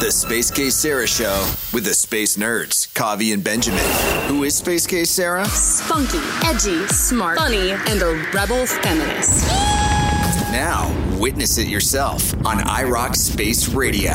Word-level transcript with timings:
The 0.00 0.10
Space 0.10 0.50
Case 0.50 0.76
Sarah 0.76 1.06
Show 1.06 1.52
with 1.74 1.84
the 1.84 1.92
Space 1.92 2.38
Nerds, 2.38 2.90
Kavi 2.94 3.34
and 3.34 3.44
Benjamin. 3.44 3.84
Who 4.28 4.44
is 4.44 4.54
Space 4.54 4.86
Case 4.86 5.10
Sarah? 5.10 5.44
Spunky, 5.44 6.16
edgy, 6.42 6.86
smart, 6.86 7.36
funny, 7.36 7.72
and 7.72 8.00
a 8.00 8.26
rebel 8.32 8.64
feminist. 8.64 9.46
Now, 10.52 10.90
witness 11.18 11.58
it 11.58 11.68
yourself 11.68 12.32
on 12.46 12.60
iRoc 12.60 13.14
Space 13.14 13.68
Radio. 13.68 14.14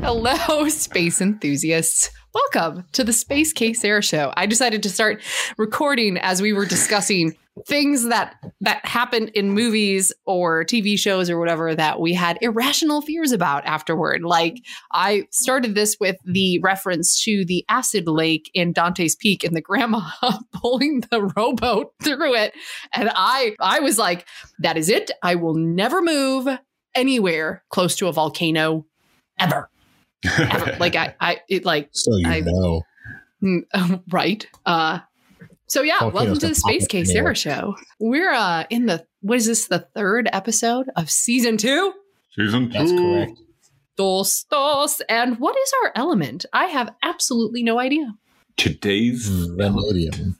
Hello, 0.00 0.68
space 0.68 1.20
enthusiasts. 1.20 2.12
Welcome 2.32 2.84
to 2.92 3.02
the 3.02 3.12
Space 3.12 3.52
Case 3.52 3.80
Sarah 3.80 4.00
Show. 4.00 4.32
I 4.36 4.46
decided 4.46 4.80
to 4.84 4.90
start 4.90 5.22
recording 5.58 6.18
as 6.18 6.40
we 6.40 6.52
were 6.52 6.66
discussing 6.66 7.34
things 7.66 8.08
that 8.08 8.36
that 8.60 8.84
happened 8.84 9.30
in 9.30 9.52
movies 9.52 10.12
or 10.26 10.64
TV 10.64 10.98
shows 10.98 11.30
or 11.30 11.38
whatever 11.38 11.74
that 11.74 12.00
we 12.00 12.12
had 12.12 12.36
irrational 12.42 13.00
fears 13.00 13.32
about 13.32 13.64
afterward. 13.64 14.22
Like 14.22 14.56
I 14.92 15.24
started 15.30 15.74
this 15.74 15.96
with 15.98 16.16
the 16.24 16.58
reference 16.60 17.22
to 17.24 17.44
the 17.46 17.64
acid 17.68 18.08
lake 18.08 18.50
in 18.52 18.72
Dante's 18.72 19.16
Peak 19.16 19.42
and 19.42 19.56
the 19.56 19.60
grandma 19.62 20.00
pulling 20.52 21.02
the 21.10 21.22
rowboat 21.36 21.92
through 22.02 22.34
it, 22.34 22.54
and 22.92 23.10
I 23.14 23.54
I 23.60 23.80
was 23.80 23.98
like, 23.98 24.26
that 24.58 24.76
is 24.76 24.88
it. 24.88 25.10
I 25.22 25.36
will 25.36 25.54
never 25.54 26.02
move 26.02 26.48
anywhere 26.94 27.62
close 27.70 27.96
to 27.96 28.08
a 28.08 28.12
volcano 28.12 28.86
ever. 29.38 29.70
ever. 30.24 30.76
like 30.78 30.96
I 30.96 31.14
I 31.20 31.40
it 31.48 31.64
like 31.64 31.88
So 31.92 32.16
you 32.16 32.28
I- 32.28 32.40
know. 32.40 32.82
Mm, 33.42 34.02
right. 34.10 34.46
Uh, 34.64 35.00
so 35.68 35.82
yeah, 35.82 35.98
Volcanoes 36.00 36.14
welcome 36.24 36.38
to 36.40 36.48
the 36.48 36.54
Space 36.54 36.84
up 36.84 36.90
Case 36.90 37.10
anywhere. 37.10 37.34
Sarah 37.34 37.56
Show. 37.56 37.76
We're 37.98 38.32
uh 38.32 38.64
in 38.70 38.86
the 38.86 39.06
what 39.20 39.36
is 39.38 39.46
this 39.46 39.68
the 39.68 39.80
third 39.94 40.28
episode 40.32 40.88
of 40.96 41.10
season 41.10 41.56
two? 41.56 41.92
Season 42.34 42.70
two. 42.70 42.78
That's 42.78 42.92
correct. 42.92 43.40
Dos 43.96 44.44
dos. 44.44 45.00
And 45.08 45.38
what 45.38 45.56
is 45.56 45.72
our 45.84 45.92
element? 45.96 46.46
I 46.52 46.66
have 46.66 46.94
absolutely 47.02 47.62
no 47.62 47.78
idea. 47.78 48.14
Today's 48.56 49.28
Hmm, 49.28 49.56
Vanadium. 49.56 50.36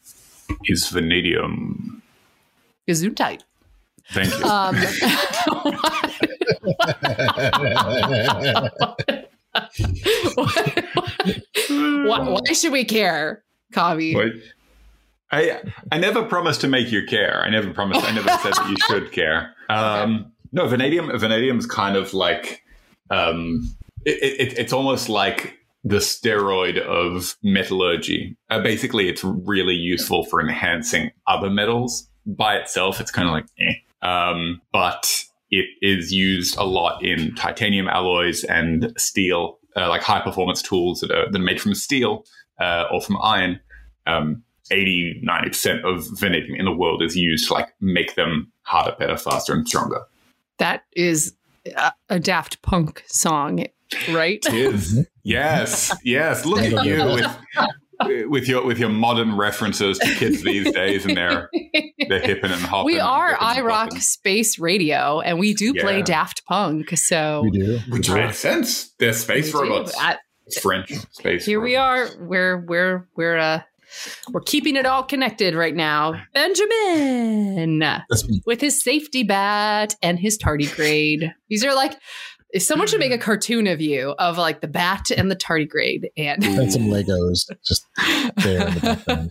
is 0.67 0.89
vanadium. 0.89 2.03
Gesundheit. 2.89 3.43
Thank 4.12 4.33
you. 4.39 4.45
Um, 4.45 4.77
why, 11.69 12.19
why 12.20 12.53
should 12.53 12.72
we 12.72 12.84
care, 12.84 13.43
Kavi? 13.72 14.41
I 15.30 15.60
I 15.91 15.98
never 15.98 16.22
promised 16.22 16.60
to 16.62 16.69
make 16.69 16.92
you 16.92 17.05
care. 17.06 17.42
I 17.42 17.50
never 17.50 17.72
promised. 17.72 18.05
I 18.05 18.12
never 18.12 18.28
said 18.28 18.52
that 18.55 18.69
you 18.70 18.77
should 18.88 19.12
care. 19.12 19.55
Um, 19.69 20.32
no, 20.52 20.69
vanadium. 20.69 21.10
Vanadium 21.19 21.58
is 21.58 21.66
kind 21.66 21.96
of 21.96 22.14
like 22.14 22.62
um, 23.10 23.77
it, 24.04 24.22
it, 24.41 24.58
it's 24.58 24.72
almost 24.72 25.08
like 25.08 25.58
the 25.84 25.97
steroid 25.97 26.80
of 26.80 27.36
metallurgy. 27.42 28.36
Uh, 28.50 28.60
basically, 28.60 29.08
it's 29.08 29.22
really 29.22 29.74
useful 29.74 30.24
for 30.24 30.41
enhancing 30.41 31.10
other 31.27 31.50
metals. 31.50 32.08
By 32.24 32.56
itself, 32.56 33.00
it's 33.00 33.10
kind 33.10 33.28
of 33.28 33.32
like, 33.32 33.47
eh. 33.60 33.74
Um, 34.06 34.60
but 34.72 35.24
it 35.50 35.66
is 35.80 36.12
used 36.12 36.56
a 36.56 36.64
lot 36.64 37.04
in 37.04 37.34
titanium 37.36 37.86
alloys 37.86 38.42
and 38.44 38.92
steel, 38.98 39.58
uh, 39.77 39.88
like 39.88 40.02
high 40.02 40.20
performance 40.20 40.60
tools 40.60 41.00
that 41.00 41.12
are, 41.12 41.30
that 41.30 41.41
are 41.41 41.44
made 41.44 41.60
from 41.60 41.74
steel 41.74 42.24
uh, 42.60 42.86
or 42.91 43.00
from 43.00 43.16
iron. 43.22 43.60
Um, 44.06 44.42
80 44.70 45.22
90% 45.27 45.84
of 45.84 46.06
vanadium 46.19 46.55
in 46.59 46.64
the 46.64 46.72
world 46.72 47.03
is 47.03 47.17
used 47.17 47.48
to 47.48 47.55
like 47.55 47.69
make 47.81 48.14
them 48.14 48.53
harder, 48.62 48.97
better, 48.98 49.17
faster, 49.17 49.53
and 49.53 49.67
stronger. 49.67 50.00
That 50.59 50.84
is 50.95 51.34
a, 51.77 51.92
a 52.09 52.19
Daft 52.20 52.62
Punk 52.62 53.05
song, 53.06 53.64
right? 54.11 54.44
It 54.47 54.55
is. 54.55 55.06
yes, 55.22 55.94
yes. 56.05 56.44
Look 56.47 56.61
at 56.62 56.84
you 56.84 57.05
with 57.05 58.28
with 58.28 58.47
your 58.48 58.64
with 58.64 58.78
your 58.78 58.89
modern 58.91 59.37
references 59.37 59.98
to 59.98 60.14
kids 60.14 60.42
these 60.42 60.70
days 60.72 61.06
and 61.06 61.17
their 61.17 61.48
their 62.09 62.21
hipping 62.21 62.50
and 62.50 62.60
hopping. 62.60 62.87
we 62.87 63.00
are 63.00 63.31
hipping 63.31 63.47
and 63.48 63.66
iRoc. 63.69 64.00
Space 64.03 64.59
Radio, 64.59 65.21
and 65.21 65.38
we 65.38 65.54
do 65.54 65.72
play 65.75 65.98
Yeah. 65.98 66.04
Daft 66.04 66.44
Punk. 66.47 66.97
So 66.97 67.43
We 67.44 67.50
do. 67.53 67.78
Which 67.88 68.10
makes 68.10 68.38
sense. 68.38 68.91
They're 68.98 69.12
space 69.15 69.53
We 69.54 69.60
robots. 69.62 69.98
At- 70.00 70.21
French 70.62 70.93
space. 71.10 71.44
here 71.44 71.60
we 71.60 71.75
are. 71.75 72.06
We're 72.21 72.59
we're 72.59 73.09
we're 73.16 73.37
uh 73.37 73.62
we're 74.33 74.41
keeping 74.41 74.77
it 74.77 74.87
all 74.87 75.03
connected 75.03 75.55
right 75.55 75.75
now. 75.75 76.21
Benjamin 76.34 77.83
with 78.47 78.61
his 78.61 78.83
safety 78.83 79.23
bat 79.23 79.95
and 80.03 80.19
his 80.19 80.39
tardigrade. 80.39 81.33
These 81.49 81.65
are 81.65 81.75
like 81.75 81.97
if 82.51 82.62
someone 82.62 82.87
should 82.87 83.01
make 83.01 83.12
a 83.12 83.19
cartoon 83.19 83.67
of 83.67 83.81
you 83.81 84.15
of 84.19 84.39
like 84.39 84.61
the 84.61 84.69
bat 84.69 85.11
and 85.17 85.31
the 85.31 85.37
tardigrade 85.37 86.05
and 86.17 86.43
And 86.45 86.73
some 86.73 86.83
Legos 86.84 87.45
just 87.67 87.84
there 88.37 88.69
in 88.69 88.75
the 88.75 88.81
background. 88.81 89.29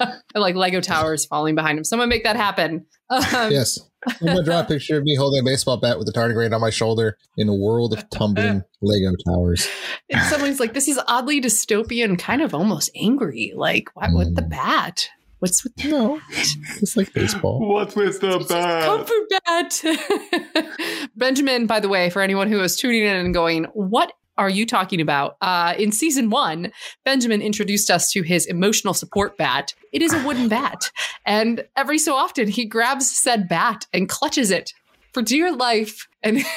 and 0.00 0.20
like 0.34 0.54
Lego 0.54 0.80
towers 0.80 1.24
falling 1.24 1.54
behind 1.54 1.78
him. 1.78 1.84
Someone 1.84 2.08
make 2.08 2.24
that 2.24 2.36
happen. 2.36 2.86
Um, 3.10 3.50
Yes. 3.50 3.78
I'm 4.06 4.26
going 4.26 4.36
to 4.38 4.42
draw 4.44 4.60
a 4.60 4.64
picture 4.64 4.96
of 4.98 5.04
me 5.04 5.14
holding 5.16 5.40
a 5.40 5.44
baseball 5.44 5.76
bat 5.76 5.98
with 5.98 6.08
a 6.08 6.12
tardigrade 6.12 6.52
on 6.54 6.60
my 6.60 6.70
shoulder 6.70 7.16
in 7.36 7.48
a 7.48 7.54
world 7.54 7.92
of 7.92 8.08
tumbling 8.10 8.62
Lego 8.82 9.14
towers. 9.26 9.68
And 10.10 10.20
someone's 10.26 10.60
like, 10.60 10.74
this 10.74 10.88
is 10.88 11.00
oddly 11.08 11.40
dystopian, 11.40 12.18
kind 12.18 12.42
of 12.42 12.54
almost 12.54 12.90
angry. 12.94 13.52
Like, 13.54 13.88
what 13.94 14.10
with 14.14 14.34
the 14.36 14.42
Mm. 14.42 14.50
bat? 14.50 15.08
What's 15.40 15.62
with 15.64 15.74
the 15.76 15.88
No, 15.88 16.20
it's 16.30 16.96
like 16.96 17.12
baseball. 17.12 17.60
What's 17.68 17.94
with 17.94 18.20
the 18.20 18.36
It's 18.36 18.48
just 18.48 18.86
comfort 18.86 19.28
bat? 19.44 21.08
Benjamin, 21.16 21.66
by 21.66 21.80
the 21.80 21.88
way, 21.88 22.08
for 22.10 22.22
anyone 22.22 22.48
who 22.48 22.60
is 22.60 22.76
tuning 22.76 23.02
in 23.04 23.16
and 23.16 23.34
going, 23.34 23.64
what 23.74 24.12
are 24.36 24.50
you 24.50 24.66
talking 24.66 25.00
about? 25.00 25.36
Uh, 25.40 25.74
in 25.78 25.92
season 25.92 26.30
one, 26.30 26.72
Benjamin 27.04 27.40
introduced 27.40 27.90
us 27.90 28.10
to 28.12 28.22
his 28.22 28.46
emotional 28.46 28.94
support 28.94 29.36
bat. 29.36 29.74
It 29.92 30.02
is 30.02 30.12
a 30.12 30.24
wooden 30.24 30.48
bat. 30.48 30.90
And 31.24 31.64
every 31.76 31.98
so 31.98 32.14
often, 32.14 32.48
he 32.48 32.64
grabs 32.64 33.10
said 33.10 33.48
bat 33.48 33.86
and 33.92 34.08
clutches 34.08 34.50
it 34.50 34.72
for 35.12 35.22
dear 35.22 35.54
life. 35.54 36.08
And 36.22 36.44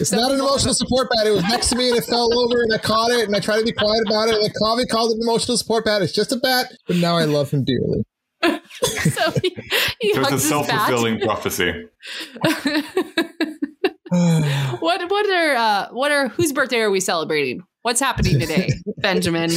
It's 0.00 0.12
not 0.12 0.32
an 0.32 0.40
emotional 0.40 0.72
support 0.72 1.08
bat. 1.10 1.26
It 1.26 1.30
was 1.32 1.42
next 1.42 1.68
to 1.68 1.76
me 1.76 1.90
and 1.90 1.98
it 1.98 2.04
fell 2.04 2.32
over 2.38 2.62
and 2.62 2.72
I 2.72 2.78
caught 2.78 3.10
it 3.10 3.26
and 3.26 3.36
I 3.36 3.40
tried 3.40 3.58
to 3.58 3.64
be 3.64 3.72
quiet 3.72 4.02
about 4.06 4.28
it. 4.28 4.36
And 4.36 4.44
then 4.44 4.50
Kavi 4.50 4.88
called 4.88 5.12
it 5.12 5.16
an 5.16 5.22
emotional 5.22 5.58
support 5.58 5.84
bat. 5.84 6.00
It's 6.00 6.12
just 6.12 6.32
a 6.32 6.36
bat, 6.36 6.72
but 6.86 6.96
now 6.96 7.18
I 7.18 7.24
love 7.24 7.50
him 7.50 7.64
dearly. 7.64 8.04
so 8.72 9.30
he, 9.42 9.54
he 10.00 10.14
So 10.14 10.22
a 10.22 10.38
self 10.38 10.68
fulfilling 10.68 11.20
prophecy. 11.20 11.86
what 14.80 15.08
what 15.08 15.26
are 15.30 15.54
uh, 15.54 15.88
what 15.92 16.10
are 16.10 16.26
whose 16.28 16.52
birthday 16.52 16.80
are 16.80 16.90
we 16.90 16.98
celebrating? 16.98 17.62
What's 17.82 18.00
happening 18.00 18.40
today, 18.40 18.70
Benjamin? 18.98 19.52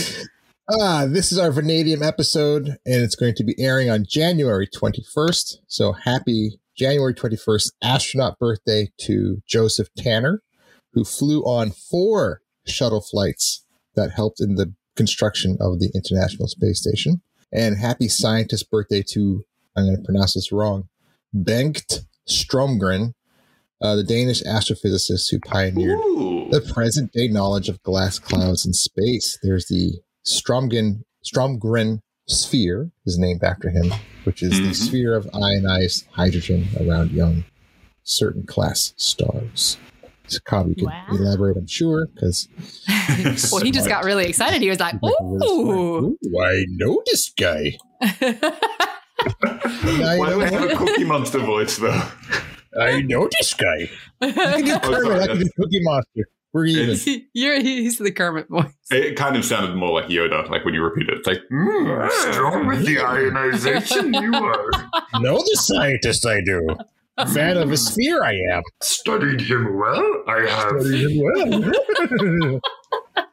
Ah, 0.69 1.07
this 1.09 1.31
is 1.31 1.39
our 1.39 1.51
Vanadium 1.51 2.03
episode, 2.03 2.67
and 2.67 3.03
it's 3.03 3.15
going 3.15 3.33
to 3.33 3.43
be 3.43 3.55
airing 3.57 3.89
on 3.89 4.05
January 4.07 4.67
21st. 4.67 5.55
So 5.65 5.93
happy 5.93 6.59
January 6.77 7.15
21st 7.15 7.71
astronaut 7.81 8.37
birthday 8.37 8.91
to 9.01 9.41
Joseph 9.47 9.87
Tanner, 9.97 10.43
who 10.93 11.03
flew 11.03 11.41
on 11.41 11.71
four 11.71 12.41
shuttle 12.67 13.01
flights 13.01 13.65
that 13.95 14.11
helped 14.11 14.39
in 14.39 14.53
the 14.53 14.71
construction 14.95 15.57
of 15.59 15.79
the 15.79 15.91
International 15.95 16.47
Space 16.47 16.79
Station. 16.79 17.23
And 17.51 17.79
happy 17.79 18.07
scientist 18.07 18.69
birthday 18.69 19.03
to, 19.13 19.43
I'm 19.75 19.85
going 19.85 19.97
to 19.97 20.03
pronounce 20.03 20.35
this 20.35 20.51
wrong, 20.51 20.89
Bengt 21.35 22.05
Stromgren, 22.29 23.13
uh, 23.83 23.95
the 23.95 24.03
Danish 24.03 24.41
astrophysicist 24.43 25.29
who 25.29 25.39
pioneered 25.39 25.99
Ooh. 25.99 26.47
the 26.51 26.61
present 26.73 27.11
day 27.11 27.27
knowledge 27.27 27.69
of 27.69 27.81
glass 27.83 28.17
clouds 28.17 28.65
in 28.65 28.73
space. 28.73 29.37
There's 29.43 29.67
the 29.67 29.99
Stromgren 30.25 31.03
Stromgren 31.25 31.99
sphere 32.27 32.91
is 33.05 33.17
named 33.17 33.43
after 33.43 33.69
him, 33.69 33.91
which 34.23 34.41
is 34.41 34.61
the 34.61 34.69
Mhm. 34.69 34.75
sphere 34.75 35.15
of 35.15 35.29
ionized 35.33 36.05
hydrogen 36.11 36.67
around 36.79 37.11
young 37.11 37.43
certain 38.03 38.45
class 38.45 38.93
stars. 38.97 39.77
So 40.27 40.39
Cobb, 40.45 40.69
you 40.69 40.75
can 40.75 40.85
Wow. 40.85 41.05
elaborate, 41.09 41.57
I'm 41.57 41.67
sure, 41.67 42.07
because 42.13 42.47
well, 43.51 43.61
he 43.61 43.71
just 43.71 43.89
got 43.89 44.05
really 44.05 44.25
excited. 44.25 44.61
He 44.61 44.69
was 44.69 44.79
like, 44.79 44.95
"Ooh!" 45.03 46.17
I 46.39 46.65
know 46.69 47.01
this 47.05 47.29
guy. 47.37 47.77
Why 47.99 48.21
do 50.29 50.41
I 50.41 50.49
have 50.49 50.71
a 50.71 50.75
Cookie 50.75 51.03
Monster 51.03 51.39
voice 51.39 51.77
though? 51.77 52.01
I 52.79 53.01
know 53.01 53.27
this 53.39 53.53
guy. 53.53 53.89
You 54.21 54.33
can 54.33 54.65
do 54.65 54.79
Kermit, 54.79 55.03
sorry, 55.03 55.19
I 55.19 55.27
can 55.27 55.39
do 55.39 55.49
Cookie 55.57 55.79
Monster. 55.81 56.29
We're 56.53 56.65
even. 56.65 57.25
You're 57.33 57.59
he's 57.59 57.97
the 57.97 58.11
Kermit 58.11 58.47
voice. 58.47 58.71
It 58.91 59.15
kind 59.15 59.35
of 59.35 59.43
sounded 59.43 59.75
more 59.75 59.91
like 59.91 60.05
Yoda, 60.05 60.49
like 60.49 60.63
when 60.63 60.75
you 60.75 60.83
repeat 60.83 61.09
it. 61.09 61.17
It's 61.17 61.27
like, 61.27 61.41
mm, 61.51 62.11
strong 62.31 62.67
with 62.67 62.85
the 62.85 62.99
ionization 62.99 64.13
you 64.13 64.33
are. 64.33 64.69
know 65.19 65.37
the 65.37 65.57
scientist 65.61 66.25
I 66.25 66.41
do. 66.41 66.67
Fan 67.33 67.57
of 67.57 67.71
a 67.71 67.77
sphere 67.77 68.23
I 68.23 68.33
am. 68.53 68.63
Studied 68.81 69.41
him 69.41 69.77
well, 69.77 70.23
I 70.27 70.45
have. 70.47 70.81
Studied 70.81 71.11
him 71.11 71.71
well. 72.41 72.59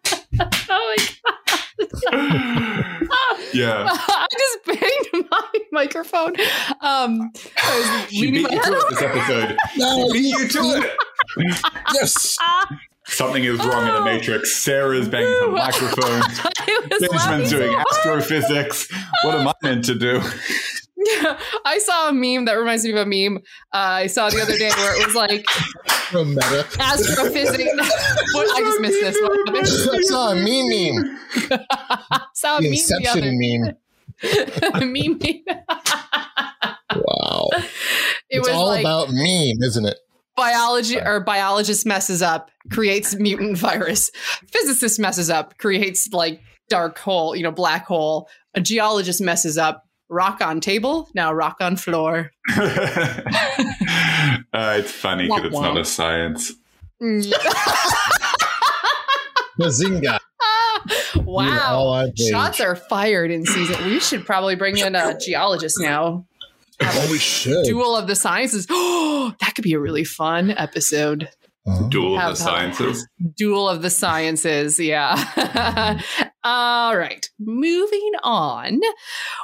Oh 1.95 2.11
my 3.03 3.39
yeah. 3.53 3.87
I 3.91 4.27
just 4.39 4.65
banged 4.81 5.27
my 5.31 5.49
microphone. 5.73 6.35
Um, 6.81 7.31
I 7.63 8.03
was 8.03 8.11
She 8.11 8.31
beat 8.31 8.43
my 8.45 8.51
you 8.51 8.63
to 8.63 8.73
it 8.73 8.85
this 8.91 9.03
episode. 9.03 9.57
no, 9.77 10.07
She 10.09 10.13
beat 10.13 10.29
you 10.39 10.49
to 10.49 10.61
it. 10.83 11.57
yes. 11.95 12.37
Something 13.07 13.43
is 13.45 13.59
wrong 13.59 13.89
in 13.89 13.95
the 13.95 14.01
Oh. 14.01 14.05
Matrix. 14.05 14.63
Sarah's 14.63 15.09
banging 15.09 15.29
the 15.41 15.49
Woo. 15.49 15.57
microphone. 15.57 16.23
I 16.23 16.87
was 16.91 17.01
laughing 17.01 17.09
Benjamin's 17.11 17.51
doing 17.51 17.73
hard. 17.73 17.87
astrophysics. 17.91 18.89
What 19.25 19.35
am 19.41 19.49
I 19.49 19.53
meant 19.63 19.85
to 19.87 19.95
do? 19.97 20.23
I 21.65 21.79
saw 21.83 22.09
a 22.09 22.13
meme 22.13 22.45
that 22.45 22.55
reminds 22.55 22.85
me 22.85 22.91
of 22.91 22.97
a 22.99 23.07
meme 23.07 23.39
uh, 23.73 23.77
I 24.05 24.07
saw 24.07 24.29
the 24.29 24.41
other 24.43 24.59
day 24.59 24.69
where 24.69 25.01
it 25.01 25.07
was 25.07 25.15
like 25.15 25.45
From 26.11 26.35
Meta. 26.35 26.67
astrophysics. 26.79 27.65
what, 28.35 28.57
I 28.57 28.61
just 28.61 28.81
missed 28.81 29.01
this 29.01 29.19
one. 29.21 29.57
I 29.97 30.01
saw 30.03 30.31
a 30.33 30.35
meme 30.35 30.69
meme. 30.69 31.19
I 31.71 32.21
saw 32.35 32.59
a 32.59 32.61
The 32.61 32.69
meme 32.69 32.73
the 32.73 32.79
Inception 32.79 33.11
other 33.11 33.33
meme. 33.33 34.93
meme. 34.93 35.19
meme. 35.19 35.57
Wow. 36.97 37.49
It 37.53 37.63
it's 38.31 38.49
was 38.49 38.57
all 38.57 38.67
like 38.67 38.81
about 38.81 39.09
meme, 39.11 39.63
isn't 39.63 39.87
it? 39.87 39.99
biology 40.37 40.99
or 40.99 41.21
biologist 41.21 41.85
messes 41.85 42.23
up, 42.23 42.51
creates 42.71 43.15
mutant 43.17 43.59
virus. 43.59 44.11
Physicist 44.51 44.99
messes 44.99 45.29
up, 45.29 45.59
creates 45.59 46.09
like 46.13 46.41
dark 46.71 46.99
hole, 46.99 47.37
you 47.37 47.43
know, 47.43 47.51
black 47.53 47.87
hole. 47.87 48.29
A 48.55 48.61
geologist 48.61 49.21
messes 49.21 49.59
up, 49.59 49.85
rock 50.11 50.43
on 50.43 50.61
table, 50.61 51.09
now 51.15 51.33
rock 51.33 51.57
on 51.61 51.77
floor. 51.77 52.33
uh, 52.57 53.23
it's 54.53 54.91
funny 54.91 55.29
because 55.29 55.45
it's 55.47 55.55
not 55.61 55.79
a 55.79 55.85
science. 55.85 56.53
Mm. 57.01 57.33
Bazinga. 59.59 60.19
Wow. 61.25 62.11
Shots 62.17 62.61
are 62.61 62.75
fired 62.75 63.31
in 63.31 63.45
season. 63.45 63.85
We 63.85 64.01
should 64.01 64.25
probably 64.25 64.57
bring 64.57 64.79
in 64.79 64.95
a 64.97 65.17
geologist 65.19 65.77
now. 65.79 66.27
Oh, 66.81 67.09
we 67.11 67.19
should. 67.19 67.65
Duel 67.65 67.95
of 67.97 68.07
the 68.07 68.17
Sciences. 68.17 68.67
Oh, 68.71 69.35
that 69.41 69.55
could 69.55 69.65
be 69.65 69.75
a 69.75 69.79
really 69.79 70.05
fun 70.05 70.51
episode. 70.51 71.29
Uh-huh. 71.67 71.89
Duel 71.89 72.19
of 72.19 72.31
the 72.31 72.43
sciences. 72.43 73.07
Duel 73.37 73.69
of 73.69 73.83
the 73.83 73.91
Sciences. 73.91 74.79
Yeah. 74.81 76.01
All 76.45 76.97
right. 76.97 77.29
Moving 77.39 78.13
on. 78.23 78.81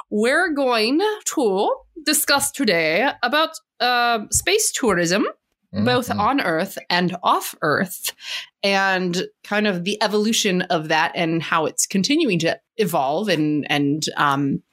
We're 0.09 0.51
going 0.53 0.99
to 1.35 1.75
discuss 2.03 2.51
today 2.51 3.09
about 3.21 3.51
uh, 3.79 4.21
space 4.31 4.71
tourism, 4.71 5.25
both 5.71 6.07
Mhm. 6.09 6.19
on 6.19 6.41
Earth 6.41 6.77
and 6.89 7.15
off 7.21 7.53
Earth, 7.61 8.13
and 8.63 9.23
kind 9.43 9.67
of 9.67 9.83
the 9.83 10.01
evolution 10.01 10.63
of 10.63 10.87
that 10.87 11.11
and 11.13 11.43
how 11.43 11.65
it's 11.67 11.85
continuing 11.85 12.39
to 12.39 12.59
evolve. 12.77 13.29
And 13.29 13.69
and 13.69 14.03
um, 14.17 14.63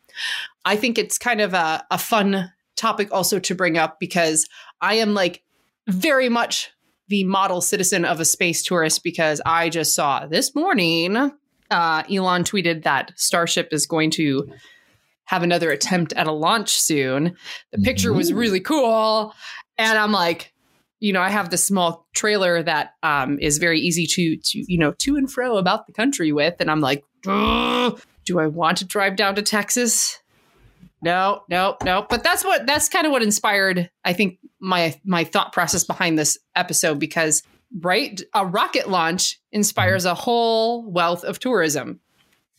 I 0.64 0.76
think 0.76 0.96
it's 0.96 1.18
kind 1.18 1.42
of 1.42 1.52
a, 1.52 1.84
a 1.90 1.98
fun 1.98 2.50
topic 2.76 3.08
also 3.12 3.38
to 3.40 3.54
bring 3.54 3.76
up 3.76 4.00
because 4.00 4.48
I 4.80 4.94
am 4.94 5.12
like 5.12 5.42
very 5.88 6.30
much 6.30 6.70
the 7.08 7.24
model 7.24 7.60
citizen 7.60 8.04
of 8.04 8.20
a 8.20 8.24
space 8.24 8.62
tourist 8.62 9.02
because 9.02 9.40
I 9.44 9.68
just 9.68 9.94
saw 9.94 10.26
this 10.26 10.54
morning 10.54 11.32
uh, 11.70 12.02
Elon 12.10 12.44
tweeted 12.44 12.84
that 12.84 13.12
Starship 13.16 13.68
is 13.72 13.86
going 13.86 14.10
to 14.12 14.48
have 15.24 15.42
another 15.42 15.70
attempt 15.70 16.12
at 16.12 16.26
a 16.26 16.32
launch 16.32 16.78
soon. 16.78 17.36
The 17.72 17.78
picture 17.78 18.12
was 18.12 18.32
really 18.32 18.60
cool. 18.60 19.34
And 19.78 19.98
I'm 19.98 20.12
like, 20.12 20.52
you 21.00 21.12
know, 21.12 21.20
I 21.20 21.30
have 21.30 21.50
this 21.50 21.66
small 21.66 22.06
trailer 22.14 22.62
that 22.62 22.94
um, 23.02 23.38
is 23.40 23.58
very 23.58 23.80
easy 23.80 24.06
to, 24.06 24.36
to, 24.36 24.72
you 24.72 24.78
know, 24.78 24.92
to 24.92 25.16
and 25.16 25.30
fro 25.30 25.56
about 25.56 25.86
the 25.86 25.92
country 25.92 26.32
with. 26.32 26.54
And 26.60 26.70
I'm 26.70 26.80
like, 26.80 27.04
do 27.22 28.38
I 28.38 28.46
want 28.46 28.78
to 28.78 28.84
drive 28.84 29.16
down 29.16 29.34
to 29.34 29.42
Texas? 29.42 30.18
No, 31.02 31.42
no, 31.48 31.76
no. 31.84 32.06
But 32.08 32.22
that's 32.22 32.44
what 32.44 32.66
that's 32.66 32.88
kind 32.88 33.06
of 33.06 33.12
what 33.12 33.22
inspired, 33.22 33.90
I 34.04 34.14
think, 34.14 34.38
my 34.64 34.98
my 35.04 35.24
thought 35.24 35.52
process 35.52 35.84
behind 35.84 36.18
this 36.18 36.38
episode 36.56 36.98
because 36.98 37.42
right, 37.80 38.20
a 38.34 38.46
rocket 38.46 38.88
launch 38.88 39.40
inspires 39.52 40.04
a 40.04 40.14
whole 40.14 40.90
wealth 40.90 41.24
of 41.24 41.38
tourism. 41.38 42.00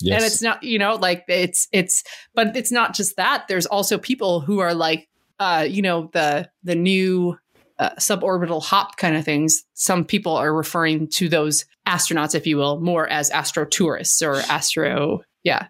Yes. 0.01 0.15
And 0.15 0.25
it's 0.25 0.41
not, 0.41 0.63
you 0.63 0.77
know, 0.77 0.95
like 0.95 1.23
it's 1.27 1.67
it's 1.71 2.03
but 2.33 2.55
it's 2.55 2.71
not 2.71 2.93
just 2.93 3.15
that. 3.17 3.45
There's 3.47 3.65
also 3.65 3.97
people 3.97 4.41
who 4.41 4.59
are 4.59 4.73
like 4.73 5.07
uh, 5.39 5.65
you 5.69 5.81
know, 5.81 6.09
the 6.13 6.49
the 6.63 6.75
new 6.75 7.37
uh, 7.79 7.91
suborbital 7.99 8.63
hop 8.63 8.97
kind 8.97 9.15
of 9.15 9.25
things. 9.25 9.63
Some 9.73 10.05
people 10.05 10.35
are 10.35 10.53
referring 10.53 11.07
to 11.09 11.27
those 11.27 11.65
astronauts, 11.87 12.35
if 12.35 12.47
you 12.47 12.57
will, 12.57 12.79
more 12.79 13.07
as 13.07 13.29
astro 13.31 13.65
tourists 13.65 14.21
or 14.21 14.35
astro, 14.35 15.21
yeah. 15.43 15.67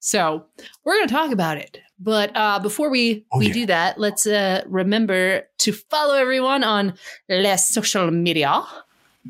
So 0.00 0.46
we're 0.84 0.94
going 0.94 1.08
to 1.08 1.14
talk 1.14 1.32
about 1.32 1.58
it, 1.58 1.78
but 1.98 2.30
uh, 2.36 2.58
before 2.58 2.90
we 2.90 3.24
Oh, 3.32 3.38
we 3.38 3.46
yeah. 3.48 3.52
do 3.52 3.66
that, 3.66 3.98
let's 3.98 4.26
uh, 4.26 4.62
remember 4.66 5.42
to 5.58 5.72
follow 5.72 6.14
everyone 6.14 6.62
on 6.64 6.94
les 7.28 7.68
social 7.70 8.10
media, 8.10 8.62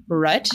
right? 0.08 0.48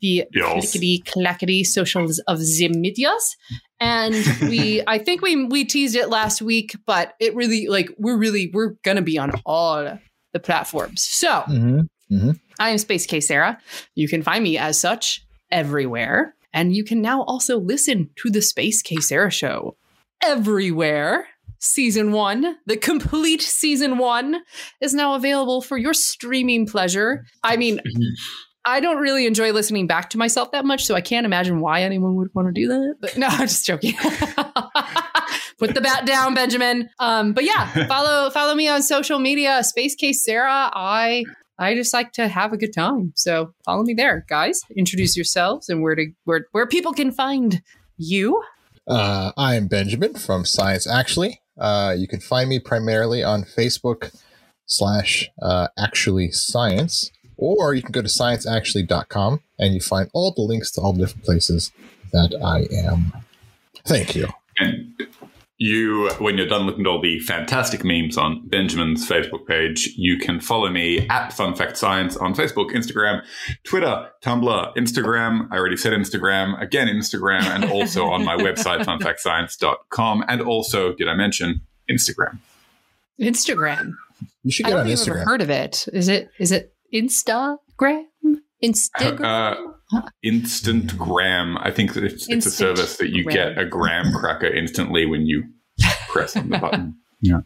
The 0.00 0.24
Yes. 0.32 0.52
clickety 0.72 1.02
clackety 1.06 1.64
socials 1.64 2.18
of 2.28 2.38
the 2.38 2.68
medias, 2.68 3.36
and 3.80 4.14
we 4.48 4.82
I 4.86 4.98
think 4.98 5.22
we 5.22 5.44
we 5.46 5.64
teased 5.64 5.96
it 5.96 6.08
last 6.08 6.40
week, 6.42 6.76
but 6.86 7.14
it 7.20 7.34
really 7.34 7.66
like 7.68 7.90
we're 7.98 8.18
really 8.18 8.50
we're 8.52 8.74
gonna 8.84 9.02
be 9.02 9.18
on 9.18 9.32
all 9.44 9.98
the 10.32 10.38
platforms. 10.40 11.02
So 11.04 11.42
Mhm. 11.48 12.38
I 12.58 12.70
am 12.70 12.78
Space 12.78 13.06
Case 13.06 13.28
Sarah. 13.28 13.58
You 13.94 14.08
can 14.08 14.22
find 14.22 14.42
me 14.42 14.56
as 14.58 14.78
such 14.78 15.24
everywhere. 15.50 16.34
And 16.52 16.74
you 16.74 16.82
can 16.82 17.02
now 17.02 17.22
also 17.22 17.58
listen 17.58 18.10
to 18.16 18.30
the 18.30 18.40
Space 18.42 18.80
Case 18.82 19.08
Sarah 19.08 19.30
show 19.30 19.76
everywhere. 20.22 21.26
Season 21.60 22.12
one, 22.12 22.56
the 22.66 22.76
complete 22.76 23.42
season 23.42 23.98
one, 23.98 24.42
is 24.80 24.94
now 24.94 25.14
available 25.14 25.60
for 25.60 25.76
your 25.76 25.94
streaming 25.94 26.66
pleasure. 26.66 27.24
I 27.42 27.56
mean, 27.56 27.80
I 28.68 28.80
don't 28.80 28.98
really 28.98 29.26
enjoy 29.26 29.52
listening 29.52 29.86
back 29.86 30.10
to 30.10 30.18
myself 30.18 30.52
that 30.52 30.64
much, 30.64 30.84
so 30.84 30.94
I 30.94 31.00
can't 31.00 31.24
imagine 31.24 31.60
why 31.60 31.82
anyone 31.82 32.16
would 32.16 32.28
want 32.34 32.48
to 32.48 32.52
do 32.52 32.68
that. 32.68 32.96
But 33.00 33.16
no, 33.18 33.26
I'm 33.26 33.48
just 33.48 33.64
joking. 33.64 33.94
Put 35.58 35.74
the 35.74 35.80
bat 35.80 36.06
down, 36.06 36.34
Benjamin. 36.34 36.88
Um, 36.98 37.32
but 37.32 37.44
yeah, 37.44 37.86
follow 37.86 38.30
follow 38.30 38.54
me 38.54 38.68
on 38.68 38.82
social 38.82 39.18
media, 39.18 39.64
Space 39.64 39.94
Case 39.94 40.22
Sarah. 40.22 40.70
I 40.72 41.24
I 41.58 41.74
just 41.74 41.92
like 41.92 42.12
to 42.12 42.28
have 42.28 42.52
a 42.52 42.56
good 42.56 42.72
time. 42.74 43.12
So 43.16 43.54
follow 43.64 43.82
me 43.82 43.94
there, 43.94 44.24
guys. 44.28 44.60
Introduce 44.76 45.16
yourselves 45.16 45.68
and 45.68 45.82
where 45.82 45.94
to 45.94 46.06
where 46.24 46.46
where 46.52 46.66
people 46.66 46.92
can 46.92 47.10
find 47.10 47.62
you. 47.96 48.42
Uh, 48.86 49.32
I 49.36 49.56
am 49.56 49.66
Benjamin 49.66 50.14
from 50.14 50.44
Science 50.44 50.86
Actually. 50.86 51.40
Uh, 51.58 51.94
you 51.96 52.06
can 52.06 52.20
find 52.20 52.48
me 52.48 52.58
primarily 52.58 53.22
on 53.22 53.42
Facebook 53.42 54.14
slash 54.66 55.28
uh, 55.42 55.68
Actually 55.78 56.30
Science, 56.30 57.10
or 57.36 57.74
you 57.74 57.82
can 57.82 57.92
go 57.92 58.02
to 58.02 58.08
scienceactually.com 58.08 59.40
and 59.58 59.74
you 59.74 59.80
find 59.80 60.10
all 60.12 60.32
the 60.32 60.42
links 60.42 60.70
to 60.72 60.80
all 60.80 60.92
the 60.92 61.00
different 61.00 61.24
places 61.24 61.72
that 62.12 62.38
I 62.44 62.66
am. 62.86 63.12
Thank 63.84 64.14
you. 64.14 64.28
And 65.58 65.68
you, 65.68 66.10
when 66.18 66.36
you're 66.36 66.46
done 66.46 66.62
looking 66.62 66.82
at 66.82 66.86
all 66.86 67.00
the 67.00 67.18
fantastic 67.20 67.84
memes 67.84 68.16
on 68.16 68.46
Benjamin's 68.48 69.08
Facebook 69.08 69.46
page, 69.46 69.88
you 69.96 70.18
can 70.18 70.40
follow 70.40 70.70
me 70.70 71.06
at 71.08 71.32
Fun 71.32 71.54
Fact 71.54 71.76
Science 71.76 72.16
on 72.16 72.34
Facebook, 72.34 72.70
Instagram, 72.70 73.22
Twitter, 73.64 74.08
Tumblr, 74.22 74.76
Instagram. 74.76 75.48
I 75.50 75.56
already 75.56 75.76
said 75.76 75.92
Instagram, 75.92 76.60
again 76.60 76.88
Instagram, 76.88 77.42
and 77.42 77.64
also 77.64 78.06
on 78.06 78.24
my 78.24 78.36
website, 78.36 78.84
funfactscience.com. 78.84 80.24
And 80.28 80.40
also, 80.42 80.94
did 80.94 81.08
I 81.08 81.14
mention 81.14 81.62
Instagram? 81.90 82.38
Instagram. 83.20 83.94
You 84.44 84.52
should 84.52 84.66
I 84.66 84.70
get 84.70 84.74
don't 84.74 84.80
on 84.80 84.86
think 84.86 85.00
I've 85.00 85.08
ever 85.08 85.18
Instagram. 85.20 85.24
heard 85.24 85.42
of 85.42 85.50
it. 85.50 85.88
Is 85.92 86.08
it 86.08 86.30
is 86.38 86.52
it 86.52 86.72
Instagram? 86.94 88.04
Instagram? 88.62 89.24
Uh, 89.92 90.00
instant 90.22 90.96
gram. 90.98 91.56
I 91.58 91.70
think 91.70 91.94
that 91.94 92.04
it's, 92.04 92.28
it's 92.28 92.46
a 92.46 92.50
service 92.50 92.96
that 92.98 93.10
you 93.10 93.24
gram. 93.24 93.34
get 93.34 93.58
a 93.58 93.66
graham 93.66 94.12
cracker 94.12 94.46
instantly 94.46 95.06
when 95.06 95.26
you 95.26 95.44
press 96.08 96.36
on 96.36 96.50
the 96.50 96.58
button. 96.60 96.96
Yeah. 97.20 97.40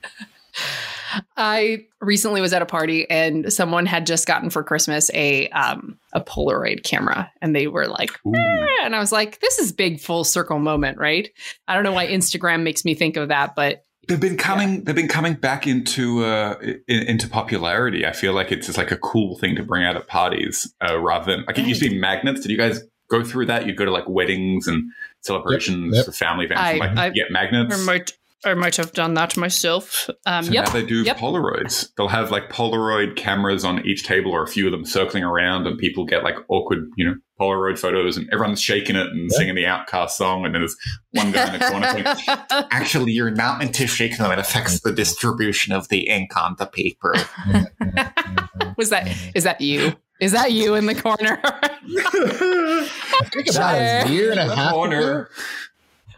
I 1.36 1.84
recently 2.00 2.40
was 2.40 2.52
at 2.52 2.62
a 2.62 2.66
party 2.66 3.08
and 3.10 3.52
someone 3.52 3.84
had 3.86 4.06
just 4.06 4.26
gotten 4.26 4.48
for 4.50 4.62
Christmas 4.62 5.10
a 5.12 5.48
um 5.48 5.98
a 6.14 6.20
Polaroid 6.22 6.84
camera 6.84 7.30
and 7.42 7.54
they 7.54 7.66
were 7.66 7.86
like 7.86 8.12
"Eh," 8.34 8.66
and 8.82 8.96
I 8.96 8.98
was 8.98 9.12
like 9.12 9.38
this 9.40 9.58
is 9.58 9.72
big 9.72 10.00
full 10.00 10.24
circle 10.24 10.58
moment, 10.58 10.98
right? 10.98 11.28
I 11.68 11.74
don't 11.74 11.84
know 11.84 11.92
why 11.92 12.06
Instagram 12.06 12.62
makes 12.62 12.84
me 12.84 12.94
think 12.94 13.16
of 13.16 13.28
that, 13.28 13.54
but 13.54 13.82
They've 14.08 14.18
been 14.20 14.36
coming. 14.36 14.84
They've 14.84 14.96
been 14.96 15.08
coming 15.08 15.34
back 15.34 15.66
into 15.66 16.24
uh, 16.24 16.56
in, 16.88 17.02
into 17.04 17.28
popularity. 17.28 18.04
I 18.04 18.12
feel 18.12 18.32
like 18.32 18.50
it's 18.50 18.66
just 18.66 18.76
like 18.78 18.90
a 18.90 18.96
cool 18.96 19.38
thing 19.38 19.54
to 19.56 19.62
bring 19.62 19.84
out 19.84 19.94
at 19.96 20.08
parties, 20.08 20.74
uh, 20.86 20.98
rather 20.98 21.30
than 21.36 21.44
like 21.46 21.58
it 21.58 21.66
used 21.66 21.82
to 21.82 21.88
be 21.88 21.98
magnets. 21.98 22.40
Did 22.40 22.50
you 22.50 22.56
guys 22.56 22.80
go 23.08 23.22
through 23.22 23.46
that? 23.46 23.66
You'd 23.66 23.76
go 23.76 23.84
to 23.84 23.92
like 23.92 24.08
weddings 24.08 24.66
and 24.66 24.90
celebrations 25.20 25.94
Yep. 25.96 26.04
for 26.06 26.12
family 26.12 26.46
events, 26.46 26.60
I- 26.62 26.70
and, 26.72 26.80
like 26.80 26.96
I- 26.96 27.10
get 27.10 27.30
magnets. 27.30 27.80
I 27.80 27.84
might 27.84 28.12
I 28.44 28.54
might 28.54 28.76
have 28.76 28.92
done 28.92 29.14
that 29.14 29.36
myself. 29.36 30.08
Um 30.26 30.44
So 30.44 30.52
yep. 30.52 30.66
now 30.66 30.72
they 30.72 30.84
do 30.84 31.02
Yep. 31.02 31.16
Polaroids. 31.18 31.88
They'll 31.96 32.08
have 32.08 32.30
like 32.30 32.48
Polaroid 32.50 33.16
cameras 33.16 33.64
on 33.64 33.84
each 33.86 34.04
table, 34.04 34.32
or 34.32 34.42
a 34.42 34.48
few 34.48 34.66
of 34.66 34.72
them 34.72 34.84
circling 34.84 35.24
around, 35.24 35.66
and 35.66 35.78
people 35.78 36.04
get 36.04 36.24
like 36.24 36.36
awkward, 36.48 36.88
you 36.96 37.04
know, 37.06 37.14
Polaroid 37.40 37.78
photos, 37.78 38.16
and 38.16 38.28
everyone's 38.32 38.60
shaking 38.60 38.96
it 38.96 39.06
and 39.08 39.30
Yeah. 39.30 39.36
singing 39.36 39.54
the 39.54 39.64
OutKast 39.64 40.10
song, 40.10 40.44
and 40.44 40.54
then 40.54 40.62
there's 40.62 40.76
one 41.12 41.30
guy 41.32 41.52
in 41.52 41.58
the 41.58 41.66
corner 41.66 41.86
saying, 41.92 42.06
Actually, 42.70 43.12
you're 43.12 43.30
not 43.30 43.58
meant 43.58 43.74
to 43.76 43.86
shake 43.86 44.16
them. 44.18 44.30
It 44.30 44.38
affects 44.38 44.80
the 44.80 44.92
distribution 44.92 45.72
of 45.72 45.88
the 45.88 46.08
ink 46.08 46.36
on 46.36 46.56
the 46.58 46.66
paper. 46.66 47.14
was 48.76 48.90
that 48.90 49.08
is 49.34 49.44
that 49.44 49.60
you? 49.60 49.94
Is 50.20 50.30
that 50.32 50.52
you 50.52 50.74
in 50.76 50.86
the 50.86 50.94
corner? 50.94 51.40
I 51.44 53.28
think 53.32 53.48
about 53.50 53.74
a 53.74 54.12
year 54.12 54.30
and 54.30 54.38
a 54.38 54.54
half 54.54 54.72
corner. 54.72 55.28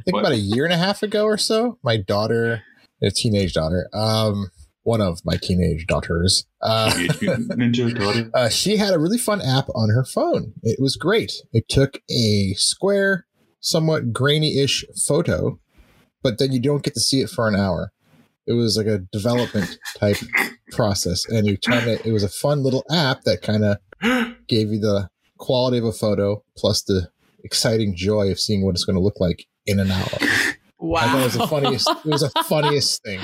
Think 0.04 0.14
What? 0.14 0.20
about 0.20 0.32
a 0.32 0.38
year 0.38 0.64
and 0.64 0.72
a 0.72 0.76
half 0.78 1.02
ago 1.02 1.24
or 1.24 1.38
so, 1.38 1.78
my 1.82 1.96
daughter, 1.96 2.62
a 3.02 3.10
teenage 3.10 3.54
daughter, 3.54 3.88
um, 3.92 4.50
one 4.82 5.00
of 5.00 5.20
my 5.24 5.36
teenage 5.36 5.86
daughters, 5.86 6.44
uh, 6.60 6.92
Teenage 6.92 7.18
uh, 8.34 8.48
she 8.50 8.76
had 8.76 8.92
a 8.92 8.98
really 8.98 9.16
fun 9.18 9.40
app 9.40 9.68
on 9.74 9.88
her 9.88 10.04
phone. 10.04 10.52
It 10.62 10.78
was 10.78 10.96
great. 10.96 11.32
It 11.52 11.68
took 11.68 12.00
a 12.10 12.52
square, 12.56 13.26
somewhat 13.60 14.12
grainy-ish 14.12 14.84
photo, 15.06 15.58
but 16.22 16.38
then 16.38 16.52
you 16.52 16.60
don't 16.60 16.82
get 16.82 16.94
to 16.94 17.00
see 17.00 17.20
it 17.22 17.30
for 17.30 17.48
an 17.48 17.56
hour. 17.56 17.92
It 18.46 18.52
was 18.52 18.76
like 18.76 18.86
a 18.86 18.98
development 18.98 19.78
type 19.98 20.18
process, 20.72 21.26
and 21.30 21.46
you 21.46 21.56
turn 21.56 21.88
it. 21.88 22.04
It 22.04 22.12
was 22.12 22.22
a 22.22 22.28
fun 22.28 22.62
little 22.62 22.84
app 22.90 23.22
that 23.22 23.40
kind 23.40 23.64
of 23.64 23.78
gave 24.48 24.70
you 24.70 24.78
the 24.80 25.08
quality 25.38 25.78
of 25.78 25.84
a 25.84 25.92
photo 25.92 26.42
plus 26.58 26.82
the 26.82 27.08
exciting 27.42 27.94
joy 27.96 28.30
of 28.30 28.38
seeing 28.38 28.64
what 28.64 28.74
it's 28.74 28.84
going 28.84 28.96
to 28.96 29.02
look 29.02 29.18
like 29.18 29.46
in 29.66 29.80
an 29.80 29.90
hour. 29.90 30.08
wow. 30.78 31.00
I 31.00 31.06
thought 31.08 31.20
it 31.20 31.24
was 31.24 31.34
the 31.34 31.46
funniest. 31.46 31.90
It 31.90 32.04
was 32.06 32.20
the 32.22 32.42
funniest 32.48 33.02
thing. 33.02 33.20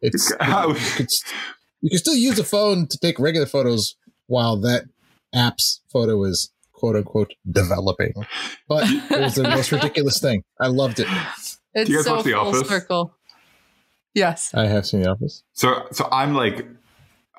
It's 0.00 0.32
How- 0.40 0.68
you 0.68 0.74
could, 0.96 1.08
you 1.80 1.90
can 1.90 1.98
still 1.98 2.14
use 2.14 2.38
a 2.38 2.44
phone 2.44 2.86
to 2.88 2.98
take 2.98 3.18
regular 3.18 3.46
photos 3.46 3.96
while 4.26 4.56
that 4.60 4.84
app's 5.34 5.80
photo 5.92 6.22
is 6.24 6.50
quote 6.72 6.96
unquote 6.96 7.34
developing. 7.50 8.12
But 8.68 8.88
it 8.88 9.20
was 9.20 9.34
the 9.34 9.42
most 9.48 9.72
ridiculous 9.72 10.18
thing. 10.20 10.42
I 10.60 10.68
loved 10.68 11.00
it. 11.00 11.06
It's 11.74 11.86
Do 11.88 11.92
you 11.92 11.98
guys 11.98 12.04
so 12.04 12.14
watch 12.16 12.24
The 12.24 12.30
full 12.32 12.40
Office? 12.48 12.68
circle. 12.68 13.14
Yes. 14.14 14.54
I 14.54 14.66
have 14.66 14.86
seen 14.86 15.02
The 15.02 15.10
Office. 15.10 15.42
So, 15.54 15.86
so 15.90 16.08
I'm 16.12 16.34
like, 16.34 16.66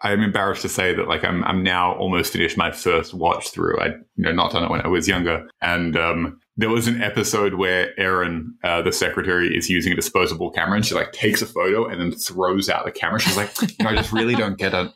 I'm 0.01 0.21
embarrassed 0.21 0.61
to 0.63 0.69
say 0.69 0.93
that 0.93 1.07
like 1.07 1.23
I'm 1.23 1.43
I'm 1.45 1.63
now 1.63 1.95
almost 1.95 2.33
finished 2.33 2.57
my 2.57 2.69
first 2.71 3.13
watch 3.13 3.49
through. 3.49 3.79
I 3.79 3.87
you 3.87 4.25
know 4.25 4.33
not 4.33 4.51
done 4.51 4.63
it 4.65 4.69
when 4.69 4.81
I 4.81 4.87
was 4.87 5.07
younger, 5.07 5.47
and 5.61 5.95
um, 5.97 6.39
there 6.57 6.69
was 6.69 6.87
an 6.87 7.01
episode 7.01 7.55
where 7.55 7.97
Erin, 7.99 8.55
uh, 8.63 8.81
the 8.81 8.91
secretary, 8.91 9.55
is 9.55 9.69
using 9.69 9.93
a 9.93 9.95
disposable 9.95 10.51
camera, 10.51 10.77
and 10.77 10.85
she 10.85 10.95
like 10.95 11.11
takes 11.11 11.41
a 11.41 11.45
photo 11.45 11.85
and 11.85 11.99
then 11.99 12.11
throws 12.11 12.69
out 12.69 12.85
the 12.85 12.91
camera. 12.91 13.19
She's 13.19 13.37
like, 13.37 13.51
I 13.81 13.95
just 13.95 14.13
really 14.13 14.35
don't 14.35 14.57
get 14.57 14.73
it. 14.73 14.91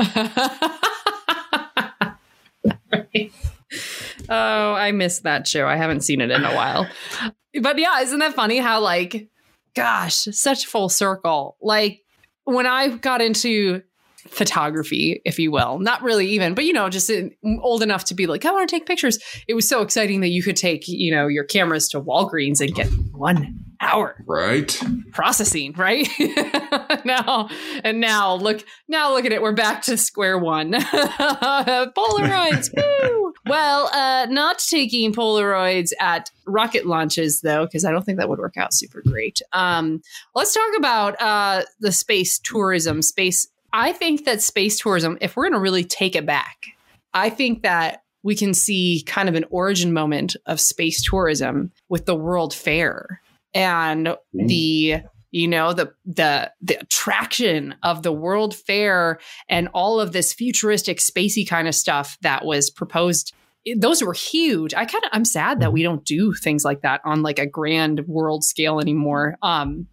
oh, 4.28 4.74
I 4.74 4.92
missed 4.92 5.22
that 5.22 5.48
show. 5.48 5.66
I 5.66 5.76
haven't 5.76 6.02
seen 6.02 6.20
it 6.20 6.30
in 6.30 6.44
a 6.44 6.54
while. 6.54 6.86
But 7.60 7.78
yeah, 7.78 8.00
isn't 8.00 8.18
that 8.18 8.34
funny 8.34 8.58
how 8.58 8.80
like 8.80 9.30
gosh, 9.74 10.28
such 10.32 10.66
full 10.66 10.88
circle. 10.88 11.56
Like 11.60 12.02
when 12.44 12.66
I 12.66 12.88
got 12.88 13.20
into 13.20 13.82
photography, 14.30 15.20
if 15.24 15.38
you 15.38 15.50
will, 15.50 15.78
not 15.78 16.02
really 16.02 16.26
even, 16.28 16.54
but 16.54 16.64
you 16.64 16.72
know, 16.72 16.88
just 16.88 17.10
in, 17.10 17.34
old 17.62 17.82
enough 17.82 18.04
to 18.06 18.14
be 18.14 18.26
like, 18.26 18.44
I 18.44 18.50
want 18.50 18.68
to 18.68 18.74
take 18.74 18.86
pictures. 18.86 19.18
It 19.48 19.54
was 19.54 19.68
so 19.68 19.82
exciting 19.82 20.20
that 20.20 20.28
you 20.28 20.42
could 20.42 20.56
take, 20.56 20.86
you 20.86 21.10
know, 21.14 21.26
your 21.26 21.44
cameras 21.44 21.88
to 21.90 22.00
Walgreens 22.00 22.60
and 22.60 22.74
get 22.74 22.86
one 23.12 23.58
hour 23.80 24.22
Right? 24.26 24.78
processing, 25.12 25.72
right? 25.72 26.08
now 27.04 27.48
and 27.82 28.00
now 28.00 28.34
look 28.34 28.64
now 28.88 29.12
look 29.14 29.24
at 29.24 29.32
it. 29.32 29.42
We're 29.42 29.52
back 29.52 29.82
to 29.82 29.96
square 29.96 30.38
one. 30.38 30.72
Polaroids. 30.72 32.68
woo! 32.76 33.32
Well, 33.46 33.86
uh 33.92 34.26
not 34.30 34.58
taking 34.58 35.12
Polaroids 35.12 35.92
at 35.98 36.30
rocket 36.46 36.86
launches 36.86 37.40
though, 37.40 37.64
because 37.64 37.84
I 37.84 37.90
don't 37.90 38.04
think 38.04 38.18
that 38.18 38.28
would 38.28 38.38
work 38.38 38.56
out 38.56 38.74
super 38.74 39.02
great. 39.06 39.40
Um 39.52 40.02
let's 40.34 40.54
talk 40.54 40.76
about 40.76 41.20
uh 41.20 41.62
the 41.80 41.92
space 41.92 42.38
tourism, 42.38 43.02
space 43.02 43.48
I 43.72 43.92
think 43.92 44.24
that 44.24 44.42
space 44.42 44.78
tourism, 44.78 45.18
if 45.20 45.36
we're 45.36 45.48
gonna 45.48 45.60
really 45.60 45.84
take 45.84 46.16
it 46.16 46.26
back, 46.26 46.66
I 47.14 47.30
think 47.30 47.62
that 47.62 48.02
we 48.22 48.34
can 48.34 48.52
see 48.54 49.02
kind 49.06 49.28
of 49.28 49.34
an 49.34 49.44
origin 49.50 49.92
moment 49.92 50.36
of 50.46 50.60
space 50.60 51.02
tourism 51.02 51.72
with 51.88 52.06
the 52.06 52.14
World 52.14 52.54
Fair 52.54 53.20
and 53.54 54.16
the 54.32 55.02
you 55.30 55.48
know 55.48 55.72
the 55.72 55.92
the 56.04 56.50
the 56.60 56.80
attraction 56.80 57.74
of 57.82 58.02
the 58.02 58.12
world 58.12 58.54
fair 58.54 59.18
and 59.48 59.68
all 59.74 60.00
of 60.00 60.12
this 60.12 60.32
futuristic 60.32 60.98
spacey 60.98 61.48
kind 61.48 61.68
of 61.68 61.74
stuff 61.74 62.18
that 62.22 62.44
was 62.44 62.70
proposed. 62.70 63.32
Those 63.76 64.02
were 64.02 64.14
huge. 64.14 64.74
I 64.74 64.84
kind 64.84 65.04
of 65.04 65.10
i'm 65.12 65.24
sad 65.24 65.60
that 65.60 65.72
we 65.72 65.82
don't 65.82 66.04
do 66.04 66.32
things 66.32 66.64
like 66.64 66.82
that 66.82 67.00
on 67.04 67.22
like 67.22 67.38
a 67.38 67.46
grand 67.46 68.00
world 68.06 68.44
scale 68.44 68.80
anymore. 68.80 69.36
Um 69.42 69.86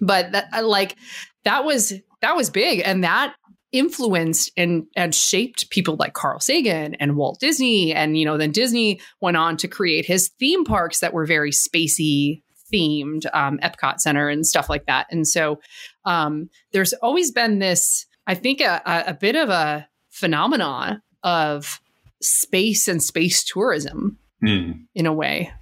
but 0.00 0.32
that 0.32 0.64
like 0.64 0.96
that 1.44 1.64
was 1.64 1.92
that 2.20 2.36
was 2.36 2.50
big 2.50 2.82
and 2.84 3.04
that 3.04 3.34
influenced 3.72 4.52
and 4.56 4.86
and 4.96 5.14
shaped 5.14 5.68
people 5.70 5.96
like 5.98 6.12
Carl 6.14 6.38
Sagan 6.40 6.94
and 6.96 7.16
Walt 7.16 7.40
Disney 7.40 7.92
and 7.92 8.16
you 8.16 8.24
know 8.24 8.38
then 8.38 8.52
Disney 8.52 9.00
went 9.20 9.36
on 9.36 9.56
to 9.58 9.68
create 9.68 10.06
his 10.06 10.28
theme 10.38 10.64
parks 10.64 11.00
that 11.00 11.12
were 11.12 11.26
very 11.26 11.50
spacey 11.50 12.42
themed 12.72 13.26
um, 13.34 13.58
Epcot 13.58 13.98
Center 14.00 14.28
and 14.28 14.46
stuff 14.46 14.68
like 14.70 14.86
that 14.86 15.06
and 15.10 15.26
so 15.26 15.60
um, 16.04 16.48
there's 16.72 16.92
always 16.94 17.30
been 17.32 17.58
this 17.58 18.06
I 18.26 18.34
think 18.34 18.60
a, 18.60 18.80
a, 18.86 19.04
a 19.08 19.14
bit 19.14 19.36
of 19.36 19.48
a 19.50 19.86
phenomenon 20.10 21.02
of 21.24 21.80
space 22.22 22.88
and 22.88 23.02
space 23.02 23.44
tourism 23.44 24.18
Hmm. 24.40 24.72
in 24.94 25.06
a 25.06 25.12
way 25.12 25.52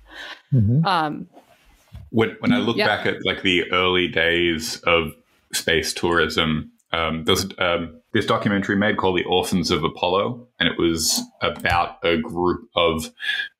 Mhm. 0.53 0.85
um, 0.85 1.29
when 2.11 2.37
when 2.41 2.53
I 2.53 2.59
look 2.59 2.77
Yeah. 2.77 2.89
back 2.89 3.07
at 3.07 3.25
like 3.25 3.43
the 3.43 3.71
early 3.73 4.07
days 4.09 4.81
of 4.83 5.13
space 5.55 5.93
tourism, 5.93 6.71
um, 6.93 7.25
there's 7.25 7.47
um, 7.59 8.01
this 8.13 8.27
documentary 8.27 8.77
made 8.77 8.97
called 8.97 9.19
"The 9.19 9.25
Orphans 9.25 9.71
of 9.71 9.83
Apollo," 9.85 10.47
and 10.59 10.69
it 10.69 10.79
was 10.79 11.21
about 11.41 11.97
a 12.05 12.19
group 12.19 12.69
of 12.77 13.11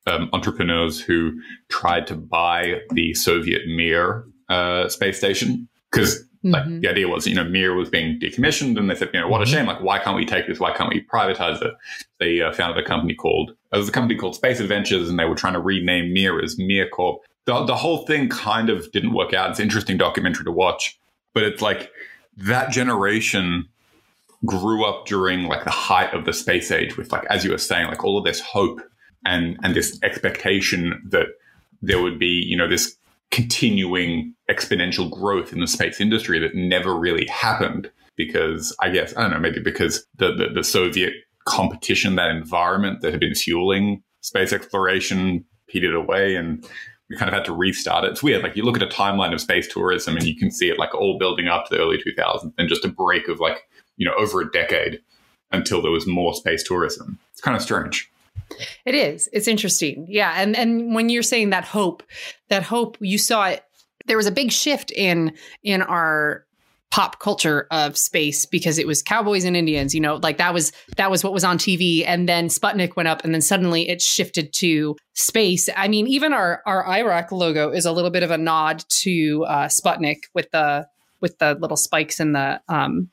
um, 0.07 0.29
entrepreneurs 0.33 1.01
who 1.01 1.33
tried 1.69 2.07
to 2.09 2.15
buy 2.15 2.81
the 2.91 3.15
Soviet 3.15 3.63
Mir 3.67 4.25
uh, 4.49 4.89
space 4.89 5.19
station 5.19 5.69
because. 5.91 6.25
Like 6.45 6.65
Mhm. 6.65 6.81
the 6.81 6.89
idea 6.89 7.07
was, 7.07 7.25
you 7.25 7.37
know, 7.37 7.45
Mir 7.45 7.73
was 7.73 7.89
being 7.89 8.19
decommissioned, 8.19 8.77
and 8.77 8.91
they 8.91 8.97
said, 8.97 9.11
you 9.15 9.21
know, 9.21 9.29
what 9.29 9.43
a 9.43 9.47
shame! 9.47 9.67
Like, 9.67 9.81
why 9.81 10.01
can't 10.01 10.17
we 10.17 10.27
take 10.27 10.49
this? 10.49 10.59
Why 10.59 10.73
can't 10.73 10.93
we 10.93 11.01
privatize 11.01 11.63
it? 11.63 11.73
They 12.19 12.43
uh, 12.43 12.51
founded 12.51 12.85
a 12.85 12.85
company 12.85 13.15
called 13.15 13.53
there 13.71 13.79
was 13.79 13.89
a 13.89 13.93
company 13.93 14.19
called 14.19 14.35
Space 14.35 14.59
Adventures, 14.59 15.09
and 15.09 15.17
they 15.21 15.25
were 15.25 15.37
trying 15.37 15.53
to 15.53 15.61
rename 15.61 16.13
Mir 16.13 16.43
as 16.43 16.59
Mir 16.59 16.89
Corp 16.89 17.21
the, 17.45 17.65
the 17.65 17.77
whole 17.77 18.07
thing 18.07 18.29
kind 18.29 18.71
of 18.71 18.91
didn't 18.93 19.15
work 19.15 19.35
out. 19.35 19.51
It's 19.51 19.59
an 19.59 19.65
interesting 19.65 19.97
documentary 19.97 20.45
to 20.45 20.53
watch, 20.53 20.99
but 21.35 21.43
it's 21.43 21.63
like 21.63 21.91
that 22.37 22.71
generation 22.71 23.69
grew 24.45 24.85
up 24.85 25.07
during 25.07 25.45
like 25.45 25.65
the 25.65 25.71
height 25.71 26.13
of 26.15 26.25
the 26.25 26.33
space 26.33 26.71
age 26.71 26.97
with 26.97 27.13
like, 27.13 27.25
as 27.27 27.45
you 27.45 27.51
were 27.51 27.59
saying, 27.59 27.87
like 27.87 28.03
all 28.05 28.19
of 28.19 28.25
this 28.25 28.41
hope 28.41 28.81
and, 29.25 29.57
and 29.63 29.75
this 29.75 29.99
expectation 30.03 31.01
that 31.11 31.27
there 31.81 32.03
would 32.03 32.19
be, 32.19 32.43
you 32.47 32.57
know, 32.57 32.69
this 32.69 32.97
continuing 33.31 34.35
exponential 34.51 35.11
growth 35.11 35.53
in 35.53 35.61
the 35.61 35.67
space 35.67 36.01
industry 36.01 36.39
that 36.39 36.55
never 36.55 36.95
really 36.95 37.27
happened 37.27 37.91
because 38.17 38.77
I 38.81 38.91
guess, 38.91 39.17
I 39.17 39.23
don't 39.23 39.31
know, 39.31 39.39
maybe 39.39 39.61
because 39.61 40.05
the, 40.17 40.33
the, 40.35 40.49
the 40.55 40.65
Soviet 40.65 41.15
competition, 41.45 42.17
that 42.17 42.31
environment 42.31 43.01
that 43.01 43.13
had 43.13 43.21
been 43.21 43.35
fueling 43.35 44.03
space 44.21 44.53
exploration 44.53 45.45
petered 45.67 45.95
away 45.95 46.37
and 46.37 46.65
we 47.09 47.17
kind 47.17 47.29
of 47.29 47.35
had 47.35 47.45
to 47.45 47.53
restart 47.53 48.05
it. 48.05 48.11
It's 48.11 48.23
weird. 48.23 48.43
Like 48.43 48.57
you 48.57 48.65
look 48.65 48.77
at 48.77 48.83
a 48.83 48.87
timeline 48.87 49.33
of 49.33 49.41
space 49.41 49.69
tourism 49.69 50.17
and 50.17 50.25
you 50.27 50.37
can 50.37 50.51
see 50.51 50.71
it 50.71 50.79
like 50.79 50.95
all 50.95 51.19
building 51.19 51.49
up 51.49 51.67
to 51.67 51.75
the 51.75 51.83
early 51.83 51.99
2000s 51.99 52.53
and 52.57 52.69
just 52.69 52.85
a 52.85 52.89
break 52.89 53.29
of 53.29 53.41
like, 53.41 53.69
you 53.97 54.07
know, 54.07 54.15
over 54.19 54.41
a 54.41 54.51
decade 54.51 55.01
until 55.51 55.83
there 55.83 55.91
was 55.91 56.07
more 56.07 56.35
space 56.35 56.63
tourism. 56.63 57.19
It's 57.33 57.41
kind 57.41 57.57
of 57.57 57.63
strange. 57.63 58.11
It 58.85 58.95
is. 58.95 59.29
It's 59.33 59.49
interesting. 59.49 60.07
Yeah. 60.09 60.35
And 60.37 60.57
and 60.57 60.95
when 60.95 61.09
you're 61.09 61.23
saying 61.23 61.51
that 61.51 61.65
hope, 61.65 62.03
that 62.49 62.63
hope, 62.63 62.97
you 63.01 63.19
saw 63.19 63.47
it. 63.47 63.65
There 64.07 64.17
was 64.17 64.27
a 64.27 64.33
big 64.33 64.51
shift 64.51 64.91
in 64.91 65.35
in 65.63 65.83
our 65.83 66.45
pop 66.93 67.19
culture 67.21 67.67
of 67.71 67.97
space 67.97 68.45
because 68.45 68.77
it 68.79 68.87
was 68.87 69.03
cowboys 69.03 69.45
and 69.45 69.57
Indians, 69.57 69.95
you 69.95 70.01
know, 70.01 70.17
like 70.17 70.37
that 70.37 70.53
was 70.53 70.73
that 70.99 71.11
was 71.11 71.25
what 71.25 71.33
was 71.33 71.43
on 71.43 71.57
TV. 71.57 72.05
And 72.07 72.29
then 72.29 72.49
Sputnik 72.49 72.97
went 72.97 73.09
up 73.09 73.25
and 73.25 73.33
then 73.33 73.41
suddenly 73.41 73.89
it 73.89 74.03
shifted 74.03 74.53
to 74.57 74.95
space. 75.15 75.71
I 75.75 75.89
mean, 75.89 76.07
even 76.07 76.35
our 76.35 76.61
our 76.67 76.85
IROC 76.85 77.33
logo 77.33 77.71
is 77.71 77.87
a 77.87 77.93
little 77.93 78.11
bit 78.11 78.23
of 78.23 78.31
a 78.31 78.37
nod 78.37 78.85
to 79.01 79.45
uh 79.49 79.69
Sputnik 79.69 80.19
with 80.35 80.51
the 80.53 80.87
with 81.23 81.39
the 81.39 81.55
little 81.55 81.79
spikes 81.79 82.21
and 82.21 82.35
the 82.35 82.61
um 82.69 83.09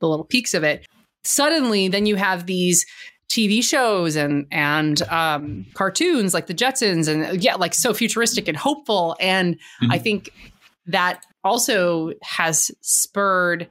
the 0.00 0.06
little 0.08 0.24
peaks 0.24 0.54
of 0.54 0.62
it. 0.62 0.86
Suddenly 1.24 1.88
then 1.88 2.06
you 2.06 2.14
have 2.14 2.46
these 2.46 2.86
TV 3.28 3.64
shows 3.64 4.14
and 4.14 4.46
and 4.52 5.02
um, 5.10 5.66
cartoons 5.74 6.34
like 6.34 6.46
the 6.46 6.54
Jetsons 6.54 7.08
and 7.08 7.42
yeah, 7.42 7.56
like 7.56 7.74
so 7.74 7.92
futuristic 7.92 8.46
and 8.46 8.56
hopeful. 8.56 9.16
And 9.18 9.56
Mhm. 9.82 9.88
I 9.90 9.98
think 9.98 10.30
that 10.86 11.24
also 11.44 12.12
has 12.22 12.70
spurred 12.80 13.68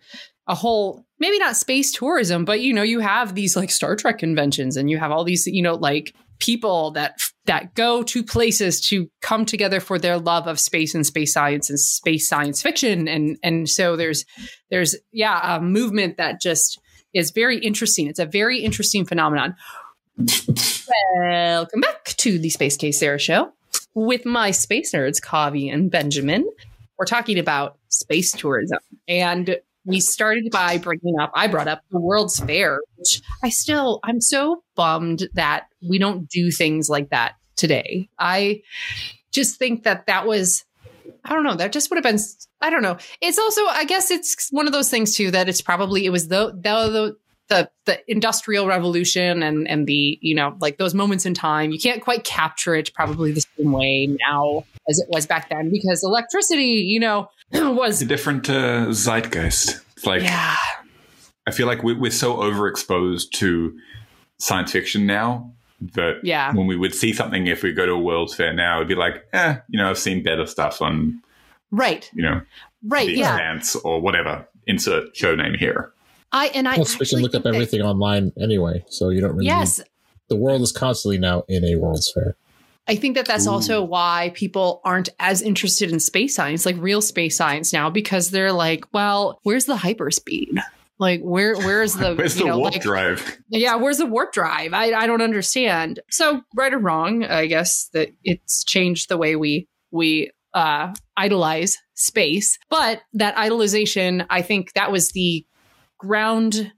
a 0.47 0.55
whole 0.55 1.05
maybe 1.19 1.39
not 1.39 1.55
space 1.55 1.91
tourism, 1.91 2.45
but 2.45 2.61
you 2.61 2.73
know, 2.73 2.83
you 2.83 2.99
have 2.99 3.33
these 3.33 3.55
like 3.55 3.71
Star 3.71 3.95
Trek 3.95 4.19
conventions 4.19 4.77
and 4.77 4.89
you 4.89 4.97
have 4.97 5.11
all 5.11 5.23
these, 5.23 5.47
you 5.47 5.61
know, 5.63 5.75
like 5.75 6.13
people 6.39 6.91
that 6.91 7.17
that 7.45 7.73
go 7.73 8.03
to 8.03 8.23
places 8.23 8.81
to 8.81 9.09
come 9.21 9.45
together 9.45 9.79
for 9.79 9.97
their 9.97 10.17
love 10.17 10.47
of 10.47 10.59
space 10.59 10.93
and 10.93 11.05
space 11.05 11.33
science 11.33 11.69
and 11.69 11.79
space 11.79 12.27
science 12.27 12.61
fiction. 12.61 13.07
And 13.07 13.37
and 13.41 13.69
so 13.69 13.95
there's 13.95 14.25
there's 14.69 14.95
yeah 15.11 15.57
a 15.57 15.61
movement 15.61 16.17
that 16.17 16.41
just 16.41 16.79
is 17.13 17.31
very 17.31 17.59
interesting. 17.59 18.07
It's 18.07 18.19
a 18.19 18.25
very 18.25 18.59
interesting 18.59 19.05
phenomenon. 19.05 19.55
Welcome 21.17 21.81
back 21.81 22.03
to 22.17 22.37
the 22.37 22.49
Space 22.49 22.77
Case 22.77 22.99
Sarah 22.99 23.19
show 23.19 23.53
with 23.93 24.25
my 24.25 24.51
space 24.51 24.93
nerds, 24.93 25.21
Kavi 25.21 25.71
and 25.71 25.89
Benjamin. 25.89 26.47
We're 26.97 27.05
talking 27.05 27.39
about 27.39 27.77
space 27.89 28.31
tourism. 28.31 28.79
And 29.07 29.57
we 29.85 29.99
started 29.99 30.49
by 30.51 30.77
bringing 30.77 31.19
up, 31.19 31.31
I 31.35 31.47
brought 31.47 31.67
up 31.67 31.81
the 31.91 31.99
World's 31.99 32.39
Fair, 32.39 32.79
which 32.95 33.21
I 33.43 33.49
still, 33.49 33.99
I'm 34.03 34.21
so 34.21 34.63
bummed 34.75 35.27
that 35.33 35.67
we 35.87 35.97
don't 35.97 36.29
do 36.29 36.51
things 36.51 36.89
like 36.89 37.09
that 37.09 37.33
today. 37.55 38.09
I 38.17 38.61
just 39.31 39.57
think 39.57 39.83
that 39.83 40.07
that 40.07 40.25
was, 40.25 40.63
I 41.25 41.33
don't 41.33 41.43
know, 41.43 41.55
that 41.55 41.73
just 41.73 41.89
would 41.89 41.97
have 41.97 42.03
been, 42.03 42.23
I 42.61 42.69
don't 42.69 42.81
know. 42.81 42.97
It's 43.21 43.37
also, 43.37 43.61
I 43.65 43.83
guess 43.83 44.09
it's 44.09 44.49
one 44.51 44.67
of 44.67 44.73
those 44.73 44.89
things 44.89 45.15
too 45.15 45.31
that 45.31 45.49
it's 45.49 45.61
probably, 45.61 46.05
it 46.05 46.11
was 46.11 46.29
the, 46.29 46.51
the, 46.53 46.89
the 46.89 47.17
the 47.49 47.69
the 47.85 47.99
industrial 48.11 48.67
revolution 48.67 49.43
and 49.43 49.67
and 49.67 49.85
the 49.87 50.17
you 50.21 50.33
know 50.33 50.55
like 50.61 50.77
those 50.77 50.93
moments 50.93 51.25
in 51.25 51.33
time 51.33 51.71
you 51.71 51.79
can't 51.79 52.01
quite 52.01 52.23
capture 52.23 52.73
it 52.73 52.93
probably 52.93 53.31
the 53.31 53.43
same 53.57 53.71
way 53.71 54.07
now 54.27 54.63
as 54.89 54.99
it 54.99 55.07
was 55.09 55.25
back 55.27 55.49
then 55.49 55.69
because 55.69 56.03
electricity 56.03 56.83
you 56.85 56.99
know 56.99 57.29
was 57.53 57.95
It's 57.95 58.01
a 58.01 58.05
different 58.05 58.49
uh, 58.49 58.87
zeitgeist. 58.91 59.81
It's 59.97 60.05
like 60.05 60.23
yeah 60.23 60.55
I 61.45 61.51
feel 61.51 61.67
like 61.67 61.83
we, 61.83 61.93
we're 61.93 62.11
so 62.11 62.37
overexposed 62.37 63.31
to 63.31 63.77
science 64.39 64.71
fiction 64.71 65.05
now 65.05 65.51
that 65.95 66.21
Yeah. 66.23 66.53
when 66.53 66.67
we 66.67 66.77
would 66.77 66.95
see 66.95 67.11
something, 67.11 67.47
if 67.47 67.63
we 67.63 67.73
go 67.73 67.85
to 67.85 67.91
a 67.91 67.99
World's 67.99 68.33
Fair 68.33 68.53
now, 68.53 68.77
it'd 68.77 68.87
be 68.87 68.95
like, 68.95 69.25
eh, 69.33 69.57
you 69.67 69.77
know, 69.77 69.89
I've 69.89 69.97
seen 69.97 70.23
better 70.23 70.45
stuff 70.45 70.81
on, 70.81 71.21
right 71.71 72.09
you 72.13 72.23
know, 72.23 72.39
right 72.87 73.07
The 73.07 73.15
yeah 73.17 73.59
or 73.83 73.99
whatever. 73.99 74.47
Insert 74.67 75.15
show 75.17 75.35
name 75.35 75.55
here. 75.55 75.91
I 76.33 76.47
and 76.47 76.67
i 76.67 76.75
Plus, 76.75 76.99
we 76.99 77.05
can 77.05 77.19
look 77.19 77.29
up 77.29 77.43
think 77.43 77.43
that- 77.43 77.53
everything 77.55 77.81
online 77.81 78.33
anyway, 78.41 78.83
so 78.89 79.09
you 79.09 79.21
don't 79.21 79.33
really. 79.35 79.45
yes 79.45 79.81
the 80.29 80.35
world 80.35 80.61
is 80.61 80.71
constantly 80.71 81.17
now 81.17 81.43
in 81.47 81.63
a 81.65 81.75
World's 81.75 82.11
Fair. 82.11 82.35
I 82.87 82.95
think 82.95 83.15
that 83.15 83.25
that's 83.25 83.45
also 83.45 83.83
why 83.83 84.31
people 84.33 84.81
aren't 84.83 85.09
as 85.19 85.41
interested 85.41 85.91
in 85.91 85.99
space 85.99 86.35
science, 86.35 86.65
like 86.65 86.75
real 86.79 87.01
space 87.01 87.37
science 87.37 87.71
now, 87.71 87.89
because 87.89 88.31
they're 88.31 88.51
like, 88.51 88.85
well, 88.93 89.39
where's 89.43 89.65
the 89.65 89.75
hyperspeed? 89.75 90.57
Like, 90.97 91.21
where, 91.21 91.55
where's 91.55 91.93
the, 91.93 92.15
Where's 92.17 92.35
you 92.37 92.45
the 92.45 92.49
know, 92.51 92.59
warp 92.59 92.73
like, 92.73 92.81
drive? 92.81 93.37
yeah, 93.49 93.75
where's 93.75 93.97
the 93.99 94.05
warp 94.05 94.31
drive? 94.33 94.73
I, 94.73 94.93
I 94.93 95.07
don't 95.07 95.21
understand. 95.21 95.99
So, 96.09 96.41
right 96.55 96.73
or 96.73 96.79
wrong, 96.79 97.23
I 97.25 97.45
guess 97.45 97.89
that 97.93 98.09
it's 98.23 98.63
changed 98.63 99.09
the 99.09 99.17
way 99.17 99.35
we, 99.35 99.67
we, 99.91 100.31
uh, 100.53 100.93
idolize 101.17 101.77
space. 101.95 102.57
But 102.69 103.01
that 103.13 103.35
idolization, 103.35 104.25
I 104.29 104.41
think 104.41 104.73
that 104.73 104.91
was 104.91 105.09
the 105.11 105.45
ground, 106.03 106.71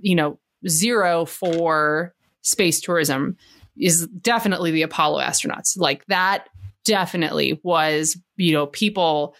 you 0.00 0.14
know, 0.14 0.38
zero 0.68 1.24
for 1.24 2.14
space 2.42 2.80
tourism 2.80 3.36
is 3.76 4.06
definitely 4.06 4.70
the 4.70 4.82
Apollo 4.82 5.20
astronauts. 5.20 5.76
Like 5.76 6.04
that 6.06 6.48
definitely 6.84 7.60
was, 7.62 8.16
you 8.36 8.52
know, 8.52 8.66
people 8.66 9.34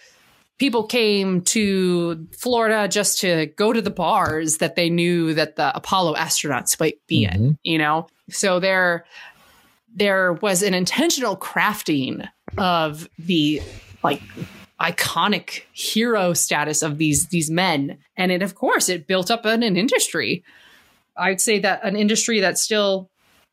people 0.58 0.84
came 0.84 1.40
to 1.40 2.26
Florida 2.38 2.86
just 2.86 3.20
to 3.20 3.46
go 3.56 3.72
to 3.72 3.82
the 3.82 3.90
bars 3.90 4.58
that 4.58 4.76
they 4.76 4.88
knew 4.88 5.34
that 5.34 5.56
the 5.56 5.76
Apollo 5.76 6.14
astronauts 6.14 6.78
might 6.78 6.98
be 7.08 7.24
in, 7.24 7.30
Mhm. 7.30 7.58
you 7.64 7.78
know. 7.78 8.06
So 8.30 8.60
there 8.60 9.04
there 9.94 10.32
was 10.34 10.62
an 10.62 10.72
intentional 10.72 11.36
crafting 11.36 12.26
of 12.56 13.08
the 13.18 13.60
like 14.02 14.22
iconic 14.82 15.62
hero 15.72 16.32
status 16.32 16.82
of 16.82 16.98
these 16.98 17.28
these 17.28 17.50
men 17.50 17.98
and 18.16 18.32
it 18.32 18.42
of 18.42 18.54
course 18.56 18.88
it 18.88 19.06
built 19.06 19.30
up 19.30 19.44
an, 19.44 19.62
an 19.62 19.76
industry 19.76 20.42
i'd 21.18 21.40
say 21.40 21.58
that 21.60 21.84
an 21.84 21.94
industry 21.94 22.40
that 22.40 22.58
still 22.58 23.08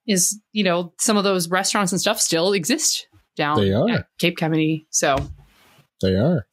is 0.07 0.39
you 0.53 0.63
know 0.63 0.91
some 0.99 1.17
of 1.17 1.23
those 1.23 1.47
restaurants 1.49 1.91
and 1.91 2.01
stuff 2.01 2.19
still 2.19 2.51
exist 2.53 3.07
down 3.35 3.59
They 3.61 3.71
are. 3.73 3.89
at 3.89 4.07
cape 4.17 4.37
kennedy 4.37 4.87
so 4.89 5.15
They 6.01 6.15
are. 6.15 6.47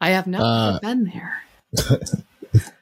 i 0.00 0.10
have 0.10 0.26
not 0.26 0.40
Uh, 0.42 0.78
been 0.80 1.04
there 1.12 1.42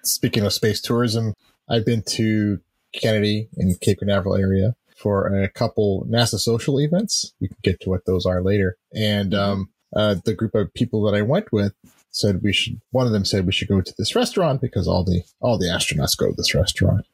Speaking 0.03 0.45
of 0.45 0.53
space 0.53 0.81
tourism, 0.81 1.33
I've 1.69 1.87
been 1.87 2.03
to 2.09 2.59
Kennedy 2.93 3.49
in 3.57 3.77
Cape 3.81 3.99
Canaveral 4.01 4.35
area 4.37 4.75
for 4.97 5.29
a 5.29 5.49
couple 5.49 6.05
NASA 6.11 6.39
social 6.41 6.81
events. 6.81 7.33
We 7.41 7.47
can 7.49 7.57
get 7.63 7.81
to 7.83 7.89
what 7.91 8.05
those 8.05 8.27
are 8.27 8.43
later. 8.43 8.77
And 8.93 9.33
um, 9.33 9.71
uh, 9.95 10.17
the 10.25 10.35
group 10.35 10.55
of 10.55 10.73
people 10.75 11.03
that 11.05 11.17
I 11.17 11.23
went 11.23 11.53
with 11.53 11.75
said 12.11 12.43
we 12.43 12.53
should. 12.53 12.81
One 12.91 13.07
of 13.07 13.13
them 13.13 13.25
said 13.25 13.47
we 13.47 13.53
should 13.53 13.69
go 13.69 13.81
to 13.81 13.95
this 13.97 14.15
restaurant 14.15 14.61
because 14.61 14.89
all 14.89 15.05
the 15.05 15.23
all 15.41 15.59
the 15.59 15.67
astronauts 15.67 16.17
go 16.17 16.29
to 16.29 16.37
this 16.37 16.55
restaurant. 16.55 17.07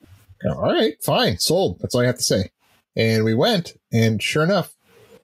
All 0.45 0.63
right, 0.63 1.03
fine, 1.03 1.39
sold. 1.39 1.79
That's 1.81 1.95
all 1.95 2.03
I 2.03 2.07
have 2.07 2.17
to 2.17 2.23
say. 2.23 2.51
And 2.95 3.25
we 3.25 3.35
went, 3.35 3.79
and 3.93 4.23
sure 4.23 4.45
enough, 4.45 4.75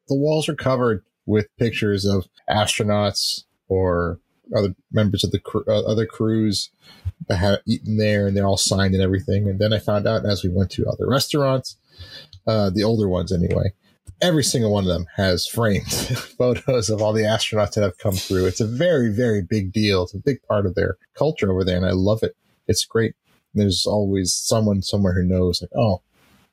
the 0.08 0.14
walls 0.14 0.48
are 0.48 0.54
covered 0.54 1.04
with 1.26 1.54
pictures 1.58 2.04
of 2.04 2.26
astronauts 2.50 3.44
or 3.68 4.18
other 4.54 4.74
members 4.90 5.24
of 5.24 5.30
the 5.30 5.38
cr- 5.38 5.68
uh, 5.68 5.82
other 5.82 6.06
crews 6.06 6.70
that 7.28 7.36
have 7.36 7.60
eaten 7.66 7.96
there, 7.96 8.26
and 8.26 8.36
they're 8.36 8.46
all 8.46 8.56
signed 8.56 8.94
and 8.94 9.02
everything. 9.02 9.48
And 9.48 9.58
then 9.58 9.72
I 9.72 9.78
found 9.78 10.06
out 10.06 10.26
as 10.26 10.42
we 10.42 10.50
went 10.50 10.70
to 10.72 10.86
other 10.86 11.08
restaurants, 11.08 11.76
uh, 12.46 12.70
the 12.70 12.82
older 12.82 13.08
ones 13.08 13.32
anyway, 13.32 13.72
every 14.22 14.44
single 14.44 14.72
one 14.72 14.84
of 14.84 14.88
them 14.88 15.06
has 15.16 15.46
framed 15.46 15.90
photos 16.38 16.88
of 16.88 17.02
all 17.02 17.12
the 17.12 17.22
astronauts 17.22 17.72
that 17.74 17.82
have 17.82 17.98
come 17.98 18.14
through. 18.14 18.46
It's 18.46 18.60
a 18.60 18.66
very, 18.66 19.10
very 19.12 19.42
big 19.42 19.72
deal. 19.72 20.04
It's 20.04 20.14
a 20.14 20.18
big 20.18 20.42
part 20.48 20.64
of 20.64 20.74
their 20.74 20.96
culture 21.16 21.50
over 21.52 21.64
there, 21.64 21.76
and 21.76 21.84
I 21.86 21.90
love 21.90 22.22
it. 22.22 22.34
It's 22.68 22.84
great. 22.84 23.14
There's 23.54 23.84
always 23.84 24.32
someone 24.32 24.80
somewhere 24.82 25.12
who 25.14 25.24
knows, 25.24 25.60
like, 25.60 25.70
oh, 25.76 26.00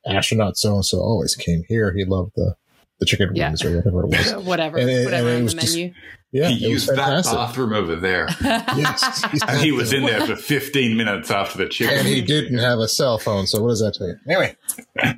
astronaut 0.06 0.58
so 0.58 0.76
and 0.76 0.86
so 0.86 0.98
always 1.00 1.36
came 1.36 1.64
here. 1.68 1.94
He 1.94 2.04
loved 2.06 2.32
the 2.36 2.56
the 3.00 3.06
chicken 3.06 3.30
Yeah. 3.34 3.48
wings 3.50 3.64
or 3.64 3.78
whatever 3.78 4.04
it 4.04 4.08
was. 4.08 4.36
whatever 4.46 4.78
And 4.78 4.90
it- 4.90 5.06
whatever 5.06 5.28
and 5.30 5.36
it 5.36 5.40
on 5.40 5.44
was 5.46 5.56
the 5.56 5.62
just- 5.62 5.76
menu 5.78 5.94
Yeah, 6.32 6.50
he 6.50 6.68
used 6.68 6.88
that 6.88 7.24
bathroom 7.26 7.74
over 7.74 7.96
there. 7.96 8.28
Yes, 8.40 9.24
and 9.48 9.60
he 9.60 9.72
was 9.72 9.94
in 9.94 10.04
there 10.06 10.26
for 10.26 10.36
15 10.38 10.96
minutes 10.96 11.32
after 11.32 11.58
the 11.58 11.68
chip. 11.68 11.92
and 11.92 12.08
he 12.08 12.22
didn't 12.22 12.60
have 12.60 12.80
a 12.80 12.88
cell 12.88 13.18
phone. 13.18 13.48
So 13.48 13.62
what 13.62 13.70
does 13.70 13.80
that 13.82 13.96
tell 13.96 14.08
you? 14.08 14.16
Anyway, 14.28 14.56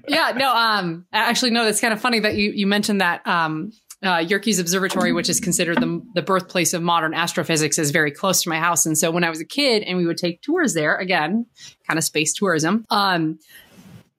yeah 0.07 0.31
no 0.35 0.53
um 0.55 1.05
actually 1.11 1.51
no 1.51 1.65
that's 1.65 1.81
kind 1.81 1.93
of 1.93 1.99
funny 2.01 2.19
that 2.19 2.35
you 2.35 2.51
you 2.51 2.65
mentioned 2.65 3.01
that 3.01 3.25
um 3.27 3.71
uh, 4.03 4.17
Yerkes 4.17 4.59
Observatory, 4.59 5.13
which 5.13 5.29
is 5.29 5.39
considered 5.39 5.77
the, 5.79 6.01
the 6.15 6.23
birthplace 6.23 6.73
of 6.73 6.81
modern 6.81 7.13
astrophysics, 7.13 7.77
is 7.77 7.91
very 7.91 8.09
close 8.11 8.41
to 8.41 8.49
my 8.49 8.57
house. 8.57 8.85
And 8.87 8.97
so 8.97 9.11
when 9.11 9.23
I 9.23 9.29
was 9.29 9.39
a 9.39 9.45
kid 9.45 9.83
and 9.83 9.95
we 9.97 10.07
would 10.07 10.17
take 10.17 10.41
tours 10.41 10.73
there, 10.73 10.95
again, 10.95 11.45
kind 11.87 11.99
of 11.99 12.03
space 12.03 12.33
tourism, 12.33 12.83
um, 12.89 13.37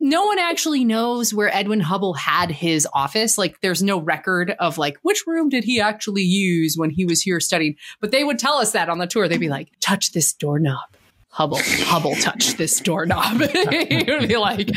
no 0.03 0.27
one 0.27 0.39
actually 0.41 0.85
knows 0.85 1.33
where 1.33 1.55
Edwin 1.55 1.81
Hubble 1.81 2.15
had 2.15 2.51
his 2.51 2.87
office. 2.93 3.39
Like, 3.39 3.61
there's 3.61 3.83
no 3.83 4.01
record 4.01 4.51
of 4.59 4.77
like 4.77 4.99
which 5.03 5.25
room 5.27 5.49
did 5.49 5.63
he 5.63 5.81
actually 5.81 6.23
use 6.23 6.75
when 6.77 6.91
he 6.91 7.05
was 7.05 7.23
here 7.23 7.39
studying. 7.39 7.77
But 8.01 8.11
they 8.11 8.25
would 8.25 8.41
tell 8.41 8.55
us 8.55 8.73
that 8.73 8.89
on 8.89 8.99
the 8.99 9.07
tour. 9.07 9.29
They'd 9.29 9.39
be 9.39 9.49
like, 9.49 9.69
"Touch 9.81 10.13
this 10.13 10.33
doorknob." 10.35 10.97
Hubble, 11.33 11.61
Hubble 11.63 12.15
touched 12.17 12.59
this 12.59 12.79
doorknob. 12.81 13.41
You'd 13.91 14.29
be 14.29 14.37
like, 14.37 14.69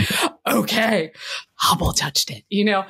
okay, 0.47 1.11
Hubble 1.55 1.91
touched 1.91 2.31
it, 2.31 2.45
you 2.47 2.63
know? 2.63 2.85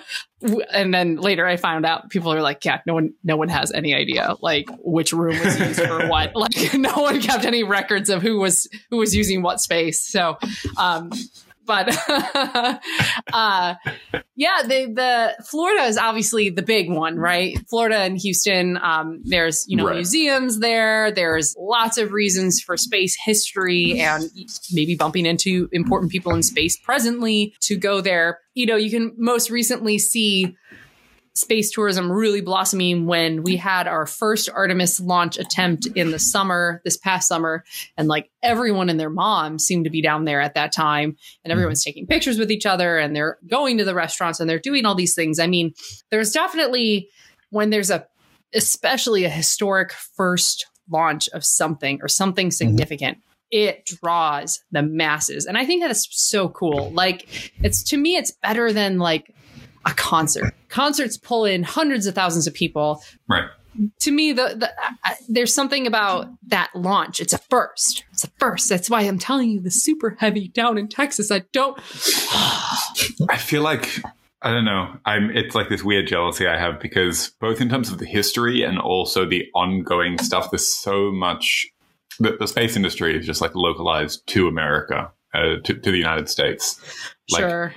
And 0.71 0.93
then 0.93 1.15
later 1.15 1.47
I 1.47 1.57
found 1.57 1.83
out 1.83 2.11
people 2.11 2.31
are 2.31 2.43
like, 2.43 2.63
yeah, 2.63 2.81
no 2.85 2.93
one, 2.93 3.15
no 3.23 3.37
one 3.37 3.49
has 3.49 3.71
any 3.71 3.95
idea 3.95 4.35
like 4.39 4.67
which 4.83 5.13
room 5.13 5.39
was 5.39 5.59
used 5.59 5.81
for 5.81 6.07
what. 6.07 6.33
Like 6.35 6.75
no 6.75 6.93
one 6.93 7.19
kept 7.21 7.43
any 7.43 7.63
records 7.63 8.11
of 8.11 8.21
who 8.21 8.39
was, 8.39 8.67
who 8.91 8.97
was 8.97 9.15
using 9.15 9.41
what 9.41 9.59
space. 9.59 9.99
So, 9.99 10.37
um, 10.77 11.09
but 11.65 11.89
uh 13.33 13.75
yeah 14.35 14.61
the 14.63 14.91
the 14.93 15.43
florida 15.45 15.83
is 15.83 15.97
obviously 15.97 16.49
the 16.49 16.61
big 16.61 16.89
one 16.89 17.17
right? 17.17 17.57
Florida 17.69 17.97
and 17.97 18.17
houston 18.19 18.77
um 18.81 19.21
there's 19.23 19.65
you 19.67 19.77
know 19.77 19.85
Right. 19.85 19.95
museums 19.95 20.59
there. 20.59 21.11
There's 21.11 21.55
lots 21.59 21.97
of 21.97 22.11
reasons 22.11 22.59
for 22.61 22.75
space 22.77 23.15
history 23.23 23.99
and 23.99 24.23
maybe 24.73 24.95
bumping 24.95 25.25
into 25.25 25.69
important 25.71 26.11
people 26.11 26.33
in 26.33 26.41
space 26.43 26.75
presently 26.77 27.53
to 27.61 27.75
go 27.77 28.01
there. 28.01 28.39
You 28.53 28.65
know 28.65 28.75
you 28.75 28.89
can 28.89 29.13
most 29.17 29.49
recently 29.49 29.99
see 29.99 30.55
space 31.35 31.69
tourism 31.69 32.09
really 32.09 32.39
blossoming 32.39 33.05
when 33.05 33.43
we 33.43 33.57
had 33.57 33.87
our 33.87 34.05
first 34.05 34.49
Artemis 34.49 35.01
launch 35.01 35.37
attempt 35.37 35.85
in 35.87 36.11
the 36.11 36.19
summer, 36.19 36.81
this 36.85 36.95
past 36.95 37.27
summer. 37.27 37.65
And 37.97 38.07
like 38.07 38.31
everyone 38.41 38.89
and 38.89 38.99
their 38.99 39.09
mom 39.09 39.59
seemed 39.59 39.83
to 39.83 39.89
be 39.89 40.01
down 40.01 40.23
there 40.23 40.39
at 40.39 40.53
that 40.55 40.71
time. 40.71 41.17
And 41.43 41.51
hmm. 41.51 41.51
everyone's 41.51 41.83
taking 41.83 42.07
pictures 42.07 42.39
with 42.39 42.51
each 42.51 42.65
other 42.65 42.97
and 42.97 43.13
they're 43.15 43.37
going 43.47 43.77
to 43.77 43.85
the 43.85 43.93
restaurants 43.93 44.39
and 44.39 44.49
they're 44.49 44.59
doing 44.59 44.85
all 44.85 44.95
these 44.95 45.13
things. 45.13 45.39
I 45.39 45.47
mean, 45.47 45.73
there's 46.09 46.31
definitely 46.31 47.09
when 47.49 47.69
there's 47.69 47.91
a, 47.91 48.07
especially 48.53 49.25
a 49.25 49.29
historic 49.29 49.91
first 49.91 50.65
launch 50.89 51.27
of 51.29 51.43
something 51.43 51.99
or 52.01 52.07
something 52.07 52.47
mm-hmm. 52.47 52.51
significant. 52.51 53.17
It 53.51 53.85
draws 53.85 54.63
the 54.71 54.81
masses. 54.81 55.45
And 55.45 55.57
I 55.57 55.65
think 55.65 55.81
that 55.81 55.91
is 55.91 56.07
so 56.09 56.49
cool. 56.49 56.91
Like, 56.91 57.51
it's 57.61 57.83
to 57.83 57.97
me, 57.97 58.15
it's 58.15 58.31
better 58.31 58.73
than 58.73 58.97
like 58.97 59.33
a 59.85 59.93
concert. 59.93 60.53
Concerts 60.69 61.17
pull 61.17 61.45
in 61.45 61.63
hundreds 61.63 62.07
of 62.07 62.15
thousands 62.15 62.47
of 62.47 62.53
people. 62.53 63.03
Right. 63.29 63.45
To 64.01 64.11
me, 64.11 64.31
the, 64.31 64.55
the 64.57 64.71
I, 65.03 65.15
there's 65.27 65.53
something 65.53 65.85
about 65.85 66.29
that 66.47 66.71
launch. 66.75 67.19
It's 67.19 67.33
a 67.33 67.37
first. 67.37 68.05
It's 68.13 68.23
a 68.23 68.29
first. 68.39 68.69
That's 68.69 68.89
why 68.89 69.01
I'm 69.01 69.19
telling 69.19 69.49
you 69.49 69.59
the 69.59 69.71
super 69.71 70.15
heavy 70.19 70.47
down 70.47 70.77
in 70.77 70.87
Texas. 70.87 71.29
I 71.29 71.39
don't. 71.51 71.77
I 73.29 73.37
feel 73.37 73.63
like 73.63 74.01
I 74.41 74.51
don't 74.51 74.63
know. 74.63 74.95
I'm. 75.05 75.29
It's 75.31 75.55
like 75.55 75.69
this 75.69 75.83
weird 75.83 76.07
jealousy 76.07 76.47
I 76.47 76.57
have 76.57 76.79
because 76.79 77.31
both 77.41 77.59
in 77.59 77.67
terms 77.67 77.91
of 77.91 77.97
the 77.97 78.05
history 78.05 78.63
and 78.63 78.79
also 78.79 79.25
the 79.25 79.45
ongoing 79.53 80.19
stuff. 80.19 80.51
There's 80.51 80.67
so 80.67 81.11
much. 81.11 81.67
The, 82.19 82.37
the 82.39 82.47
space 82.47 82.77
industry 82.77 83.17
is 83.17 83.25
just 83.25 83.41
like 83.41 83.55
localized 83.55 84.25
to 84.27 84.47
America, 84.47 85.11
uh, 85.35 85.61
to, 85.63 85.73
to 85.73 85.91
the 85.91 85.97
United 85.97 86.29
States. 86.29 86.79
Like, 87.29 87.41
sure. 87.41 87.73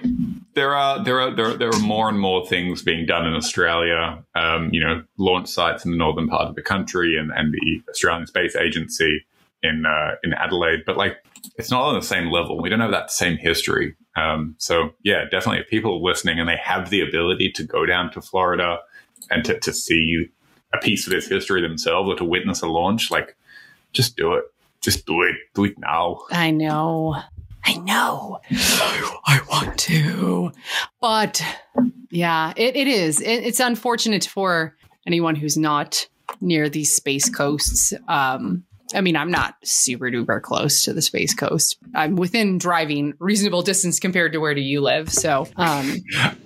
there 0.55 0.75
are 0.75 1.03
there 1.03 1.21
are 1.21 1.35
there 1.35 1.47
are, 1.47 1.57
there 1.57 1.71
are 1.71 1.81
more 1.81 2.09
and 2.09 2.21
more 2.21 2.47
things 2.47 2.83
being 2.83 3.07
done 3.07 3.27
in 3.27 3.35
Australia. 3.35 4.23
Um, 4.35 4.71
you 4.73 4.81
know, 4.81 5.03
launch 5.17 5.49
sites 5.49 5.85
in 5.85 5.91
the 5.91 5.97
northern 5.97 6.29
part 6.29 6.49
of 6.49 6.55
the 6.55 6.63
country 6.63 7.17
and, 7.17 7.31
and 7.35 7.53
the 7.53 7.83
Australian 7.91 8.27
Space 8.27 8.55
Agency 8.57 9.25
in 9.63 9.87
uh, 9.87 10.17
in 10.23 10.33
Adelaide, 10.35 10.81
but 10.87 10.97
like 10.97 11.17
it's 11.57 11.71
not 11.71 11.83
on 11.83 11.95
the 11.95 12.03
same 12.03 12.31
level. 12.31 12.61
We 12.61 12.69
don't 12.69 12.81
have 12.81 12.91
that 12.91 13.11
same 13.11 13.37
history. 13.37 13.97
Um, 14.17 14.55
so 14.59 14.91
yeah, 15.03 15.25
definitely, 15.31 15.61
if 15.63 15.69
people 15.69 15.95
are 15.95 16.11
listening 16.11 16.39
and 16.39 16.49
they 16.49 16.59
have 16.63 16.91
the 16.91 17.01
ability 17.01 17.53
to 17.53 17.65
go 17.65 17.87
down 17.87 18.13
to 18.13 18.21
Florida 18.21 18.79
and 19.31 19.45
to, 19.45 19.59
to 19.61 19.73
see 19.73 20.27
a 20.75 20.79
piece 20.79 21.07
of 21.07 21.13
this 21.13 21.29
history 21.29 21.63
themselves 21.63 22.09
or 22.11 22.17
to 22.17 22.25
witness 22.25 22.63
a 22.63 22.67
launch, 22.67 23.11
like 23.11 23.37
just 23.93 24.17
do 24.17 24.35
it. 24.35 24.45
Just 24.81 25.07
do 25.07 25.23
it. 25.23 25.35
Do 25.55 25.65
it 25.65 25.79
now. 25.79 26.21
I 26.31 26.51
know. 26.51 27.17
I 27.69 27.75
know. 27.77 28.41
I 28.51 29.41
want 29.51 29.77
to. 29.81 30.53
But 31.03 31.43
yeah, 32.11 32.55
it, 32.57 32.77
it 32.77 32.89
is. 32.89 33.21
It, 33.21 33.27
it's 33.45 33.61
unfortunate 33.61 34.25
for 34.25 34.75
anyone 35.07 35.35
who's 35.37 35.59
not 35.59 36.09
near 36.41 36.71
these 36.71 36.95
space 36.95 37.29
coasts. 37.29 37.93
Um, 38.09 38.65
I 38.95 39.03
mean, 39.03 39.17
I'm 39.17 39.31
not 39.31 39.57
super 39.65 40.07
duper 40.07 40.41
close 40.41 40.85
to 40.85 40.95
the 40.95 41.03
space 41.03 41.35
coast. 41.35 41.77
I'm 41.95 42.17
within 42.17 42.57
driving 42.57 43.13
reasonable 43.19 43.61
distance 43.61 44.01
compared 44.01 44.33
to 44.33 44.39
where 44.39 44.55
do 44.55 44.63
you 44.63 44.81
live. 44.81 45.13
So, 45.13 45.47
um, 45.57 45.95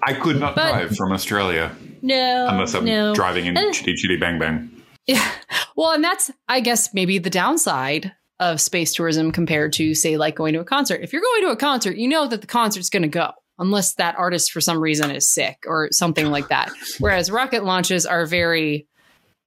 I 0.03 0.15
could 0.15 0.41
not 0.41 0.57
But- 0.57 0.73
drive 0.73 0.97
from 0.97 1.13
Australia 1.13 1.71
no, 2.03 2.49
unless 2.51 2.75
I'm 2.75 2.85
no. 2.85 3.15
driving 3.15 3.47
in 3.47 3.57
Eh. 3.57 3.71
chitty 3.71 3.95
chitty 3.95 4.17
bang 4.17 4.41
bang. 4.41 4.71
Yeah. 5.07 5.31
Well, 5.77 5.93
and 5.93 6.03
that's, 6.03 6.33
I 6.49 6.59
guess, 6.61 6.93
maybe 6.93 7.19
the 7.19 7.31
downside 7.31 8.13
of 8.42 8.61
space 8.61 8.92
tourism 8.92 9.31
compared 9.31 9.72
to, 9.74 9.94
say, 9.94 10.16
like 10.16 10.35
going 10.35 10.52
to 10.55 10.61
a 10.61 10.64
concert. 10.64 11.00
If 11.02 11.12
you're 11.12 11.22
going 11.22 11.42
to 11.42 11.50
a 11.52 11.57
concert, 11.57 11.96
you 11.96 12.09
know 12.09 12.26
that 12.26 12.40
the 12.40 12.46
concert's 12.46 12.90
going 12.90 13.02
to 13.05 13.09
go, 13.09 13.31
unless 13.59 13.94
that 13.94 14.16
artist 14.18 14.50
for 14.50 14.61
some 14.61 14.81
reason 14.81 15.11
is 15.12 15.33
sick 15.33 15.59
or 15.66 15.88
something 15.92 16.26
like 16.31 16.48
that. 16.48 16.72
Whereas 16.98 17.31
rocket 17.31 17.64
launches 17.64 18.05
are 18.05 18.26
very, 18.26 18.88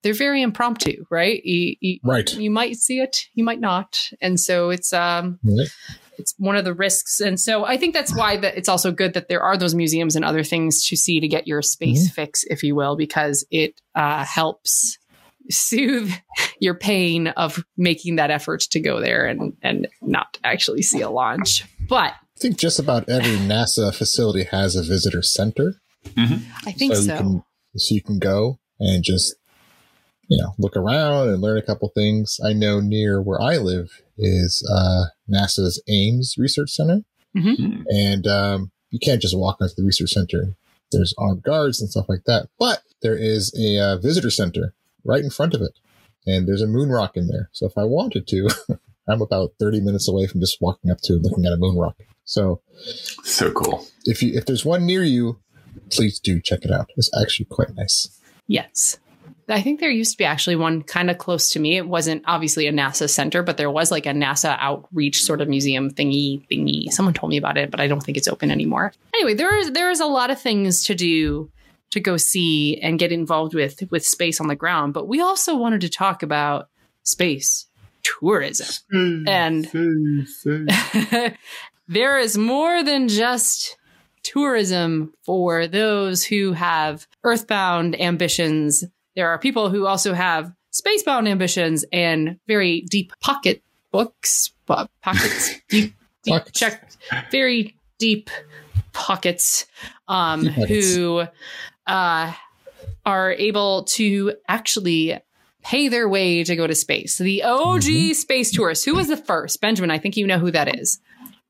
they're 0.02 0.14
very 0.14 0.42
impromptu, 0.42 1.04
right? 1.12 1.44
You, 1.44 1.76
you, 1.82 2.00
Right. 2.04 2.34
you 2.34 2.50
might 2.50 2.78
see 2.78 3.00
it, 3.00 3.26
you 3.34 3.44
might 3.44 3.60
not, 3.60 4.10
and 4.22 4.40
so 4.40 4.70
it's 4.70 4.94
um, 4.94 5.40
Right. 5.44 5.68
it's 6.18 6.34
one 6.38 6.56
of 6.56 6.64
the 6.64 6.74
risks. 6.74 7.20
And 7.20 7.38
so 7.38 7.66
I 7.66 7.76
think 7.76 7.94
that's 7.94 8.16
why 8.16 8.38
that 8.38 8.58
it's 8.58 8.70
also 8.70 8.92
good 8.92 9.14
that 9.16 9.28
there 9.28 9.42
are 9.42 9.58
those 9.58 9.76
museums 9.76 10.16
and 10.16 10.24
other 10.24 10.44
things 10.44 10.88
to 10.88 10.96
see 10.96 11.20
to 11.20 11.28
get 11.28 11.48
your 11.48 11.62
space 11.62 12.10
fix, 12.10 12.44
if 12.46 12.64
you 12.64 12.76
will, 12.76 12.96
because 12.96 13.46
it 13.52 13.82
uh, 13.96 14.24
helps 14.24 14.98
soothe 15.52 16.12
your 16.60 16.74
pain 16.76 17.28
of 17.30 17.64
making 17.78 18.16
that 18.18 18.32
effort 18.32 18.62
to 18.62 18.80
go 18.80 19.00
there 19.00 19.26
and 19.26 19.54
and 19.62 19.88
not 20.02 20.38
actually 20.44 20.82
see 20.82 21.02
a 21.02 21.10
launch. 21.10 21.66
But 21.88 22.14
I 22.14 22.40
think 22.40 22.58
just 22.58 22.80
about 22.80 23.08
every 23.10 23.38
NASA 23.38 23.94
facility 23.96 24.44
has 24.46 24.76
a 24.76 24.84
visitor 24.84 25.22
center. 25.22 25.76
I 26.18 26.72
think 26.72 26.96
so. 26.96 27.02
you 27.02 27.18
can 27.18 27.44
so 27.78 27.96
you 27.96 28.02
can 28.02 28.20
go 28.20 28.60
and 28.80 29.04
just 29.04 29.36
you 30.28 30.38
know 30.42 30.54
look 30.58 30.76
around 30.76 31.30
and 31.30 31.42
learn 31.42 31.58
a 31.58 31.62
couple 31.62 31.90
things. 31.90 32.40
I 32.44 32.54
know 32.54 32.80
near 32.80 33.22
where 33.22 33.42
I 33.42 33.58
live 33.58 34.02
is 34.18 34.68
uh, 34.72 35.06
NASA's 35.30 35.82
Ames 35.90 36.36
Research 36.38 36.72
Center, 36.72 37.02
Mhm. 37.36 37.84
and 37.90 38.26
um, 38.28 38.72
you 38.92 39.00
can't 39.00 39.22
just 39.22 39.38
walk 39.38 39.58
into 39.62 39.74
the 39.76 39.84
research 39.84 40.12
center. 40.12 40.56
There's 40.92 41.14
armed 41.18 41.44
guards 41.44 41.82
and 41.82 41.90
stuff 41.90 42.06
like 42.08 42.24
that, 42.26 42.48
but 42.60 42.82
there 43.02 43.18
is 43.18 43.54
a 43.60 43.78
uh, 43.78 43.98
visitor 43.98 44.30
center 44.30 44.74
right 45.06 45.24
in 45.24 45.30
front 45.30 45.54
of 45.54 45.62
it, 45.62 45.72
and 46.26 46.48
there's 46.48 46.62
a 46.62 46.68
moon 46.68 46.90
rock 46.90 47.16
in 47.16 47.28
there. 47.28 47.50
So 47.54 47.66
if 47.66 47.78
I 47.78 47.84
wanted 47.84 48.28
to, 48.28 48.50
I'm 49.08 49.22
about 49.22 49.52
30 49.60 49.82
minutes 49.82 50.08
away 50.08 50.28
from 50.28 50.42
just 50.42 50.58
walking 50.62 50.92
up 50.92 50.98
to 51.04 51.14
and 51.14 51.24
looking 51.24 51.46
at 51.46 51.54
a 51.54 51.58
moon 51.58 51.78
rock. 51.78 51.96
So 52.24 52.62
So 53.24 53.52
cool. 53.52 53.86
if 54.06 54.24
you 54.24 54.34
if 54.34 54.46
there's 54.46 54.66
one 54.66 54.86
near 54.86 55.04
you, 55.04 55.40
please 55.92 56.20
do 56.20 56.42
check 56.42 56.66
it 56.66 56.72
out. 56.72 56.90
It's 56.98 57.12
actually 57.20 57.46
quite 57.46 57.76
nice. 57.76 58.20
Yes. 58.48 58.98
I 59.48 59.62
think 59.62 59.80
there 59.80 59.92
used 59.92 60.14
to 60.14 60.18
be 60.18 60.26
actually 60.26 60.56
one 60.56 60.82
kind 60.82 61.12
of 61.12 61.20
close 61.20 61.52
to 61.52 61.60
me. 61.60 61.78
It 61.78 61.88
wasn't 61.88 62.24
obviously 62.26 62.66
a 62.66 62.74
NASA 62.74 63.08
center, 63.08 63.44
but 63.44 63.58
there 63.58 63.70
was 63.70 63.92
like 63.92 64.08
a 64.08 64.12
NASA 64.12 64.58
outreach 64.60 65.22
sort 65.22 65.40
of 65.40 65.48
museum 65.48 65.92
thingy 65.92 66.48
thingy. 66.50 66.92
Someone 66.92 67.14
told 67.14 67.30
me 67.30 67.38
about 67.38 67.56
it, 67.58 67.70
but 67.70 67.80
I 67.80 67.86
don't 67.88 68.02
think 68.02 68.18
it's 68.18 68.28
open 68.28 68.50
anymore. 68.50 68.92
Anyway, 69.14 69.36
there 69.36 69.56
is 69.56 69.72
there 69.74 69.92
is 69.92 70.00
a 70.00 70.08
lot 70.08 70.32
of 70.32 70.42
things 70.42 70.84
to 70.86 70.96
do 70.96 71.52
to 71.92 72.00
go 72.00 72.18
see 72.18 72.78
and 72.82 73.00
get 73.00 73.12
involved 73.12 73.54
with 73.54 73.84
with 73.92 74.06
space 74.06 74.42
on 74.42 74.48
the 74.48 74.56
ground. 74.56 74.94
But 74.94 75.08
we 75.08 75.22
also 75.22 75.56
wanted 75.56 75.82
to 75.82 75.90
talk 75.90 76.24
about 76.24 76.70
space 77.04 77.68
tourism. 78.04 78.68
Hmm. 78.92 79.28
And 79.28 79.66
hmm, 79.68 80.22
hmm. 80.44 80.68
there 81.88 82.20
is 82.20 82.38
more 82.38 82.84
than 82.84 83.08
just 83.08 83.78
tourism 84.24 85.14
for 85.24 85.68
those 85.68 86.24
who 86.24 86.54
have 86.54 87.08
earthbound 87.24 88.00
ambitions. 88.00 88.84
There 89.16 89.30
are 89.30 89.38
people 89.40 89.70
who 89.70 89.86
also 89.86 90.14
have 90.14 90.52
spacebound 90.74 91.30
ambitions 91.30 91.86
and 91.94 92.38
very 92.48 92.82
deep 92.82 93.14
pocket 93.22 93.62
books, 93.92 94.52
po- 94.66 94.88
pockets, 95.02 95.56
deep, 95.70 95.94
deep 96.24 96.34
Pockets. 96.34 96.60
check, 96.60 96.90
very 97.32 97.78
deep 97.98 98.30
pockets, 98.94 99.66
um, 100.08 100.42
Deep 100.44 100.54
pockets. 100.56 100.96
who 100.96 101.24
uh, 101.88 102.34
are 103.06 103.32
able 103.34 103.84
to 103.84 104.34
actually 104.48 105.20
pay 105.64 105.88
their 105.88 106.08
way 106.08 106.44
to 106.44 106.56
go 106.56 106.68
to 106.68 106.76
space. 106.76 107.18
The 107.18 107.44
OG 107.44 107.82
Mm-hmm. 107.82 108.14
space 108.14 108.52
tourist. 108.52 108.86
Who 108.86 108.96
was 108.96 109.08
the 109.08 109.18
first? 109.18 109.62
Benjamin, 109.62 109.90
I 109.92 109.98
think 109.98 110.16
you 110.18 110.28
know 110.28 110.40
who 110.40 110.52
that 110.52 110.76
is. 110.76 111.00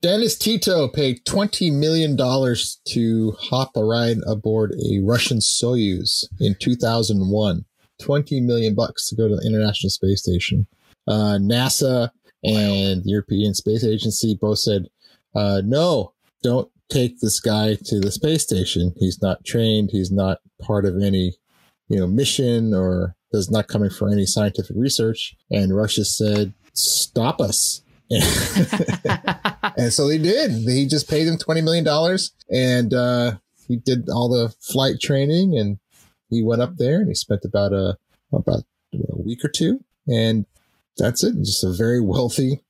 Dennis 0.02 0.38
Tito 0.38 0.88
paid 0.88 1.26
$20 1.26 1.74
million 1.74 2.16
to 2.16 3.32
hop 3.40 3.72
a 3.76 3.84
ride 3.84 4.18
aboard 4.28 4.72
a 4.74 5.00
Russian 5.04 5.40
Soyuz 5.40 6.26
in 6.40 6.56
2001. 6.60 7.66
20 8.02 8.42
million 8.42 8.76
bucks 8.76 9.08
to 9.10 9.16
go 9.16 9.28
to 9.28 9.36
the 9.36 9.46
International 9.48 9.90
Space 9.90 10.22
Station. 10.22 10.68
Uh, 11.08 11.40
NASA 11.42 12.10
and 12.44 13.04
the 13.04 13.10
European 13.10 13.54
Space 13.54 13.84
Agency 13.86 14.38
both 14.40 14.60
said, 14.60 14.88
uh, 15.34 15.62
no, 15.66 16.14
don't 16.44 16.70
take 16.90 17.20
this 17.20 17.40
guy 17.40 17.76
to 17.86 18.00
the 18.00 18.12
space 18.12 18.44
station. 18.44 18.94
He's 18.98 19.22
not 19.22 19.44
trained. 19.46 19.90
He's 19.92 20.12
not 20.12 20.40
part 20.62 20.86
of 20.86 21.02
any, 21.02 21.36
you 21.88 22.00
know, 22.00 22.08
mission 22.08 22.74
or 22.74 23.16
is 23.32 23.52
not 23.52 23.68
coming 23.68 23.90
for 23.90 24.10
any 24.10 24.26
scientific 24.26 24.76
research. 24.78 25.36
And 25.52 25.76
Russia 25.76 26.06
said, 26.06 26.54
stop 26.74 27.42
us. 27.42 27.82
And 29.78 29.92
so 29.92 30.08
they 30.08 30.18
did. 30.18 30.52
He 30.52 30.88
just 30.88 31.10
paid 31.10 31.28
him 31.28 31.38
twenty 31.38 31.62
million 31.62 31.84
dollars, 31.84 32.32
and 32.50 32.94
uh, 32.94 33.38
he 33.68 33.78
did 33.78 34.10
all 34.10 34.30
the 34.30 34.50
flight 34.62 35.00
training, 35.02 35.58
and 35.58 35.80
he 36.30 36.44
went 36.44 36.62
up 36.62 36.78
there 36.78 37.00
and 37.00 37.08
he 37.10 37.16
spent 37.16 37.44
about 37.44 37.74
a 37.74 37.98
about 38.32 38.64
a 38.94 39.22
week 39.22 39.44
or 39.44 39.50
two, 39.50 39.84
and 40.08 40.46
that's 40.98 41.24
it. 41.24 41.36
He's 41.36 41.48
just 41.60 41.64
a 41.64 41.74
very 41.74 42.00
wealthy 42.00 42.62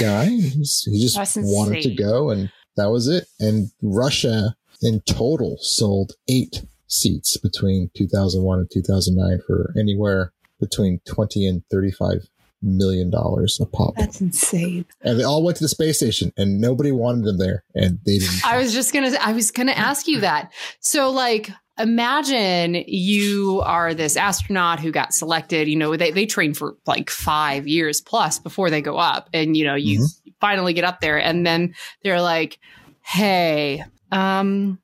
guy. 0.00 0.26
He's, 0.26 0.82
he 0.90 1.00
just 1.00 1.16
wanted 1.36 1.82
to 1.82 1.94
go, 1.94 2.30
and 2.30 2.50
that 2.80 2.90
was 2.90 3.08
it. 3.08 3.26
And 3.38 3.70
Russia 3.82 4.56
in 4.82 5.00
total 5.02 5.58
sold 5.60 6.12
eight 6.28 6.64
seats 6.86 7.36
between 7.36 7.90
2001 7.94 8.58
and 8.58 8.70
2009 8.70 9.40
for 9.46 9.72
anywhere 9.78 10.32
between 10.58 11.00
20 11.06 11.46
and 11.46 11.62
35 11.70 12.28
million 12.62 13.08
dollars 13.08 13.58
a 13.58 13.64
pop 13.64 13.94
That's 13.96 14.20
insane. 14.20 14.84
and 15.00 15.18
they 15.18 15.24
all 15.24 15.42
went 15.42 15.56
to 15.56 15.64
the 15.64 15.68
space 15.68 15.96
station 15.96 16.30
and 16.36 16.60
nobody 16.60 16.92
wanted 16.92 17.24
them 17.24 17.38
there 17.38 17.64
and 17.74 17.98
they 18.04 18.18
didn't 18.18 18.44
I 18.44 18.58
was 18.58 18.74
just 18.74 18.92
gonna 18.92 19.12
I 19.18 19.32
was 19.32 19.50
gonna 19.50 19.72
ask 19.72 20.06
you 20.06 20.20
that. 20.20 20.52
So 20.80 21.08
like 21.10 21.50
imagine 21.80 22.84
you 22.86 23.62
are 23.64 23.94
this 23.94 24.16
astronaut 24.16 24.80
who 24.80 24.92
got 24.92 25.14
selected, 25.14 25.68
you 25.68 25.76
know, 25.76 25.96
they, 25.96 26.10
they 26.10 26.26
train 26.26 26.54
for 26.54 26.76
like 26.86 27.10
five 27.10 27.66
years 27.66 28.00
plus 28.00 28.38
before 28.38 28.70
they 28.70 28.82
go 28.82 28.96
up. 28.96 29.28
And 29.32 29.56
you 29.56 29.64
know, 29.64 29.74
you 29.74 30.00
mm-hmm. 30.00 30.19
Finally 30.40 30.72
get 30.72 30.84
up 30.84 31.00
there 31.00 31.18
and 31.20 31.46
then 31.46 31.74
they're 32.02 32.20
like, 32.22 32.58
Hey, 33.02 33.84
um 34.12 34.78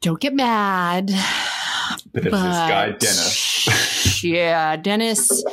don't 0.00 0.20
get 0.20 0.34
mad. 0.34 1.06
But 2.12 2.26
it's 2.26 2.32
this 2.32 2.32
guy, 2.32 2.86
Dennis. 2.92 3.64
Dennis. 3.64 4.24
yeah, 4.24 4.76
Dennis. 4.76 5.44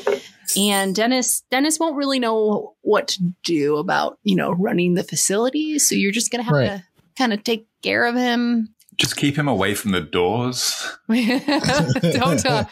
And 0.56 0.94
Dennis, 0.96 1.44
Dennis 1.50 1.80
won't 1.80 1.96
really 1.96 2.20
know 2.20 2.76
what 2.82 3.08
to 3.10 3.34
do 3.44 3.78
about, 3.78 4.20
you 4.24 4.36
know, 4.36 4.52
running 4.52 4.94
the 4.94 5.04
facility. 5.04 5.80
So 5.80 5.96
you're 5.96 6.12
just 6.12 6.32
gonna 6.32 6.44
have 6.44 6.54
Right. 6.54 6.68
to 6.70 6.84
kind 7.18 7.34
of 7.34 7.44
take 7.44 7.68
care 7.82 8.06
of 8.06 8.16
him. 8.16 8.74
Just 9.04 9.18
keep 9.18 9.38
him 9.38 9.50
away 9.50 9.76
from 9.76 9.92
the 9.92 10.00
doors. 10.00 10.90
Don't 11.10 12.46
uh, 12.46 12.64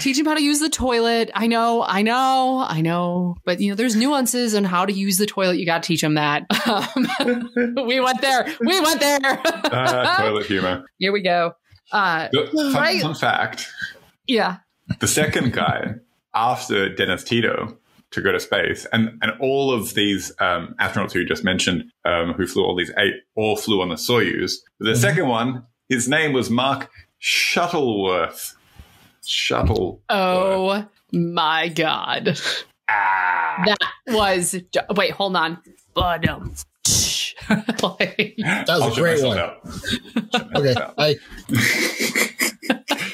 teach 0.00 0.18
him 0.18 0.26
how 0.26 0.34
to 0.34 0.42
use 0.42 0.58
the 0.58 0.68
toilet. 0.68 1.30
I 1.36 1.46
know, 1.46 1.84
I 1.84 2.02
know, 2.02 2.64
I 2.66 2.80
know. 2.80 3.36
But 3.44 3.60
you 3.60 3.68
know, 3.68 3.76
there's 3.76 3.94
nuances 3.94 4.56
on 4.56 4.64
how 4.64 4.86
to 4.86 4.92
use 4.92 5.18
the 5.18 5.26
toilet. 5.26 5.58
You 5.58 5.64
got 5.66 5.84
to 5.84 5.86
teach 5.86 6.02
him 6.02 6.14
that. 6.14 6.46
Um, 6.66 7.46
we 7.86 8.00
went 8.00 8.20
there. 8.20 8.44
We 8.58 8.80
went 8.80 8.98
there. 8.98 9.20
Uh, 9.22 10.16
toilet 10.22 10.46
humor. 10.46 10.84
Here 10.98 11.12
we 11.12 11.22
go. 11.22 11.52
Uh, 11.92 12.26
Fun, 12.32 12.72
Right. 12.74 13.00
fun 13.00 13.14
fact 13.14 13.68
yeah. 14.26 14.56
the 14.98 15.06
second 15.06 15.52
guy 15.52 15.94
after 16.34 16.92
Dennis 16.92 17.22
Tito 17.22 17.78
to 18.12 18.20
go 18.20 18.32
to 18.32 18.40
space, 18.40 18.86
and, 18.92 19.18
and 19.22 19.32
all 19.40 19.72
of 19.72 19.94
these 19.94 20.32
um, 20.38 20.74
astronauts 20.80 21.12
who 21.12 21.20
you 21.20 21.26
just 21.26 21.44
mentioned, 21.44 21.84
um, 22.04 22.32
who 22.34 22.46
flew 22.46 22.64
all 22.64 22.76
these 22.76 22.92
eight, 22.98 23.14
all 23.36 23.56
flew 23.56 23.80
on 23.80 23.88
the 23.88 23.96
Soyuz. 23.96 24.54
The 24.78 24.94
second 24.94 25.28
one, 25.28 25.64
his 25.88 26.08
name 26.08 26.32
was 26.32 26.50
Mark 26.50 26.90
Shuttleworth. 27.18 28.56
Shuttle. 29.24 30.00
Oh 30.08 30.86
my 31.12 31.68
god. 31.68 32.38
Ah. 32.88 33.62
That 33.66 33.78
was 34.08 34.56
wait, 34.96 35.12
hold 35.12 35.36
on. 35.36 35.58
But 35.94 36.28
um, 36.28 36.54
like, 37.48 38.34
That 38.38 38.66
I'll 38.68 38.88
was 38.88 38.98
a 38.98 39.00
great 39.00 39.22
one. 39.22 39.38
Okay. 40.56 40.74
I, 40.98 41.16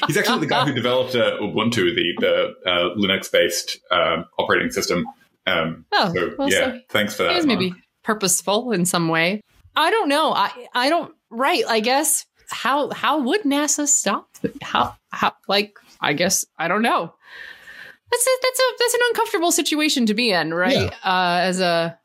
He's 0.09 0.17
actually 0.17 0.39
the 0.39 0.47
guy 0.47 0.65
who 0.65 0.73
developed 0.73 1.15
uh, 1.15 1.37
Ubuntu, 1.39 1.95
the, 1.95 2.13
the 2.19 2.69
uh, 2.69 2.95
Linux-based 2.97 3.79
um, 3.91 4.25
operating 4.37 4.71
system. 4.71 5.05
Um, 5.47 5.85
oh, 5.93 6.11
so 6.13 6.35
well, 6.37 6.49
yeah, 6.49 6.73
so 6.73 6.79
thanks 6.89 7.15
for 7.15 7.23
it 7.23 7.27
that. 7.27 7.35
was 7.37 7.45
maybe 7.45 7.73
purposeful 8.03 8.71
in 8.71 8.85
some 8.85 9.07
way. 9.07 9.41
I 9.75 9.89
don't 9.91 10.09
know. 10.09 10.33
I 10.33 10.51
I 10.73 10.89
don't 10.89 11.13
right. 11.29 11.63
I 11.67 11.79
guess 11.79 12.25
how 12.49 12.89
how 12.89 13.21
would 13.21 13.43
NASA 13.43 13.87
stop? 13.87 14.27
How 14.61 14.95
how 15.11 15.33
like 15.47 15.77
I 16.01 16.13
guess 16.13 16.43
I 16.57 16.67
don't 16.67 16.81
know. 16.81 17.13
That's 18.11 18.25
a, 18.27 18.31
that's 18.41 18.59
a 18.59 18.63
that's 18.79 18.93
an 18.95 18.99
uncomfortable 19.09 19.51
situation 19.51 20.05
to 20.07 20.13
be 20.15 20.31
in, 20.31 20.53
right? 20.53 20.91
Uh, 21.03 21.39
as 21.41 21.59
a 21.59 21.97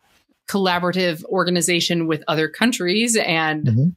collaborative 0.48 1.24
organization 1.24 2.06
with 2.06 2.22
other 2.28 2.48
countries, 2.48 3.16
and 3.16 3.66
Mhm. 3.66 3.96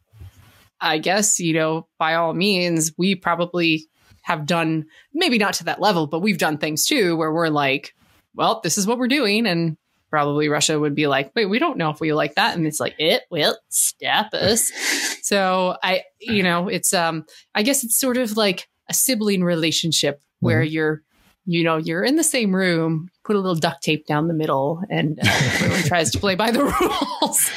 I 0.80 0.98
guess 0.98 1.39
you 1.39 1.54
know 1.54 1.88
by 2.00 2.15
all 2.15 2.34
means 2.34 2.93
we 2.98 3.15
probably 3.15 3.86
have 4.28 4.46
done 4.46 4.86
maybe 5.13 5.38
not 5.38 5.54
to 5.54 5.63
that 5.63 5.80
level, 5.80 6.06
but 6.06 6.20
we've 6.20 6.38
done 6.38 6.58
things 6.58 6.86
too 6.86 7.16
where 7.16 7.32
we're 7.32 7.48
like, 7.48 7.96
well, 8.36 8.60
this 8.62 8.78
is 8.78 8.86
what 8.86 8.98
we're 8.98 9.08
doing, 9.08 9.48
and 9.48 9.78
probably 10.10 10.50
Russia 10.50 10.78
would 10.78 10.96
be 10.96 11.08
like, 11.08 11.32
wait, 11.34 11.46
we 11.46 11.60
don't 11.60 11.78
know 11.78 11.90
if 11.92 12.02
we 12.02 12.12
like 12.12 12.36
that. 12.36 12.54
And 12.58 12.68
it's 12.68 12.82
like, 12.82 12.96
it 13.00 13.24
will 13.32 13.58
stop 13.70 14.34
us. 14.34 14.70
so 15.22 15.78
I, 15.82 16.04
you 16.20 16.44
know, 16.44 16.68
it's, 16.68 16.94
um, 16.94 17.26
I 17.56 17.63
guess 17.63 17.86
it's 17.86 17.98
sort 17.98 18.18
of 18.18 18.36
like 18.36 18.68
a 18.90 18.94
sibling 18.94 19.46
relationship 19.46 20.22
where 20.42 20.62
you're, 20.62 21.04
you 21.46 21.63
know, 21.63 21.78
you're 21.78 22.04
in 22.04 22.18
the 22.18 22.24
same 22.24 22.54
room, 22.54 23.10
put 23.24 23.38
a 23.38 23.40
little 23.40 23.56
duct 23.56 23.82
tape 23.82 24.06
down 24.06 24.28
the 24.28 24.34
middle 24.34 24.84
and 24.90 25.20
uh, 25.20 25.24
everyone 25.28 25.84
tries 25.84 26.12
to 26.12 26.20
play 26.20 26.36
by 26.36 26.52
the 26.52 26.63
rules. 27.22 27.50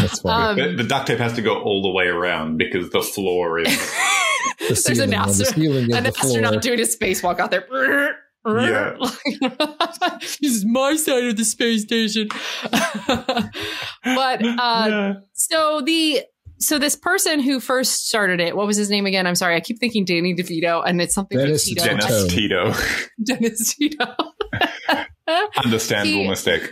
that's 0.00 0.20
funny. 0.20 0.62
Um, 0.62 0.76
The, 0.76 0.82
the 0.82 0.88
duct 0.88 1.08
tape 1.08 1.18
has 1.18 1.34
to 1.34 1.42
go 1.42 1.60
all 1.60 1.82
the 1.82 1.90
way 1.90 2.06
around 2.06 2.56
because 2.56 2.88
the 2.88 3.02
floor 3.02 3.58
is. 3.58 3.94
The 4.58 4.66
there's 4.68 4.84
ceiling, 4.84 5.12
an, 5.12 5.20
and 5.20 5.30
the 5.30 5.44
ceiling 5.44 5.92
an 5.92 6.04
the 6.04 6.12
floor. 6.12 6.30
astronaut 6.30 6.62
doing 6.62 6.80
a 6.80 6.82
spacewalk 6.82 7.40
out 7.40 7.50
there. 7.50 7.66
Yeah. 8.46 8.96
this 10.20 10.38
is 10.40 10.64
my 10.64 10.94
side 10.96 11.24
of 11.24 11.36
the 11.36 11.44
space 11.44 11.82
station. 11.82 12.28
but 14.04 14.44
uh, 14.44 15.14
so 15.32 15.80
the 15.80 16.22
so 16.58 16.78
this 16.78 16.96
person 16.96 17.40
who 17.40 17.60
first 17.60 18.06
started 18.06 18.40
it, 18.40 18.56
what 18.56 18.66
was 18.66 18.76
his 18.76 18.88
name 18.88 19.04
again? 19.04 19.26
I'm 19.26 19.34
sorry, 19.34 19.56
I 19.56 19.60
keep 19.60 19.78
thinking 19.78 20.04
Danny 20.04 20.34
DeVito, 20.34 20.82
and 20.86 21.00
it's 21.02 21.14
something 21.14 21.36
Dennis 21.38 21.68
with 21.68 21.78
Tito. 21.78 21.96
Dennis 21.96 22.26
Tito. 22.28 22.72
Tito. 22.72 22.84
Dennis 23.24 23.74
Tito. 23.74 24.06
Understandable 25.64 26.22
He- 26.22 26.28
mistake. 26.28 26.70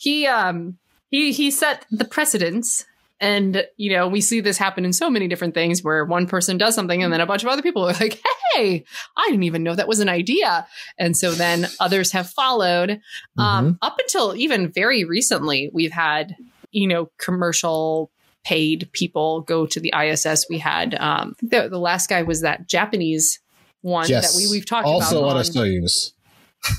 he 0.00 0.26
um 0.26 0.78
he 1.10 1.32
he 1.32 1.50
set 1.50 1.84
the 1.90 2.06
precedence 2.06 2.86
and 3.20 3.64
you 3.76 3.92
know 3.92 4.08
we 4.08 4.20
see 4.20 4.40
this 4.40 4.56
happen 4.58 4.84
in 4.84 4.92
so 4.92 5.10
many 5.10 5.28
different 5.28 5.54
things 5.54 5.82
where 5.84 6.04
one 6.04 6.26
person 6.26 6.56
does 6.58 6.74
something 6.74 7.02
and 7.02 7.12
then 7.12 7.20
a 7.20 7.26
bunch 7.26 7.42
of 7.42 7.48
other 7.48 7.62
people 7.62 7.82
are 7.88 7.92
like 8.00 8.20
hey 8.54 8.84
i 9.16 9.26
didn't 9.28 9.42
even 9.42 9.62
know 9.62 9.74
that 9.74 9.86
was 9.88 10.00
an 10.00 10.08
idea 10.08 10.66
and 10.98 11.16
so 11.16 11.32
then 11.32 11.66
others 11.78 12.12
have 12.12 12.28
followed 12.28 13.00
um 13.38 13.78
up 13.82 13.98
until 14.00 14.34
even 14.36 14.70
very 14.72 15.04
recently 15.04 15.70
we've 15.72 15.92
had 15.92 16.34
you 16.70 16.86
know 16.86 17.10
commercial 17.18 18.10
paid 18.42 18.88
people 18.92 19.42
go 19.42 19.66
to 19.66 19.78
the 19.80 19.92
iss 19.94 20.46
we 20.48 20.58
had 20.58 20.94
um 20.94 21.36
the, 21.42 21.68
the 21.68 21.78
last 21.78 22.08
guy 22.08 22.22
was 22.22 22.40
that 22.40 22.66
japanese 22.66 23.38
one 23.82 24.08
yes. 24.08 24.32
that 24.32 24.38
we, 24.38 24.48
we've 24.50 24.66
talked 24.66 24.86
also 24.86 25.18
about 25.18 25.30
on 25.30 25.36
a 25.36 25.38
on- 25.38 25.44
Soyuz. 25.44 26.12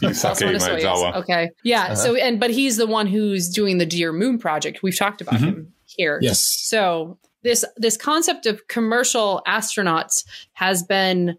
also 0.04 0.08
Yusaku 0.08 0.48
on 0.50 0.56
a 0.56 0.60
Soyuz. 0.60 0.82
Maezawa. 0.84 1.16
Okay. 1.16 1.50
Yeah. 1.64 1.82
Uh-huh. 1.86 1.96
So 1.96 2.16
and 2.16 2.40
but 2.40 2.52
he's 2.52 2.78
the 2.78 2.86
one 2.86 3.08
who's 3.08 3.50
doing 3.50 3.80
the 3.80 3.86
Dear 3.88 4.14
Moon 4.14 4.38
project. 4.38 4.84
We've 4.84 4.96
talked 4.96 5.22
about 5.22 5.40
Mhm. 5.40 5.44
him 5.44 5.74
here. 5.96 6.20
Yes. 6.22 6.40
So 6.42 7.18
this 7.44 7.66
this 7.78 7.98
concept 7.98 8.46
of 8.46 8.68
commercial 8.68 9.42
astronauts 9.48 10.26
has 10.54 10.84
been 10.84 11.38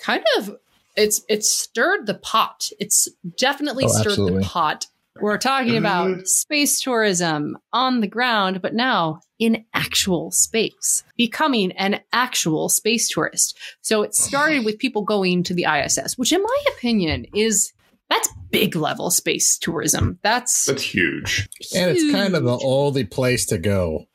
kind 0.00 0.24
of 0.38 0.56
it's 0.96 1.22
it's 1.28 1.48
stirred 1.50 2.06
the 2.06 2.14
pot. 2.14 2.70
It's 2.78 3.08
definitely 3.38 3.84
Oh, 3.84 3.88
stirred 3.88 4.06
absolutely. 4.12 4.42
the 4.42 4.48
pot. 4.48 4.86
We're 5.20 5.36
talking 5.36 5.76
about 5.76 6.26
space 6.26 6.80
tourism 6.80 7.58
on 7.74 8.00
the 8.00 8.06
ground, 8.06 8.62
but 8.62 8.74
now 8.74 9.20
in 9.38 9.66
actual 9.74 10.30
space, 10.30 11.04
becoming 11.18 11.72
an 11.72 12.00
actual 12.14 12.70
space 12.70 13.08
tourist. 13.10 13.58
So 13.82 14.02
it 14.02 14.14
started 14.14 14.64
with 14.64 14.78
people 14.78 15.02
going 15.02 15.42
to 15.44 15.54
the 15.54 15.66
ISS, 15.66 16.16
which, 16.16 16.32
in 16.32 16.42
my 16.42 16.64
opinion, 16.76 17.26
is 17.34 17.74
that's 18.12 18.28
big 18.50 18.76
level 18.76 19.10
space 19.10 19.56
tourism. 19.58 20.18
That's 20.22 20.66
That's 20.66 20.82
huge. 20.82 21.48
And 21.74 21.90
it's 21.90 22.10
kind 22.12 22.34
of 22.34 22.44
the 22.44 22.58
only 22.62 23.04
place 23.04 23.46
to 23.46 23.58
go. 23.58 24.06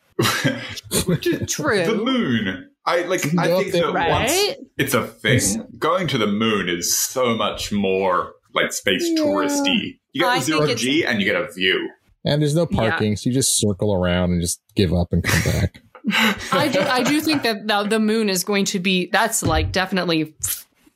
true. 1.48 1.84
The 1.86 2.02
moon. 2.04 2.70
I 2.86 3.02
like. 3.02 3.24
You 3.26 3.40
I 3.40 3.48
think 3.48 3.68
up 3.68 3.72
there- 3.74 3.92
that 3.92 4.10
once 4.10 4.56
it's 4.78 4.94
a 4.94 5.06
thing, 5.06 5.40
going 5.78 6.08
to 6.08 6.18
the 6.18 6.28
moon 6.28 6.70
is 6.70 6.98
so 6.98 7.36
much 7.36 7.72
more 7.72 8.34
like 8.54 8.72
space 8.72 9.04
Yeah. 9.10 9.24
touristy. 9.24 10.00
You 10.14 10.22
get 10.22 10.28
I 10.30 10.40
the 10.40 10.46
zero 10.46 10.74
G 10.76 11.04
and 11.06 11.20
you 11.20 11.26
get 11.26 11.36
a 11.36 11.52
view. 11.52 11.90
And 12.26 12.42
there's 12.42 12.56
no 12.56 12.68
Yeah. 12.72 12.90
parking, 12.90 13.16
so 13.18 13.30
you 13.30 13.34
just 13.34 13.60
circle 13.60 13.94
around 13.94 14.32
and 14.32 14.42
just 14.42 14.62
give 14.76 14.94
up 14.94 15.12
and 15.12 15.24
come 15.24 15.42
back. 15.52 15.82
I 16.54 16.70
do. 16.70 16.80
I 16.80 17.04
do 17.04 17.20
think 17.20 17.44
that 17.44 17.68
the, 17.68 17.84
the 17.84 18.00
moon 18.00 18.30
is 18.30 18.44
going 18.46 18.66
to 18.66 18.80
be. 18.80 19.10
That's 19.12 19.44
like 19.44 19.72
definitely 19.74 20.34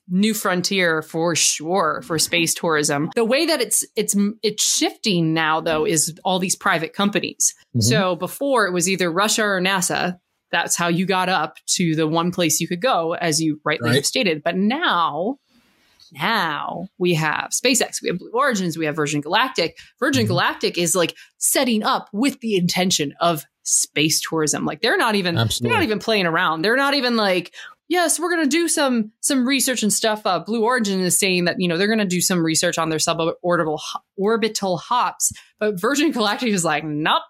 new 0.10 0.34
frontier 0.34 1.02
for 1.02 1.36
sure 1.36 2.02
for 2.06 2.18
space 2.20 2.54
tourism. 2.54 3.10
The 3.16 3.24
way 3.26 3.46
that 3.46 3.62
it's 3.62 3.86
it's 3.96 4.16
it's 4.42 4.64
shifting 4.64 5.34
now 5.34 5.62
though 5.62 5.86
is 5.86 6.14
all 6.26 6.40
these 6.40 6.56
private 6.56 6.94
companies. 6.94 7.54
Mhm. 7.76 7.84
So 7.84 8.16
before 8.16 8.68
it 8.68 8.74
was 8.74 8.90
either 8.90 9.12
Russia 9.12 9.44
or 9.44 9.62
NASA. 9.62 10.18
That's 10.52 10.76
how 10.76 10.90
you 10.90 11.06
got 11.06 11.30
up 11.30 11.56
to 11.78 11.96
the 11.96 12.06
one 12.06 12.30
place 12.34 12.60
you 12.60 12.68
could 12.68 12.82
go, 12.82 13.14
as 13.14 13.40
you 13.40 13.62
rightly 13.64 13.92
Right. 13.92 13.96
have 13.96 14.06
stated. 14.06 14.44
But 14.44 14.58
now, 14.58 15.38
now 16.12 16.88
we 16.98 17.14
have 17.14 17.52
SpaceX, 17.52 18.02
we 18.02 18.10
have 18.10 18.20
Blue 18.20 18.32
Origins, 18.34 18.78
we 18.78 18.86
have 18.86 18.96
Virgin 18.96 19.22
Galactic. 19.22 19.78
Virgin 20.00 20.26
Mhm. 20.26 20.30
Galactic 20.30 20.78
is 20.78 20.94
like 20.96 21.16
setting 21.38 21.84
up 21.84 22.10
with 22.12 22.40
the 22.42 22.56
intention 22.58 23.14
of 23.22 23.46
space 23.64 24.20
tourism. 24.28 24.66
Like 24.66 24.82
they're 24.82 24.98
not 24.98 25.16
even 25.16 25.36
they're 25.36 25.72
not 25.72 25.84
even 25.84 26.00
playing 26.00 26.26
around. 26.26 26.64
They're 26.64 26.76
not 26.76 26.96
even 26.96 27.16
like, 27.16 27.54
yes, 27.92 28.18
we're 28.20 28.30
going 28.30 28.44
to 28.44 28.50
do 28.50 28.68
some 28.70 29.12
some 29.20 29.46
research 29.46 29.84
and 29.84 29.92
stuff. 29.92 30.26
Uh, 30.26 30.40
Blue 30.40 30.64
Origin 30.64 31.02
is 31.02 31.20
saying 31.20 31.46
that 31.46 31.58
you 31.60 31.68
know 31.68 31.78
they're 31.78 31.88
going 31.88 32.00
to 32.00 32.06
do 32.06 32.22
some 32.22 32.44
research 32.44 32.78
on 32.78 32.90
their 32.90 33.00
suborbital 33.00 33.80
orbital 34.18 34.78
hops, 34.78 35.32
but 35.60 35.80
Virgin 35.80 36.12
Galactic 36.12 36.50
is 36.50 36.64
like, 36.66 36.84
nope, 36.84 37.22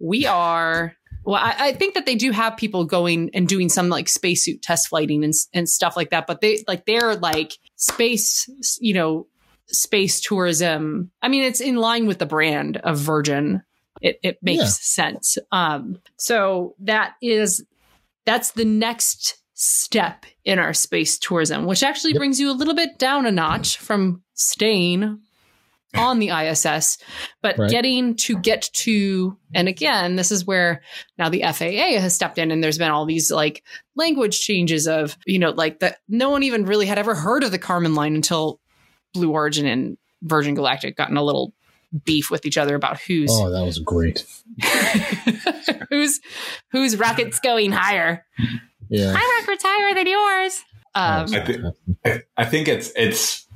we 0.00 0.26
are. 0.26 0.96
Well, 1.24 1.36
I, 1.42 1.56
I 1.58 1.72
think 1.72 1.94
that 1.94 2.06
they 2.06 2.14
do 2.14 2.30
have 2.30 2.56
people 2.56 2.84
going 2.84 3.30
and 3.34 3.46
doing 3.48 3.68
some 3.68 3.88
like 3.88 4.08
spacesuit 4.08 4.62
test 4.62 4.88
flighting 4.88 5.22
and 5.24 5.34
and 5.52 5.68
stuff 5.68 5.96
like 5.96 6.10
that, 6.10 6.26
but 6.26 6.40
they 6.40 6.64
like 6.66 6.86
they're 6.86 7.14
like 7.16 7.52
space, 7.76 8.48
you 8.80 8.94
know, 8.94 9.26
space 9.66 10.20
tourism. 10.20 11.10
I 11.20 11.28
mean, 11.28 11.42
it's 11.44 11.60
in 11.60 11.76
line 11.76 12.06
with 12.06 12.18
the 12.18 12.26
brand 12.26 12.78
of 12.78 12.98
Virgin. 12.98 13.62
It 14.00 14.20
it 14.22 14.38
makes 14.40 14.62
Yeah. 14.62 14.68
sense. 14.68 15.38
Um, 15.52 15.98
so 16.16 16.74
that 16.80 17.14
is 17.20 17.64
that's 18.24 18.52
the 18.52 18.64
next 18.64 19.42
step 19.58 20.26
in 20.44 20.58
our 20.58 20.74
space 20.74 21.18
tourism, 21.18 21.64
which 21.64 21.82
actually 21.82 22.12
Yep. 22.12 22.18
brings 22.18 22.38
you 22.38 22.50
a 22.50 22.52
little 22.52 22.74
bit 22.74 22.98
down 22.98 23.24
a 23.24 23.32
notch 23.32 23.78
from 23.78 24.22
staying 24.34 25.18
on 25.96 26.18
the 26.18 26.28
ISS, 26.28 26.98
but 27.40 27.56
Right. 27.56 27.70
getting 27.70 28.16
to 28.16 28.36
get 28.38 28.68
to, 28.74 29.38
and 29.54 29.66
again, 29.66 30.16
this 30.16 30.30
is 30.30 30.44
where 30.44 30.82
now 31.16 31.30
the 31.30 31.42
FAA 31.42 31.98
has 31.98 32.14
stepped 32.14 32.36
in 32.36 32.50
and 32.50 32.62
there's 32.62 32.76
been 32.76 32.90
all 32.90 33.06
these 33.06 33.30
like 33.30 33.62
language 33.94 34.38
changes 34.40 34.86
of, 34.86 35.16
you 35.24 35.38
know, 35.38 35.52
like 35.52 35.78
that 35.78 36.00
no 36.06 36.28
one 36.28 36.42
even 36.42 36.66
really 36.66 36.84
had 36.84 36.98
ever 36.98 37.14
heard 37.14 37.42
of 37.42 37.50
the 37.50 37.58
Kármán 37.58 37.96
line 37.96 38.14
until 38.14 38.60
Blue 39.14 39.30
Origin 39.30 39.64
and 39.66 39.96
Virgin 40.20 40.54
Galactic 40.54 40.96
gotten 40.98 41.16
a 41.16 41.22
little 41.24 41.54
beef 42.04 42.30
with 42.30 42.44
each 42.44 42.58
other 42.58 42.74
about 42.74 43.00
who's 43.00 43.30
Oh, 43.32 43.50
that 43.50 43.64
was 43.64 43.78
great. 43.78 44.26
who's 45.90 46.20
whose 46.72 46.96
rocket's 46.98 47.40
going 47.40 47.72
higher. 47.72 48.26
Yeah. 48.88 49.12
My 49.12 49.38
rocket's 49.40 49.64
higher 49.66 49.94
than 49.94 50.06
yours. 50.06 50.62
Um, 50.94 51.34
I, 51.34 51.44
thi- 51.44 51.62
I- 52.04 52.22
I 52.36 52.44
think 52.44 52.68
it's 52.68 52.90
it's 52.96 53.46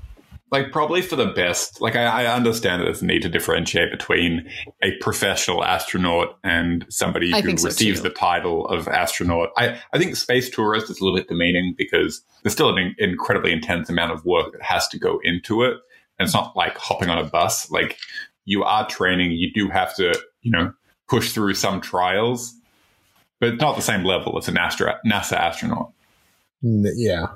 like 0.53 0.73
probably 0.73 1.01
for 1.01 1.15
the 1.17 1.27
best. 1.27 1.81
Like 1.81 1.95
I, 1.97 2.25
I 2.25 2.35
understand 2.35 2.81
that 2.81 2.87
there's 2.87 3.03
a 3.03 3.07
need 3.07 3.23
to 3.23 3.29
differentiate 3.29 3.91
between 3.93 4.49
a 4.83 4.97
professional 5.01 5.65
astronaut 5.65 6.39
and 6.43 6.85
somebody 6.89 7.33
I 7.33 7.41
who 7.41 7.47
think 7.47 7.61
so, 7.61 7.67
receives 7.69 8.01
too. 8.01 8.09
the 8.09 8.15
title 8.15 8.67
of 8.67 8.89
astronaut. 8.89 9.51
I, 9.57 9.81
I 9.93 9.99
think 9.99 10.17
space 10.17 10.51
tourist 10.51 10.91
is 10.91 11.01
a 11.01 11.05
little 11.05 11.17
bit 11.17 11.29
demeaning 11.29 11.75
because 11.79 12.23
there's 12.43 12.53
still 12.53 12.77
an 12.77 12.95
incredibly 12.99 13.53
intense 13.53 13.89
amount 13.89 14.11
of 14.13 14.25
work 14.25 14.53
that 14.53 14.63
has 14.63 14.89
to 14.89 14.99
go 14.99 15.21
into 15.23 15.63
it. 15.63 15.75
And 16.19 16.27
it's 16.27 16.35
not 16.35 16.57
like 16.57 16.77
hopping 16.77 17.09
on 17.11 17.19
a 17.19 17.25
bus. 17.25 17.71
Like 17.71 17.97
you 18.45 18.65
are 18.65 18.87
training, 18.89 19.31
you 19.33 19.53
do 19.55 19.69
have 19.71 19.95
to, 19.97 20.13
you 20.43 20.51
know, 20.51 20.73
push 21.09 21.33
through 21.33 21.55
some 21.55 21.81
trials, 21.81 22.55
but 23.41 23.49
it's 23.55 23.61
not 23.61 23.75
the 23.77 23.83
same 23.83 24.05
level 24.05 24.39
as 24.39 24.47
an 24.49 24.57
astro- 24.59 24.99
NASA 25.05 25.33
astronaut. 25.33 25.91
N- 26.63 26.87
Yeah. 26.95 27.27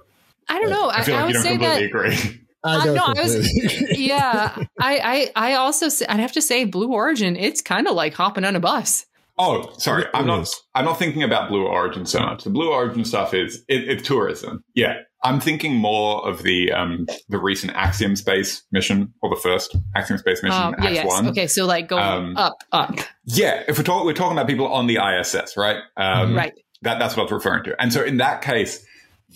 I 0.49 0.61
don't 0.61 0.71
know. 0.71 0.89
I, 0.91 0.99
I 0.99 1.03
feel 1.05 1.15
I 1.17 1.23
like 1.23 1.27
would 1.27 1.29
you 1.29 1.35
don't 1.35 1.43
say 1.43 1.57
that 1.57 1.81
completely 1.81 2.19
agree. 2.21 2.41
I 2.65 2.77
Uh, 2.77 2.85
don't 2.85 2.95
no, 2.95 3.05
I 3.05 3.23
was- 3.23 3.99
yeah, 3.99 4.65
I, 4.81 5.31
I, 5.37 5.51
I 5.51 5.55
also, 5.55 5.89
say, 5.89 6.07
I'd 6.07 6.21
have 6.21 6.33
to 6.33 6.43
say, 6.43 6.65
Blue 6.65 6.93
Origin. 6.93 7.37
It's 7.37 7.61
kind 7.63 7.87
of 7.89 7.95
like 7.95 8.15
hopping 8.15 8.45
on 8.45 8.55
a 8.57 8.61
bus. 8.61 9.07
Oh, 9.37 9.73
sorry. 9.79 10.07
I'm 10.15 10.27
not. 10.27 10.49
I'm 10.75 10.85
not 10.85 10.99
thinking 10.99 11.23
about 11.23 11.49
Blue 11.49 11.67
Origin 11.67 12.07
so 12.07 12.21
much. 12.21 12.45
The 12.45 12.51
Blue 12.51 12.71
Origin 12.73 13.05
stuff 13.05 13.35
is 13.35 13.65
it, 13.69 13.89
it's 13.89 14.07
tourism. 14.07 14.63
Yeah, 14.75 15.01
I'm 15.25 15.41
thinking 15.41 15.75
more 15.75 16.27
of 16.29 16.43
the 16.45 16.71
um 16.71 17.07
the 17.29 17.39
recent 17.39 17.73
Axiom 17.75 18.15
space 18.15 18.63
mission 18.71 19.13
or 19.23 19.31
the 19.31 19.41
first 19.41 19.75
Axiom 19.97 20.19
space 20.19 20.43
mission, 20.43 20.61
Um, 20.63 20.75
yeah, 20.81 20.91
yes. 20.91 21.07
One. 21.07 21.29
Okay, 21.29 21.49
so 21.49 21.67
like 21.67 21.89
going 21.89 22.03
Um, 22.05 22.37
up, 22.37 22.53
up, 22.71 22.95
Yeah, 23.25 23.65
if 23.67 23.77
we're 23.77 23.85
talking, 23.85 24.07
we're 24.07 24.13
talking 24.13 24.37
about 24.39 24.47
people 24.47 24.73
on 24.73 24.87
the 24.87 24.99
ISS, 24.99 25.57
right? 25.57 25.79
Um, 25.97 26.37
right? 26.37 26.53
That 26.83 26.99
that's 27.01 27.17
what 27.17 27.23
I 27.23 27.25
was 27.25 27.33
referring 27.33 27.65
to. 27.65 27.75
And 27.81 27.93
so 27.93 28.05
in 28.05 28.19
that 28.19 28.41
case, 28.43 28.87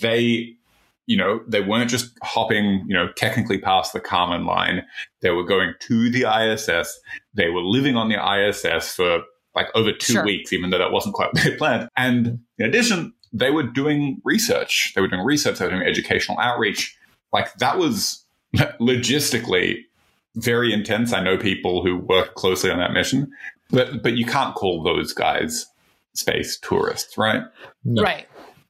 they, 0.00 0.54
you 1.06 1.16
know, 1.16 1.40
they 1.48 1.60
weren't 1.62 1.90
just 1.90 2.16
hopping, 2.22 2.84
you 2.86 2.94
know, 2.94 3.08
technically 3.16 3.58
past 3.58 3.94
the 3.94 4.00
Kármán 4.00 4.46
line. 4.46 4.84
They 5.22 5.30
were 5.30 5.44
going 5.44 5.72
to 5.80 6.10
the 6.10 6.26
ISS. 6.26 7.00
They 7.34 7.48
were 7.48 7.62
living 7.62 7.96
on 7.96 8.08
the 8.10 8.16
ISS 8.22 8.94
for 8.94 9.22
like 9.58 9.68
over 9.74 9.92
two 9.92 10.14
Sure. 10.14 10.24
weeks, 10.24 10.52
even 10.52 10.70
though 10.70 10.78
that 10.78 10.92
wasn't 10.92 11.14
quite 11.14 11.28
what 11.34 11.44
they 11.44 11.56
planned. 11.56 11.88
And 11.96 12.38
in 12.58 12.66
addition, 12.66 13.12
they 13.32 13.50
were 13.50 13.62
doing 13.64 14.20
research. 14.24 14.92
They 14.94 15.00
were 15.00 15.08
doing 15.08 15.24
research. 15.24 15.58
They 15.58 15.64
were 15.66 15.70
doing 15.70 15.86
educational 15.86 16.38
outreach. 16.38 16.96
Like 17.32 17.52
that 17.58 17.76
was 17.78 18.24
logistically 18.80 19.84
very 20.36 20.72
intense. 20.72 21.12
I 21.12 21.22
know 21.22 21.36
people 21.36 21.82
who 21.84 21.96
work 21.98 22.34
closely 22.34 22.70
on 22.70 22.78
that 22.78 22.92
mission, 22.92 23.30
but 23.70 24.02
but 24.02 24.16
you 24.16 24.24
can't 24.24 24.54
call 24.54 24.82
those 24.82 25.12
guys 25.12 25.66
space 26.14 26.58
tourists, 26.60 27.16
right? 27.18 27.42
No. 27.84 28.02
Right. 28.02 28.26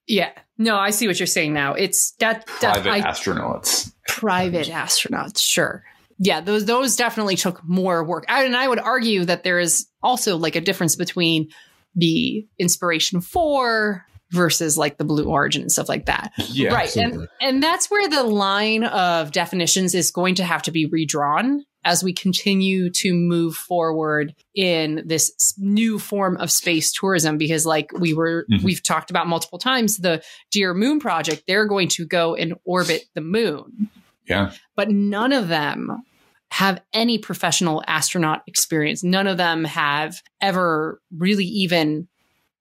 Yeah. 0.06 0.30
No, 0.58 0.76
I 0.76 0.90
see 0.90 1.06
what 1.06 1.20
you're 1.20 1.26
saying 1.26 1.52
now. 1.52 1.74
It's 1.74 2.12
that, 2.18 2.44
that 2.62 2.82
Private 2.82 2.90
I, 2.90 3.00
astronauts. 3.02 3.92
private 4.08 4.66
astronauts. 4.84 5.38
Sure. 5.40 5.84
Yeah, 6.18 6.40
those 6.40 6.64
those 6.64 6.96
definitely 6.96 7.36
took 7.36 7.62
more 7.64 8.02
work. 8.04 8.24
I, 8.28 8.44
and 8.44 8.56
I 8.56 8.66
would 8.66 8.78
argue 8.80 9.24
that 9.24 9.44
there 9.44 9.58
is 9.58 9.86
also 10.02 10.36
like 10.36 10.56
a 10.56 10.60
difference 10.60 10.96
between 10.96 11.48
the 11.94 12.46
Inspiration 12.58 13.20
4 13.20 14.04
versus 14.30 14.76
like 14.76 14.98
the 14.98 15.04
Blue 15.04 15.24
Origin 15.24 15.62
and 15.62 15.72
stuff 15.72 15.88
like 15.88 16.06
that. 16.06 16.32
Yeah, 16.50 16.74
right. 16.74 16.94
And 16.96 17.04
absolutely. 17.06 17.28
and 17.40 17.62
that's 17.62 17.90
where 17.90 18.08
the 18.08 18.22
line 18.24 18.84
of 18.84 19.32
definitions 19.32 19.94
is 19.94 20.10
going 20.10 20.34
to 20.36 20.44
have 20.44 20.62
to 20.62 20.70
be 20.70 20.86
redrawn 20.86 21.64
as 21.84 22.02
we 22.04 22.12
continue 22.12 22.90
to 22.90 23.14
move 23.14 23.54
forward 23.54 24.34
in 24.54 25.02
this 25.06 25.54
new 25.56 25.98
form 25.98 26.36
of 26.38 26.50
space 26.50 26.92
tourism 26.92 27.38
because 27.38 27.64
like 27.64 27.90
we 27.98 28.12
were 28.12 28.44
Mhm. 28.50 28.64
we've 28.64 28.82
talked 28.82 29.10
about 29.10 29.28
multiple 29.28 29.58
times 29.60 29.96
the 29.98 30.22
dearMoon 30.54 31.00
project 31.00 31.44
they're 31.46 31.66
going 31.66 31.88
to 31.88 32.04
go 32.04 32.34
and 32.34 32.54
orbit 32.64 33.04
the 33.14 33.20
moon 33.20 33.88
Yeah. 34.28 34.50
but 34.76 34.90
none 34.90 35.32
of 35.32 35.46
them 35.48 36.02
have 36.50 36.80
any 36.92 37.18
professional 37.18 37.82
astronaut 37.86 38.42
experience. 38.46 39.04
None 39.04 39.26
of 39.26 39.36
them 39.36 39.64
have 39.64 40.22
ever 40.40 41.00
really 41.16 41.44
even, 41.44 42.08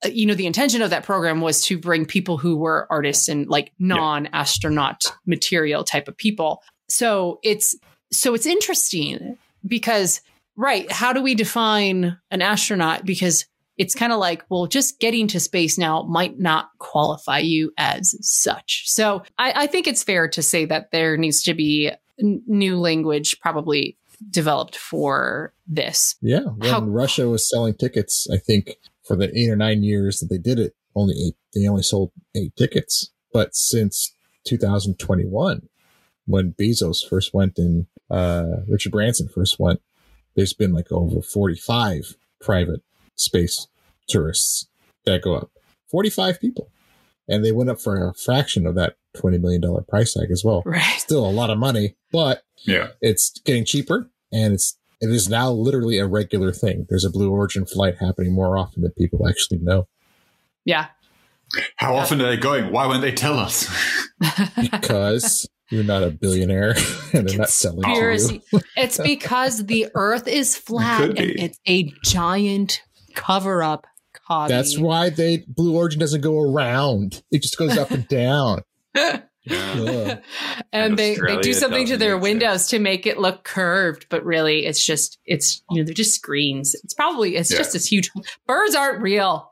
uh, 0.04 0.10
you 0.10 0.26
know, 0.26 0.34
the 0.34 0.45
intention 0.45 0.82
of 0.82 0.89
that 0.89 1.04
program 1.04 1.41
was 1.41 1.63
to 1.65 1.78
bring 1.78 2.06
people 2.06 2.38
who 2.38 2.58
were 2.58 2.88
artists 2.89 3.28
and 3.28 3.47
like 3.47 3.71
non 3.80 4.28
astronaut 4.28 5.04
material 5.26 5.84
type 5.84 6.08
of 6.08 6.17
people. 6.17 6.62
So 6.89 7.39
it's, 7.43 7.76
so 8.12 8.34
it's 8.34 8.45
interesting 8.45 9.38
because, 9.65 10.21
right, 10.56 10.91
how 10.91 11.13
do 11.13 11.21
we 11.21 11.36
define 11.36 12.17
an 12.30 12.41
astronaut? 12.41 13.06
Because 13.06 13.45
it's 13.78 13.95
kind 13.95 14.12
of 14.12 14.19
like, 14.19 14.43
well, 14.50 14.65
just 14.65 15.00
getting 15.00 15.28
to 15.28 15.39
space 15.39 15.78
now 15.78 16.02
might 16.04 16.39
not 16.39 16.69
qualify 16.80 17.39
you 17.39 17.71
as 17.78 18.15
such. 18.21 18.89
So 18.89 19.23
I, 19.38 19.54
I 19.63 19.67
think 19.67 19.88
it's 19.88 20.04
fair 20.04 20.28
to 20.30 20.41
say 20.41 20.65
that 20.65 20.91
there 20.91 21.15
needs 21.15 21.43
to 21.43 21.54
be 21.54 21.91
n- 22.19 22.41
new 22.47 22.77
language 22.80 23.39
probably 23.39 23.97
developed 24.30 24.75
for 24.75 25.53
this. 25.67 26.15
Yeah, 26.21 26.41
when 26.58 26.69
How- 26.69 26.82
Russia 26.82 27.27
was 27.30 27.47
selling 27.49 27.75
tickets, 27.75 28.27
I 28.34 28.38
think 28.38 28.77
for 29.03 29.15
the 29.15 29.30
eight 29.38 29.49
or 29.49 29.56
nine 29.56 29.84
years 29.84 30.19
that 30.19 30.27
they 30.27 30.38
did 30.39 30.60
it, 30.60 30.75
only 30.95 31.13
eight. 31.27 31.36
They 31.53 31.67
only 31.67 31.84
sold 31.84 32.12
eight 32.36 32.56
tickets. 32.56 33.12
But 33.32 33.56
since 33.56 34.13
2021, 34.45 35.67
when 36.25 36.53
Bezos 36.53 37.08
first 37.08 37.34
went 37.34 37.58
and 37.58 37.86
uh, 38.10 38.58
Richard 38.67 38.91
Branson 38.91 39.27
first 39.27 39.60
went, 39.60 39.82
there's 40.36 40.53
been 40.53 40.73
like 40.73 40.91
over 40.91 41.21
45 41.21 42.15
private 42.41 42.82
space 43.15 43.67
tourists 44.08 44.67
that 45.06 45.21
go 45.21 45.36
up. 45.36 45.51
45 45.89 46.39
people, 46.41 46.69
and 47.28 47.44
they 47.44 47.52
went 47.52 47.70
up 47.70 47.80
for 47.82 48.08
a 48.08 48.13
fraction 48.13 48.66
of 48.68 48.76
that 48.76 48.96
20 49.18 49.38
million 49.40 49.62
dollar 49.62 49.82
price 49.82 50.13
tag 50.13 50.30
as 50.32 50.44
well. 50.44 50.62
Right. 50.66 50.82
Still 51.00 51.26
a 51.28 51.32
lot 51.32 51.50
of 51.50 51.58
money, 51.58 51.96
but 52.12 52.44
Yeah. 52.66 52.90
it's 53.02 53.40
getting 53.46 53.66
cheaper 53.66 54.10
and 54.32 54.54
it's 54.54 54.78
it 55.00 55.10
is 55.12 55.30
now 55.30 55.52
literally 55.52 56.00
a 56.00 56.08
regular 56.08 56.52
thing. 56.52 56.88
There's 56.90 57.06
a 57.06 57.10
Blue 57.12 57.30
Origin 57.32 57.66
flight 57.68 57.98
happening 58.00 58.34
more 58.34 58.58
often 58.58 58.82
than 58.82 58.92
people 58.92 59.28
actually 59.28 59.60
know 59.60 59.88
Yeah. 60.66 60.88
How 61.78 61.96
often 61.96 62.20
are 62.22 62.28
they 62.28 62.38
going? 62.38 62.72
Why 62.74 62.88
won't 62.88 63.02
they 63.02 63.12
tell 63.13 63.38
us? 63.40 63.70
because 64.62 65.48
you're 65.70 65.84
not 65.84 66.04
a 66.04 66.10
billionaire 66.12 66.76
and 67.13 67.28
they're 67.28 67.38
not 67.38 67.50
selling 67.50 67.84
to 67.84 68.42
you. 68.52 68.62
It's 68.76 68.98
because 69.00 69.66
the 69.66 69.88
earth 69.96 70.28
is 70.28 70.56
flat 70.56 71.00
Could 71.02 71.18
and 71.20 71.28
be. 71.36 71.42
it's 71.42 71.60
a 71.68 71.94
giant 72.04 72.82
cover 73.16 73.63
up. 73.63 73.86
That's 74.30 74.78
why 74.78 75.10
they 75.10 75.44
Blue 75.48 75.76
Origin 75.76 76.00
doesn't 76.00 76.22
go 76.22 76.38
around. 76.40 77.24
It 77.32 77.42
just 77.42 77.58
goes 77.58 77.78
up 77.78 77.92
and 77.92 78.08
down. 78.10 78.62
Yeah. 78.96 79.22
Ugh. 79.50 80.20
and 80.74 80.98
they, 80.98 81.16
they 81.16 81.38
do 81.38 81.54
something 81.54 81.88
to 81.88 81.96
their 81.96 82.16
exist. 82.16 82.24
windows 82.24 82.68
to 82.68 82.80
make 82.80 83.06
it 83.08 83.18
look 83.18 83.46
curved, 83.46 84.08
but 84.10 84.26
really 84.26 84.66
it's 84.66 84.86
just 84.86 85.20
it's 85.26 85.62
you 85.72 85.78
know 85.78 85.86
they're 85.86 85.94
just 85.94 86.13
screens. 86.16 86.76
It's 86.84 86.94
probably 86.94 87.38
it's 87.38 87.50
Yeah. 87.52 87.58
just 87.60 87.72
this 87.74 87.86
huge 87.90 88.12
birds 88.46 88.76
aren't 88.76 89.02
real. 89.02 89.50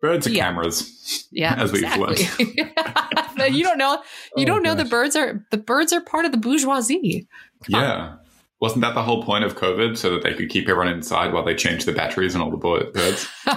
Birds 0.00 0.26
are 0.28 0.30
Yeah. 0.30 0.44
cameras. 0.44 1.26
Yeah, 1.32 1.54
As 1.58 1.72
we've 1.72 1.82
exactly. 1.82 2.26
You 3.52 3.64
don't 3.64 3.78
know 3.78 3.94
you 4.36 4.42
Oh, 4.42 4.44
don't 4.44 4.62
know 4.62 4.76
the 4.76 4.84
birds 4.84 5.16
are 5.16 5.44
the 5.50 5.56
birds 5.58 5.92
are 5.92 6.00
part 6.00 6.24
of 6.24 6.30
the 6.30 6.38
bourgeoisie. 6.38 7.26
Yeah. 7.66 8.16
Wasn't 8.62 8.80
that 8.82 8.94
the 8.94 9.02
whole 9.02 9.24
point 9.24 9.42
of 9.42 9.56
COVID 9.56 9.98
so 9.98 10.10
that 10.10 10.22
they 10.22 10.34
could 10.34 10.48
keep 10.48 10.68
everyone 10.68 10.86
inside 10.86 11.32
while 11.32 11.44
they 11.44 11.54
changed 11.56 11.84
the 11.84 11.90
batteries 11.92 12.34
and 12.34 12.42
all 12.44 12.50
the 12.52 12.56
bo- 12.56 12.90
birds? 12.92 13.28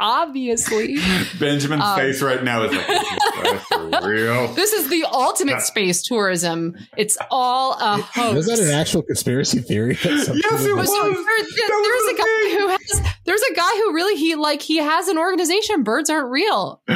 Obviously. 0.00 0.96
Benjamin's 1.40 1.82
Um, 1.82 1.96
face 1.98 2.22
right 2.22 2.42
now 2.44 2.62
is 2.62 2.72
like, 2.72 2.86
"That's 2.86 3.64
for 3.66 3.88
real. 4.08 4.46
This 4.54 4.72
is 4.72 4.88
the 4.88 5.04
ultimate 5.12 5.60
space 5.62 6.02
tourism. 6.02 6.76
It's 6.96 7.18
all 7.32 7.72
a 7.80 8.00
hoax. 8.02 8.34
Was 8.36 8.46
that 8.46 8.60
an 8.60 8.70
actual 8.70 9.02
conspiracy 9.02 9.60
theory? 9.60 9.96
Yes, 10.04 10.26
people- 10.28 10.34
it 10.36 10.60
So 10.60 10.76
was. 10.76 10.88
there- 10.88 11.82
there's 11.82 12.06
a 12.06 12.16
guy 12.16 12.24
thing. 12.42 12.58
who 12.58 12.68
has 12.68 13.02
there's 13.26 13.42
a 13.42 13.54
guy 13.54 13.70
who 13.76 13.92
really 13.92 14.16
he 14.16 14.34
like 14.36 14.62
he 14.62 14.76
has 14.78 15.08
an 15.08 15.18
organization. 15.18 15.82
Birds 15.84 16.10
aren't 16.10 16.30
real. 16.30 16.82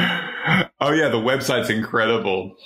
Oh 0.81 0.91
yeah, 0.91 1.07
the 1.07 1.15
website's 1.17 1.69
incredible. 1.69 2.57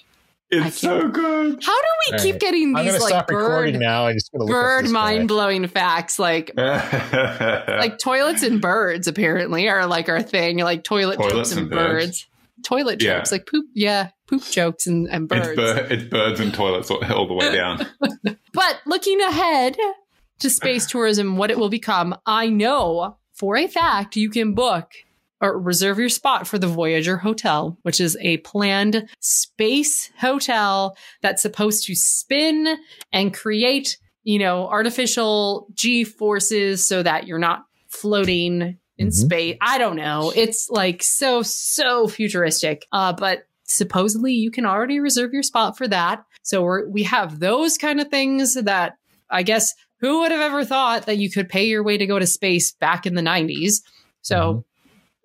I 0.52 0.68
It's 0.68 0.80
so 0.80 1.08
good. 1.10 1.62
How 1.64 1.82
do 1.82 1.88
we 2.12 2.18
All 2.18 2.24
keep 2.24 2.34
right. 2.36 2.40
getting 2.42 2.76
I'm 2.76 2.86
these 2.86 3.00
like 3.02 3.10
stop 3.10 3.30
recording 3.30 3.74
bird 3.76 3.82
now. 3.82 4.08
I'm 4.08 4.14
just 4.16 4.32
gonna 4.32 4.46
look 4.46 4.52
bird 4.54 4.90
mind 4.90 5.28
blowing 5.28 5.68
facts? 5.68 6.18
Like 6.20 6.52
like 6.58 7.98
toilets 8.00 8.44
and 8.44 8.62
birds 8.62 9.08
apparently 9.08 9.68
are 9.68 9.86
like 9.86 10.10
our 10.10 10.22
thing. 10.22 10.60
Like 10.60 10.84
toilet 10.84 11.18
Toilets 11.18 11.34
jokes 11.34 11.52
and, 11.52 11.60
and 11.62 11.70
birds. 11.70 12.06
birds. 12.06 12.28
Toilet 12.64 13.02
Yeah. 13.04 13.18
jokes 13.18 13.32
like 13.32 13.46
poop. 13.46 13.66
Yeah, 13.74 14.10
poop 14.28 14.44
jokes 14.44 14.88
and, 14.88 15.08
and 15.10 15.32
it's, 15.32 15.48
birds. 15.48 15.56
bir- 15.58 15.88
it's 15.94 16.04
birds 16.06 16.40
and 16.40 16.54
toilets 16.54 16.90
all, 16.90 17.04
all 17.14 17.28
the 17.28 17.34
way 17.34 17.54
down. 17.54 17.86
But 18.54 18.80
looking 18.88 19.22
ahead 19.22 19.78
to 20.40 20.50
space 20.50 20.88
tourism, 20.88 21.38
what 21.38 21.52
it 21.52 21.60
will 21.60 21.70
become, 21.70 22.16
I 22.26 22.48
know 22.50 23.18
for 23.34 23.56
a 23.56 23.68
fact 23.68 24.16
you 24.16 24.32
can 24.32 24.56
book 24.56 24.92
or 25.42 25.60
reserve 25.60 26.00
your 26.00 26.10
spot 26.10 26.48
for 26.48 26.58
the 26.58 26.68
Voyager 26.68 27.18
Hotel, 27.18 27.78
which 27.84 28.00
is 28.00 28.18
a 28.22 28.38
planned 28.38 29.08
space 29.20 30.10
hotel 30.20 30.98
that's 31.22 31.42
supposed 31.42 31.86
to 31.86 31.96
spin 31.96 32.78
and 33.12 33.34
create 33.34 33.98
you 34.24 34.40
know, 34.40 34.68
artificial 34.68 35.68
G 35.74 36.04
forces 36.04 36.86
so 36.86 37.02
that 37.02 37.28
you're 37.28 37.40
not 37.40 37.64
floating 37.88 38.78
in 38.98 39.08
Mhm. 39.08 39.14
space. 39.14 39.58
I 39.62 39.78
don't 39.78 39.96
know. 39.96 40.34
It's 40.36 40.70
like 40.70 41.02
so, 41.02 41.44
so 41.44 42.10
futuristic. 42.10 42.86
Uh, 42.92 43.14
but 43.14 43.44
supposedly 43.64 44.34
you 44.34 44.52
can 44.52 44.66
already 44.66 45.00
reserve 45.00 45.32
your 45.32 45.44
spot 45.44 45.78
for 45.78 45.88
that. 45.88 46.26
So 46.42 46.62
we're, 46.62 46.90
we 46.90 47.04
have 47.04 47.40
those 47.40 47.78
kind 47.78 48.02
of 48.02 48.10
things 48.10 48.56
that 48.56 48.96
I 49.30 49.44
guess 49.44 49.74
who 50.02 50.20
would 50.20 50.32
have 50.34 50.42
ever 50.42 50.66
thought 50.66 51.06
that 51.06 51.18
you 51.18 51.32
could 51.32 51.48
pay 51.48 51.66
your 51.66 51.84
way 51.84 51.98
to 51.98 52.06
go 52.06 52.20
to 52.20 52.28
space 52.28 52.74
back 52.74 53.06
in 53.06 53.16
the 53.16 53.22
90s? 53.22 53.82
So 54.24 54.36
Mhm. 54.36 54.64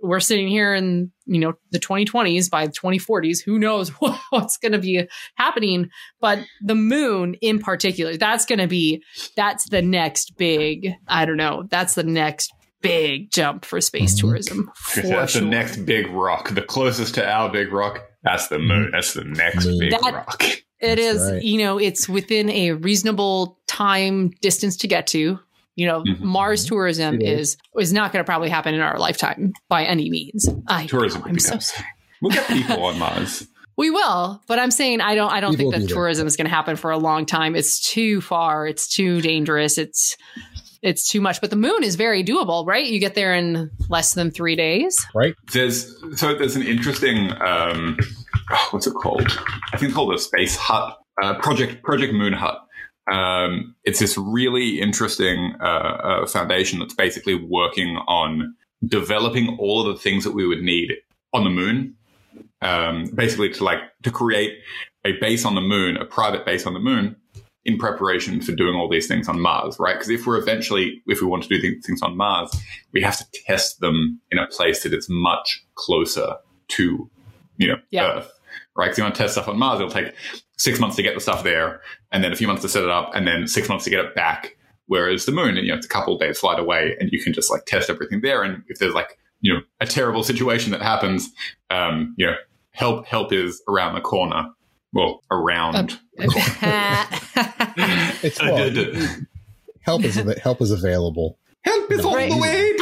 We're 0.03 0.21
sitting 0.21 0.49
here 0.49 0.75
in, 0.75 1.11
you 1.27 1.39
know, 1.41 1.55
the 1.71 1.79
2020s 1.79 2.51
by 2.51 2.67
the 2.67 2.73
2040s. 2.73 3.39
Who 3.45 3.59
knows 3.59 3.89
what's 4.31 4.57
going 4.59 4.73
to 4.73 4.79
be 4.79 5.09
happening? 5.37 5.89
But 6.21 6.41
the 6.61 6.75
moon 6.75 7.35
in 7.41 7.61
particular, 7.61 8.17
that's 8.17 8.45
going 8.45 8.59
to 8.59 8.67
be, 8.67 9.03
that's 9.37 9.69
the 9.71 9.81
next 9.81 10.37
big, 10.37 10.91
I 11.09 11.25
don't 11.25 11.37
know, 11.37 11.65
that's 11.71 11.95
the 11.95 12.03
next 12.03 12.53
big 12.81 13.31
jump 13.31 13.65
for 13.65 13.81
space 13.81 14.17
Mhm. 14.17 14.21
tourism. 14.21 14.71
For 14.75 15.03
that's 15.03 15.33
sure. 15.33 15.43
the 15.43 15.47
next 15.47 15.77
big 15.87 16.09
rock. 16.09 16.51
The 16.51 16.63
closest 16.63 17.15
to 17.15 17.25
our 17.27 17.49
big 17.51 17.73
rock. 17.73 18.01
That's 18.25 18.49
the 18.49 18.59
moon. 18.59 18.91
That's 18.93 19.15
the 19.15 19.25
next 19.25 19.67
Moon. 19.67 19.79
big 19.79 19.91
That- 19.93 20.13
rock. 20.15 20.43
It 20.45 20.97
That's 20.97 21.01
is, 21.01 21.31
right. 21.31 21.43
you 21.43 21.59
know, 21.59 21.79
it's 21.79 22.09
within 22.09 22.51
a 22.51 22.73
reasonable 22.73 23.61
time 23.69 24.33
distance 24.41 24.77
to 24.79 24.89
get 24.89 25.07
to. 25.09 25.39
You 25.77 25.87
know, 25.87 26.03
Mhm. 26.05 26.21
Mars 26.21 26.65
tourism 26.65 27.15
It 27.21 27.23
is 27.29 27.57
is 27.79 27.93
not 27.93 28.13
going 28.13 28.23
to 28.23 28.27
probably 28.27 28.49
happen 28.51 28.75
in 28.75 28.81
our 28.81 28.99
lifetime 28.99 29.53
by 29.69 29.85
any 29.85 30.11
means. 30.11 30.49
I 30.69 30.87
Tourism 30.87 31.21
know, 31.23 31.29
I'm 31.29 31.39
so 31.39 31.51
done. 31.53 31.61
sorry. 31.61 31.87
We'll 32.21 32.33
get 32.33 32.47
people 32.49 32.83
on 32.85 32.99
Mars. 32.99 33.47
We 33.79 33.89
will, 33.89 34.43
but 34.49 34.59
I'm 34.59 34.71
saying 34.71 35.01
I 35.01 35.15
don't. 35.15 35.33
I 35.33 35.41
don't 35.41 35.57
People 35.57 35.73
think 35.73 35.89
that 35.89 35.95
tourism 35.95 36.27
is 36.27 36.37
going 36.37 36.45
to 36.45 36.51
happen 36.55 36.77
for 36.77 36.91
a 36.91 36.99
long 36.99 37.25
time. 37.25 37.57
It's 37.57 37.81
too 37.81 38.21
far. 38.21 38.67
It's 38.67 38.87
too 38.87 39.23
dangerous. 39.23 39.79
It's 39.79 40.15
it's 40.83 41.09
too 41.09 41.21
much. 41.23 41.41
But 41.41 41.49
the 41.51 41.57
moon 41.57 41.83
is 41.83 41.95
very 41.97 42.23
doable, 42.23 42.67
right? 42.67 42.85
You 42.85 43.01
get 43.01 43.15
there 43.15 43.33
in 43.35 43.71
less 43.89 44.13
than 44.13 44.31
three 44.31 44.57
days. 44.57 44.95
Right? 45.15 45.35
There's 45.53 45.87
so 46.17 46.35
there's 46.35 46.55
an 46.55 46.63
interesting 46.63 47.31
um, 47.41 47.97
oh, 48.51 48.69
what's 48.73 48.87
it 48.87 48.93
called? 48.95 49.27
I 49.73 49.79
think 49.79 49.85
it's 49.89 49.95
called 49.95 50.13
a 50.15 50.19
space 50.19 50.55
hut. 50.55 50.99
Uh, 51.23 51.35
project 51.39 51.83
Project 51.83 52.13
Moon 52.13 52.35
Hut. 52.35 52.59
Um, 53.11 53.75
it's 53.85 53.99
this 53.99 54.17
really 54.17 54.81
interesting 54.81 55.55
uh, 55.61 55.65
uh, 55.65 56.27
foundation 56.27 56.79
that's 56.79 56.95
basically 56.95 57.35
working 57.35 57.97
on 58.07 58.55
developing 58.87 59.57
all 59.59 59.87
of 59.87 59.95
the 59.95 60.01
things 60.01 60.25
that 60.25 60.33
we 60.33 60.47
would 60.47 60.63
need 60.63 60.93
on 61.33 61.45
the 61.45 61.51
moon. 61.51 61.97
Um, 62.61 63.07
basically, 63.15 63.51
to 63.51 63.65
like 63.65 63.81
to 64.05 64.11
create 64.11 64.59
a 65.05 65.13
base 65.21 65.45
on 65.45 65.57
the 65.57 65.61
moon, 65.61 65.97
a 65.97 66.05
private 66.05 66.47
base 66.47 66.65
on 66.65 66.75
the 66.75 66.81
moon, 66.81 67.17
in 67.65 67.79
preparation 67.79 68.41
for 68.41 68.53
doing 68.53 68.75
all 68.75 68.89
these 68.89 69.07
things 69.07 69.29
on 69.29 69.41
Mars, 69.41 69.79
right? 69.79 69.95
Because 69.95 70.11
if 70.11 70.27
we're 70.27 70.39
eventually, 70.39 71.03
if 71.07 71.21
we 71.21 71.27
want 71.27 71.45
to 71.45 71.49
do 71.49 71.61
th- 71.61 71.83
things 71.85 72.03
on 72.03 72.17
Mars, 72.17 72.51
we 72.93 73.01
have 73.03 73.19
to 73.19 73.25
test 73.47 73.81
them 73.81 74.21
in 74.31 74.39
a 74.39 74.47
place 74.49 74.83
that 74.83 74.93
is 74.93 75.09
much 75.09 75.65
closer 75.75 76.37
to, 76.69 77.09
you 77.59 77.69
know, 77.69 77.77
Yeah. 77.91 78.19
Earth, 78.19 78.33
right? 78.77 78.87
Because 78.87 78.99
you 78.99 79.05
want 79.05 79.15
to 79.15 79.23
test 79.23 79.35
stuff 79.35 79.49
on 79.49 79.59
Mars, 79.59 79.81
it'll 79.81 79.91
take 79.93 80.15
six 80.59 80.79
months 80.81 80.97
to 80.97 81.03
get 81.03 81.15
the 81.15 81.21
stuff 81.21 81.43
there, 81.45 81.81
and 82.11 82.23
then 82.23 82.33
a 82.33 82.37
few 82.37 82.47
months 82.47 82.63
to 82.63 82.69
set 82.69 82.83
it 82.85 82.91
up, 82.91 83.11
and 83.15 83.27
then 83.27 83.47
six 83.49 83.69
months 83.69 83.85
to 83.85 83.91
get 83.91 84.05
it 84.05 84.15
back. 84.15 84.57
Whereas 84.87 85.25
the 85.27 85.33
moon, 85.33 85.57
you 85.57 85.69
know, 85.69 85.75
it's 85.77 85.87
a 85.87 85.89
couple 85.89 86.15
of 86.15 86.21
days 86.21 86.39
flight 86.39 86.59
away, 86.59 86.97
and 87.01 87.09
you 87.13 87.23
can 87.23 87.33
just 87.33 87.51
like 87.51 87.65
test 87.67 87.89
everything 87.91 88.21
there. 88.21 88.43
And 88.43 88.63
if 88.69 88.79
there's 88.79 88.95
like, 88.95 89.19
you 89.41 89.55
know, 89.55 89.61
a 89.81 89.87
terrible 89.87 90.23
situation 90.23 90.71
that 90.73 90.83
happens, 90.83 91.31
um, 91.71 92.15
you 92.19 92.27
know, 92.27 92.35
help 92.71 93.07
help 93.07 93.33
is 93.33 93.63
around 93.69 93.95
the 93.95 94.01
corner. 94.01 94.51
Well, 94.93 95.23
around. 95.31 95.99
the 96.17 96.27
corner. 96.29 97.07
It's 98.23 98.41
well, 98.43 98.71
d- 98.71 98.93
d- 98.93 99.09
help 99.81 100.05
is 100.05 100.19
av- 100.19 100.39
help 100.39 100.61
is 100.61 100.71
available. 100.71 101.39
Help 101.65 101.91
is 101.91 102.05
all 102.05 102.15
Right. 102.15 102.31
the 102.31 102.37
way, 102.39 102.73
dear. 102.77 102.82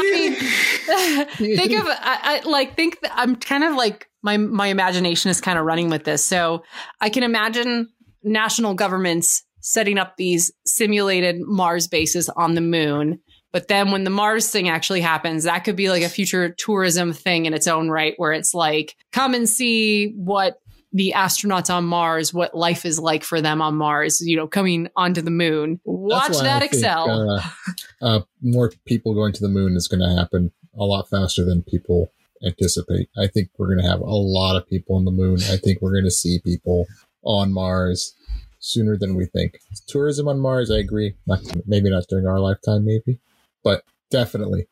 think 1.36 1.72
of 1.72 1.86
I, 1.86 2.40
I 2.44 2.48
like 2.48 2.76
think 2.76 3.00
that 3.00 3.12
I'm 3.14 3.36
kind 3.36 3.64
of 3.64 3.74
like 3.74 4.08
my 4.22 4.36
my 4.36 4.68
imagination 4.68 5.30
is 5.30 5.40
kind 5.40 5.58
of 5.58 5.64
running 5.64 5.90
with 5.90 6.04
this. 6.04 6.24
So 6.24 6.62
I 7.00 7.10
can 7.10 7.22
imagine 7.22 7.88
national 8.22 8.74
governments 8.74 9.44
setting 9.60 9.98
up 9.98 10.16
these 10.16 10.52
simulated 10.66 11.40
Mars 11.40 11.86
bases 11.86 12.28
on 12.30 12.54
the 12.54 12.60
moon. 12.60 13.20
But 13.52 13.68
then 13.68 13.90
when 13.90 14.04
the 14.04 14.10
Mars 14.10 14.48
thing 14.48 14.68
actually 14.68 15.00
happens, 15.00 15.44
that 15.44 15.64
could 15.64 15.76
be 15.76 15.90
like 15.90 16.02
a 16.02 16.08
future 16.08 16.54
tourism 16.56 17.12
thing 17.12 17.46
in 17.46 17.54
its 17.54 17.66
own 17.66 17.90
right, 17.90 18.14
where 18.16 18.32
it's 18.32 18.54
like, 18.54 18.96
come 19.12 19.34
and 19.34 19.48
see 19.48 20.12
what 20.16 20.60
the 20.92 21.12
astronauts 21.16 21.72
on 21.72 21.84
Mars, 21.84 22.32
what 22.32 22.54
life 22.54 22.84
is 22.84 22.98
like 22.98 23.24
for 23.24 23.40
them 23.40 23.60
on 23.60 23.76
Mars, 23.76 24.20
you 24.20 24.36
know, 24.36 24.46
coming 24.46 24.88
onto 24.96 25.20
the 25.20 25.30
moon. 25.30 25.80
Watch 25.84 26.38
that 26.38 26.56
I 26.56 26.60
think, 26.60 26.72
Excel. 26.74 27.30
uh, 27.30 27.42
uh, 28.02 28.20
more 28.40 28.72
people 28.86 29.14
going 29.14 29.32
to 29.32 29.40
the 29.40 29.48
moon 29.48 29.76
is 29.76 29.88
going 29.88 30.00
to 30.00 30.16
happen 30.16 30.52
a 30.78 30.84
lot 30.84 31.08
faster 31.08 31.44
than 31.44 31.62
people 31.62 32.12
anticipate. 32.44 33.08
I 33.18 33.26
think 33.26 33.50
we're 33.58 33.66
going 33.74 33.82
to 33.84 33.88
have 33.90 34.00
a 34.00 34.04
lot 34.06 34.56
of 34.56 34.68
people 34.68 34.96
on 34.96 35.04
the 35.04 35.10
moon. 35.10 35.38
I 35.50 35.56
think 35.56 35.80
we're 35.80 35.92
going 35.92 36.04
to 36.04 36.10
see 36.10 36.40
people 36.42 36.86
on 37.22 37.52
Mars 37.52 38.14
sooner 38.60 38.96
than 38.96 39.14
we 39.14 39.26
think. 39.26 39.58
Tourism 39.86 40.28
on 40.28 40.40
Mars, 40.40 40.70
I 40.70 40.78
agree. 40.78 41.14
Not, 41.26 41.40
maybe 41.66 41.90
not 41.90 42.04
during 42.08 42.26
our 42.26 42.38
lifetime, 42.40 42.84
maybe, 42.84 43.18
but 43.64 43.82
definitely 44.10 44.66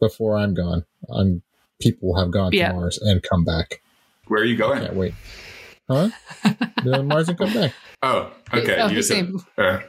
before 0.00 0.36
I'm 0.36 0.54
gone, 0.54 0.84
I'm 1.10 1.42
people 1.80 2.08
will 2.12 2.20
have 2.20 2.30
gone 2.30 2.52
Yeah. 2.52 2.68
to 2.68 2.74
Mars 2.74 2.98
and 2.98 3.22
come 3.22 3.44
back. 3.44 3.80
Where 4.26 4.42
are 4.42 4.44
you 4.44 4.56
going? 4.56 4.80
Can't 4.80 4.94
wait. 4.94 5.14
Huh? 5.88 6.10
Go 6.84 6.92
to 6.92 7.02
Mars 7.02 7.28
and 7.28 7.38
come 7.38 7.52
back. 7.54 7.72
Oh, 8.02 8.30
okay. 8.52 8.76
Oh, 8.80 8.88
you 8.88 8.96
just 8.96 9.08
said, 9.08 9.32
uh, 9.56 9.80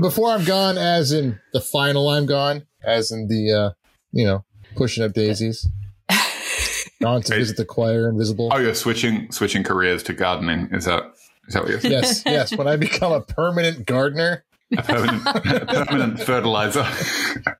before 0.00 0.30
I'm 0.30 0.44
gone, 0.44 0.78
as 0.78 1.12
in 1.12 1.38
the 1.52 1.60
final 1.60 2.08
I'm 2.08 2.26
gone, 2.26 2.66
as 2.82 3.12
in 3.12 3.28
the 3.28 3.52
uh, 3.52 3.70
you 4.12 4.24
know, 4.24 4.44
pushing 4.74 5.04
up 5.04 5.12
daisies. 5.12 5.66
Gone 7.02 7.22
to 7.22 7.34
visit 7.34 7.56
the 7.56 7.64
choir 7.64 8.08
invisible. 8.08 8.50
oh, 8.52 8.58
you're 8.58 8.74
switching 8.74 9.30
switching 9.32 9.64
careers 9.64 10.02
to 10.04 10.12
gardening. 10.12 10.68
Is 10.72 10.84
that 10.84 11.02
is 11.48 11.54
that 11.54 11.62
what 11.62 11.70
you're 11.70 11.80
saying? 11.80 11.92
Yes, 11.94 12.22
yes. 12.24 12.56
When 12.56 12.68
I 12.68 12.76
become 12.76 13.12
a 13.12 13.20
permanent 13.20 13.86
gardener, 13.86 14.44
A 14.76 14.82
permanent, 14.82 15.26
a 15.26 15.84
permanent 15.84 16.20
fertilizer. 16.22 16.86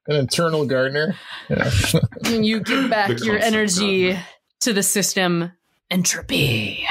an 0.06 0.14
internal 0.16 0.64
gardener. 0.66 1.16
Yeah. 1.50 1.70
you 2.30 2.60
give 2.60 2.88
back 2.88 3.08
The 3.16 3.24
your 3.24 3.38
energy 3.38 4.10
of- 4.12 4.18
to 4.60 4.72
the 4.72 4.82
system 4.84 5.50
entropy. 5.92 6.86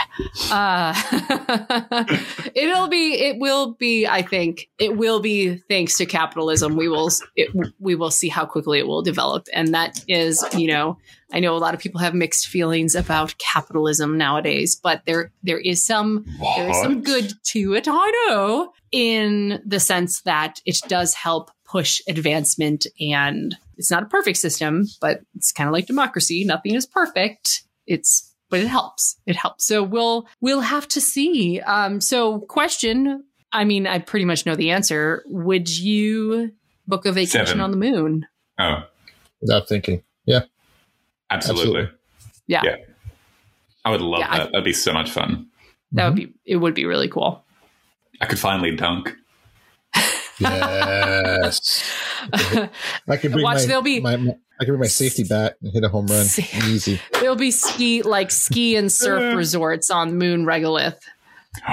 Uh 0.52 0.94
it'll 2.56 2.88
be 2.88 3.14
it 3.14 3.40
will 3.40 3.74
be 3.74 4.06
i 4.08 4.22
think 4.22 4.70
it 4.80 4.96
will 4.96 5.20
be 5.20 5.56
thanks 5.70 5.98
to 5.98 6.06
capitalism. 6.06 6.76
We 6.76 6.88
will 6.88 7.10
it, 7.36 7.50
we 7.80 7.96
will 7.96 8.12
see 8.12 8.30
how 8.30 8.46
quickly 8.46 8.80
it 8.80 8.88
will 8.88 9.02
develop. 9.02 9.48
And 9.54 9.74
that 9.74 10.04
is 10.08 10.46
you 10.56 10.68
know 10.68 10.98
i 11.34 11.40
know 11.40 11.56
a 11.56 11.60
lot 11.60 11.74
of 11.74 11.80
people 11.80 12.00
have 12.00 12.14
mixed 12.14 12.48
feelings 12.48 12.94
about 12.96 13.38
capitalism 13.38 14.18
nowadays 14.18 14.76
but 14.76 15.02
there 15.06 15.32
there 15.44 15.60
is 15.60 15.84
some 15.84 16.26
there 16.58 16.70
is 16.70 16.82
some 16.82 17.02
good 17.02 17.32
to 17.44 17.74
it 17.74 17.88
i 17.88 18.26
know 18.28 18.72
in 18.92 19.62
the 19.66 19.80
sense 19.80 20.22
that 20.22 20.60
it 20.66 20.78
does 20.88 21.14
help 21.14 21.50
push 21.72 22.02
advancement 22.10 22.86
and 23.00 23.56
it's 23.78 23.90
not 23.90 24.04
a 24.04 24.08
perfect 24.08 24.38
system 24.38 24.86
but 25.00 25.22
it's 25.36 25.52
kind 25.52 25.68
of 25.68 25.74
like 25.74 25.88
democracy. 25.88 26.44
Nothing 26.44 26.76
is 26.76 26.86
perfect. 26.86 27.64
It's 27.88 28.31
but 28.52 28.60
it 28.60 28.68
helps 28.68 29.18
it 29.26 29.36
helps 29.36 29.66
so 29.66 29.82
we'll 29.82 30.28
we'll 30.42 30.62
have 30.62 30.88
to 30.88 31.02
see 31.02 31.60
um 31.62 32.00
so 32.00 32.40
question 32.42 33.24
i 33.52 33.64
mean 33.64 33.88
i 33.88 33.98
pretty 33.98 34.26
much 34.26 34.46
know 34.46 34.56
the 34.56 34.70
answer 34.70 35.24
would 35.26 35.68
you 35.76 36.52
book 36.88 37.06
a 37.08 37.12
vacation 37.12 37.48
Seven. 37.48 37.62
on 37.62 37.72
the 37.72 37.78
moon 37.78 38.28
Oh, 38.60 38.84
Without 39.42 39.68
thinking. 39.68 40.04
Yeah. 40.26 40.42
absolutely. 41.32 41.82
Absolutely. 41.82 41.98
yeah, 42.46 42.62
Yeah. 42.64 42.76
I 43.84 43.90
would 43.90 44.02
love 44.02 44.20
Yeah, 44.20 44.28
I- 44.30 44.38
that. 44.38 44.52
That'd 44.52 44.66
be 44.66 44.74
so 44.74 44.94
much 44.94 45.10
fun. 45.10 45.48
that 45.94 46.06
would 46.06 46.16
be 46.16 46.34
it 46.46 46.58
would 46.58 46.76
be 46.76 46.86
really 46.86 47.08
cool 47.08 47.44
I 48.20 48.26
could 48.28 48.38
finally 48.38 48.76
dunk. 48.76 49.16
Yes. 50.40 51.84
I 52.34 53.18
could 53.18 53.32
bring 53.32 53.44
Watch, 53.44 53.58
my, 53.60 53.66
there'll 53.66 53.82
be- 53.82 54.00
my, 54.00 54.18
my- 54.18 54.38
I 54.62 54.64
can 54.64 54.74
bring 54.74 54.80
my 54.82 54.88
safety 54.88 55.24
bat 55.24 55.58
and 55.64 55.74
hit 55.74 55.84
a 55.84 55.90
home 55.90 56.06
run. 56.06 56.24
Sa- 56.26 56.44
Easy. 56.68 57.02
there'll 57.14 57.36
be 57.36 57.50
ski 57.52 58.04
like 58.04 58.30
ski 58.32 58.76
and 58.76 58.92
surf 58.92 59.36
resorts 59.36 59.90
on 59.90 60.18
moon 60.18 60.46
regolith 60.46 61.00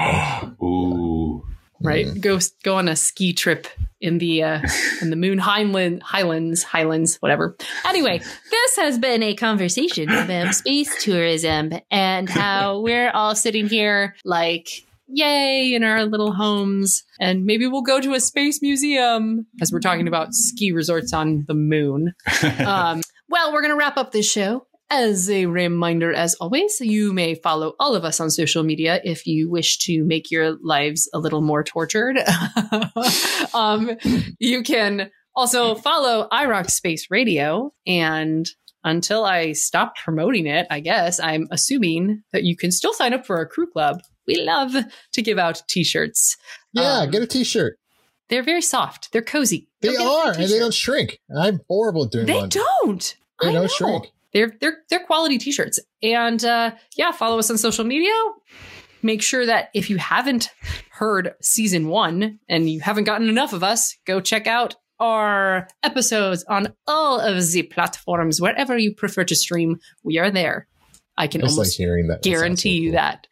Ooh. 0.61 1.45
right 1.81 2.07
Mm. 2.07 2.21
go 2.21 2.39
go 2.63 2.75
on 2.75 2.87
a 2.89 2.95
ski 2.95 3.31
trip 3.33 3.67
in 4.01 4.17
the 4.17 4.43
uh 4.43 4.61
in 5.01 5.09
the 5.11 5.15
moon 5.15 5.37
highland 5.37 6.01
highlands 6.03 6.63
highlands 6.63 7.17
whatever 7.17 7.55
anyway 7.85 8.17
this 8.51 8.75
has 8.77 8.97
been 8.97 9.21
a 9.23 9.33
conversation 9.35 10.09
about 10.09 10.53
space 10.55 11.03
tourism 11.03 11.71
and 11.91 12.29
how 12.29 12.79
we're 12.79 13.11
all 13.11 13.35
sitting 13.35 13.67
here 13.69 14.15
like 14.25 14.85
yay 15.09 15.73
in 15.73 15.83
our 15.83 16.05
little 16.05 16.31
homes 16.33 17.03
and 17.19 17.45
maybe 17.45 17.67
we'll 17.67 17.81
go 17.81 17.99
to 17.99 18.13
a 18.13 18.19
space 18.19 18.61
museum 18.61 19.45
as 19.61 19.71
we're 19.71 19.79
talking 19.79 20.07
about 20.07 20.33
ski 20.33 20.71
resorts 20.71 21.13
on 21.13 21.43
the 21.47 21.53
moon 21.53 22.13
um 22.65 23.01
well 23.29 23.51
we're 23.51 23.61
gonna 23.61 23.75
wrap 23.75 23.97
up 23.97 24.11
this 24.11 24.29
show 24.29 24.65
As 24.91 25.29
a 25.29 25.45
reminder, 25.45 26.11
as 26.13 26.33
always, 26.41 26.81
you 26.81 27.13
may 27.13 27.35
follow 27.35 27.75
all 27.79 27.93
of 27.95 28.03
us 28.03 28.19
on 28.19 28.31
social 28.31 28.63
media 28.63 28.99
if 29.03 29.27
you 29.27 29.47
wish 29.47 29.77
to 29.85 30.03
make 30.03 30.31
your 30.31 30.57
lives 30.63 31.07
a 31.13 31.19
little 31.19 31.41
more 31.41 31.63
tortured. 31.63 32.17
um, 33.53 33.91
you 34.39 34.63
can 34.63 35.11
also 35.35 35.75
follow 35.75 36.27
iRoc 36.31 36.71
Space 36.71 37.05
Radio. 37.11 37.71
And 37.85 38.49
until 38.83 39.25
I 39.25 39.51
stop 39.51 39.95
promoting 39.95 40.47
it, 40.47 40.65
I 40.71 40.79
guess 40.79 41.19
I'm 41.19 41.47
assuming 41.51 42.23
that 42.33 42.43
you 42.43 42.57
can 42.57 42.71
still 42.71 42.93
sign 42.93 43.13
up 43.13 43.27
for 43.27 43.37
our 43.37 43.45
crew 43.45 43.67
club. 43.67 44.01
We 44.29 44.41
love 44.41 44.71
to 45.13 45.21
give 45.21 45.37
out 45.37 45.63
t 45.67 45.83
shirts. 45.83 46.37
Yeah, 46.73 46.99
Um, 46.99 47.09
get 47.09 47.23
a 47.23 47.27
t-shirt. 47.27 47.77
They're 48.29 48.43
very 48.43 48.61
soft, 48.61 49.11
they're 49.11 49.23
cozy. 49.23 49.67
They 49.81 49.87
Go 49.89 49.93
get 49.97 50.01
a 50.01 50.03
free 50.03 50.11
are, 50.15 50.31
and 50.43 50.51
they 50.51 50.59
don't 50.59 50.73
shrink. 50.73 51.19
I'm 51.35 51.61
horrible 51.67 52.03
at 52.05 52.11
doing 52.11 52.27
They 52.27 52.37
one. 52.39 52.49
don't. 52.49 53.15
They 53.41 53.47
I 53.49 53.53
don't 53.53 53.63
know. 53.63 53.67
shrink. 53.67 54.11
They're 54.33 54.53
they're 54.61 54.77
they're 54.89 55.03
quality 55.05 55.39
t-shirts. 55.39 55.79
And 56.03 56.45
uh 56.45 56.71
yeah, 56.95 57.11
follow 57.11 57.39
us 57.39 57.49
on 57.49 57.57
social 57.57 57.83
media. 57.85 58.13
Make 59.01 59.23
sure 59.23 59.45
that 59.47 59.69
if 59.73 59.89
you 59.89 59.97
haven't 59.97 60.49
heard 60.91 61.33
season 61.41 61.87
1 61.87 62.39
and 62.49 62.69
you 62.69 62.81
haven't 62.81 63.05
gotten 63.05 63.29
enough 63.29 63.53
of 63.53 63.63
us, 63.63 63.95
go 64.05 64.19
check 64.21 64.45
out 64.45 64.75
our 64.99 65.67
episodes 65.81 66.43
on 66.49 66.73
all 66.85 67.19
of 67.21 67.51
the 67.51 67.63
platforms 67.63 68.41
wherever 68.41 68.77
you 68.77 68.93
prefer 68.93 69.23
to 69.23 69.35
stream. 69.35 69.79
We 70.03 70.17
are 70.19 70.29
there. 70.29 70.67
I 71.19 71.27
can 71.27 71.41
I 71.41 71.45
just 71.45 71.57
like 71.57 71.65
almost 71.65 71.77
hearing 71.77 72.07
that. 72.07 72.23
That 72.23 72.25
sounds 72.25 72.35
so 72.35 72.39
guarantee 72.41 72.77
you 72.79 72.89
cool. 72.89 72.95
that 72.97 73.27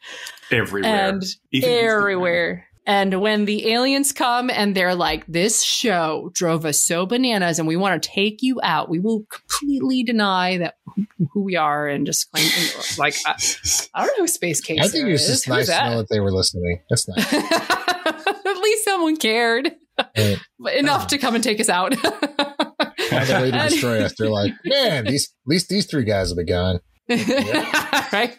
Everywhere. 0.52 1.10
and 1.10 1.24
Even 1.52 1.70
everywhere. 1.70 2.64
And 2.86 3.20
when 3.20 3.44
the 3.44 3.72
aliens 3.74 4.14
come 4.14 4.50
and 4.50 4.74
they're 4.74 4.96
like, 4.96 5.26
this 5.28 5.62
show 5.62 6.30
drove 6.34 6.66
us 6.66 6.80
so 6.82 7.06
bananas 7.06 7.60
and 7.60 7.68
we 7.68 7.76
want 7.76 8.02
to 8.02 8.10
take 8.10 8.42
you 8.42 8.62
out, 8.64 8.90
we 8.90 9.00
will 9.00 9.24
completely 9.30 10.04
deny 10.04 10.58
that 10.60 10.76
who- 10.96 11.06
who 11.34 11.44
we 11.44 11.58
are 11.58 11.88
and 11.90 12.06
just 12.06 12.32
claim, 12.32 12.48
like, 12.98 13.14
I, 13.26 13.36
I 13.94 14.06
don't 14.06 14.18
know 14.18 14.24
who 14.24 14.28
Space 14.30 14.62
Case 14.62 14.80
I 14.82 14.88
think 14.88 15.06
it 15.08 15.12
was 15.12 15.24
is. 15.24 15.28
just 15.28 15.46
Who's 15.48 15.54
nice 15.54 15.66
to 15.68 15.72
know 15.84 15.90
that? 15.90 15.96
that 15.98 16.10
they 16.10 16.22
were 16.22 16.32
listening. 16.32 16.80
That's 16.90 17.08
nice. 17.10 17.34
At 17.34 18.58
least 18.64 18.86
someone 18.86 19.18
cared 19.18 19.76
And 20.16 20.40
but 20.60 20.74
enough 20.76 21.08
to 21.08 21.18
come 21.18 21.36
and 21.36 21.44
take 21.44 21.60
us 21.60 21.68
out. 21.70 21.92
on 21.94 22.00
the 22.06 23.40
way 23.42 23.52
to 23.52 23.58
destroy 23.70 24.02
us, 24.02 24.14
they're 24.18 24.30
like, 24.30 24.54
man, 24.64 25.06
these 25.06 25.26
at 25.46 25.50
least 25.50 25.68
these 25.70 25.86
three 25.88 26.04
guys 26.06 26.30
have 26.30 26.38
be 26.38 26.46
gone. 26.46 26.80
right? 28.12 28.36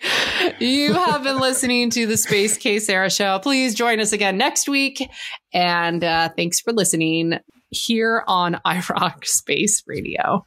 You 0.59 0.93
have 0.93 1.23
been 1.23 1.39
listening 1.39 1.91
to 1.91 2.07
the 2.07 2.17
Space 2.17 2.57
Case 2.59 2.87
Sarah 2.87 3.11
show. 3.11 3.39
Please 3.39 3.75
join 3.75 3.99
us 4.01 4.13
again 4.13 4.37
next 4.37 4.69
week. 4.69 5.09
And 5.55 6.05
uh, 6.05 6.29
thanks 6.37 6.61
for 6.61 6.73
listening 6.73 7.39
here 7.71 8.25
on 8.27 8.61
iRoc 8.67 9.25
Space 9.25 9.83
Radio. 9.87 10.45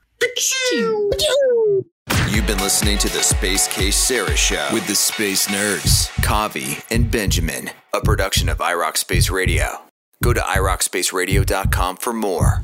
You've 2.29 2.47
been 2.47 2.59
listening 2.59 2.97
to 2.99 3.09
the 3.09 3.23
Space 3.23 3.67
Case 3.67 3.95
Sarah 3.95 4.37
Show 4.37 4.69
with 4.71 4.87
the 4.87 4.95
Space 4.95 5.47
Nerds, 5.47 6.09
Kavi 6.21 6.83
and 6.89 7.09
Benjamin, 7.09 7.71
a 7.93 8.01
production 8.01 8.49
of 8.49 8.59
iRoc 8.59 8.97
Space 8.97 9.29
Radio. 9.29 9.81
Go 10.23 10.31
to 10.33 10.39
iRocSpaceradio.com 10.39 11.97
for 11.97 12.13
more. 12.13 12.63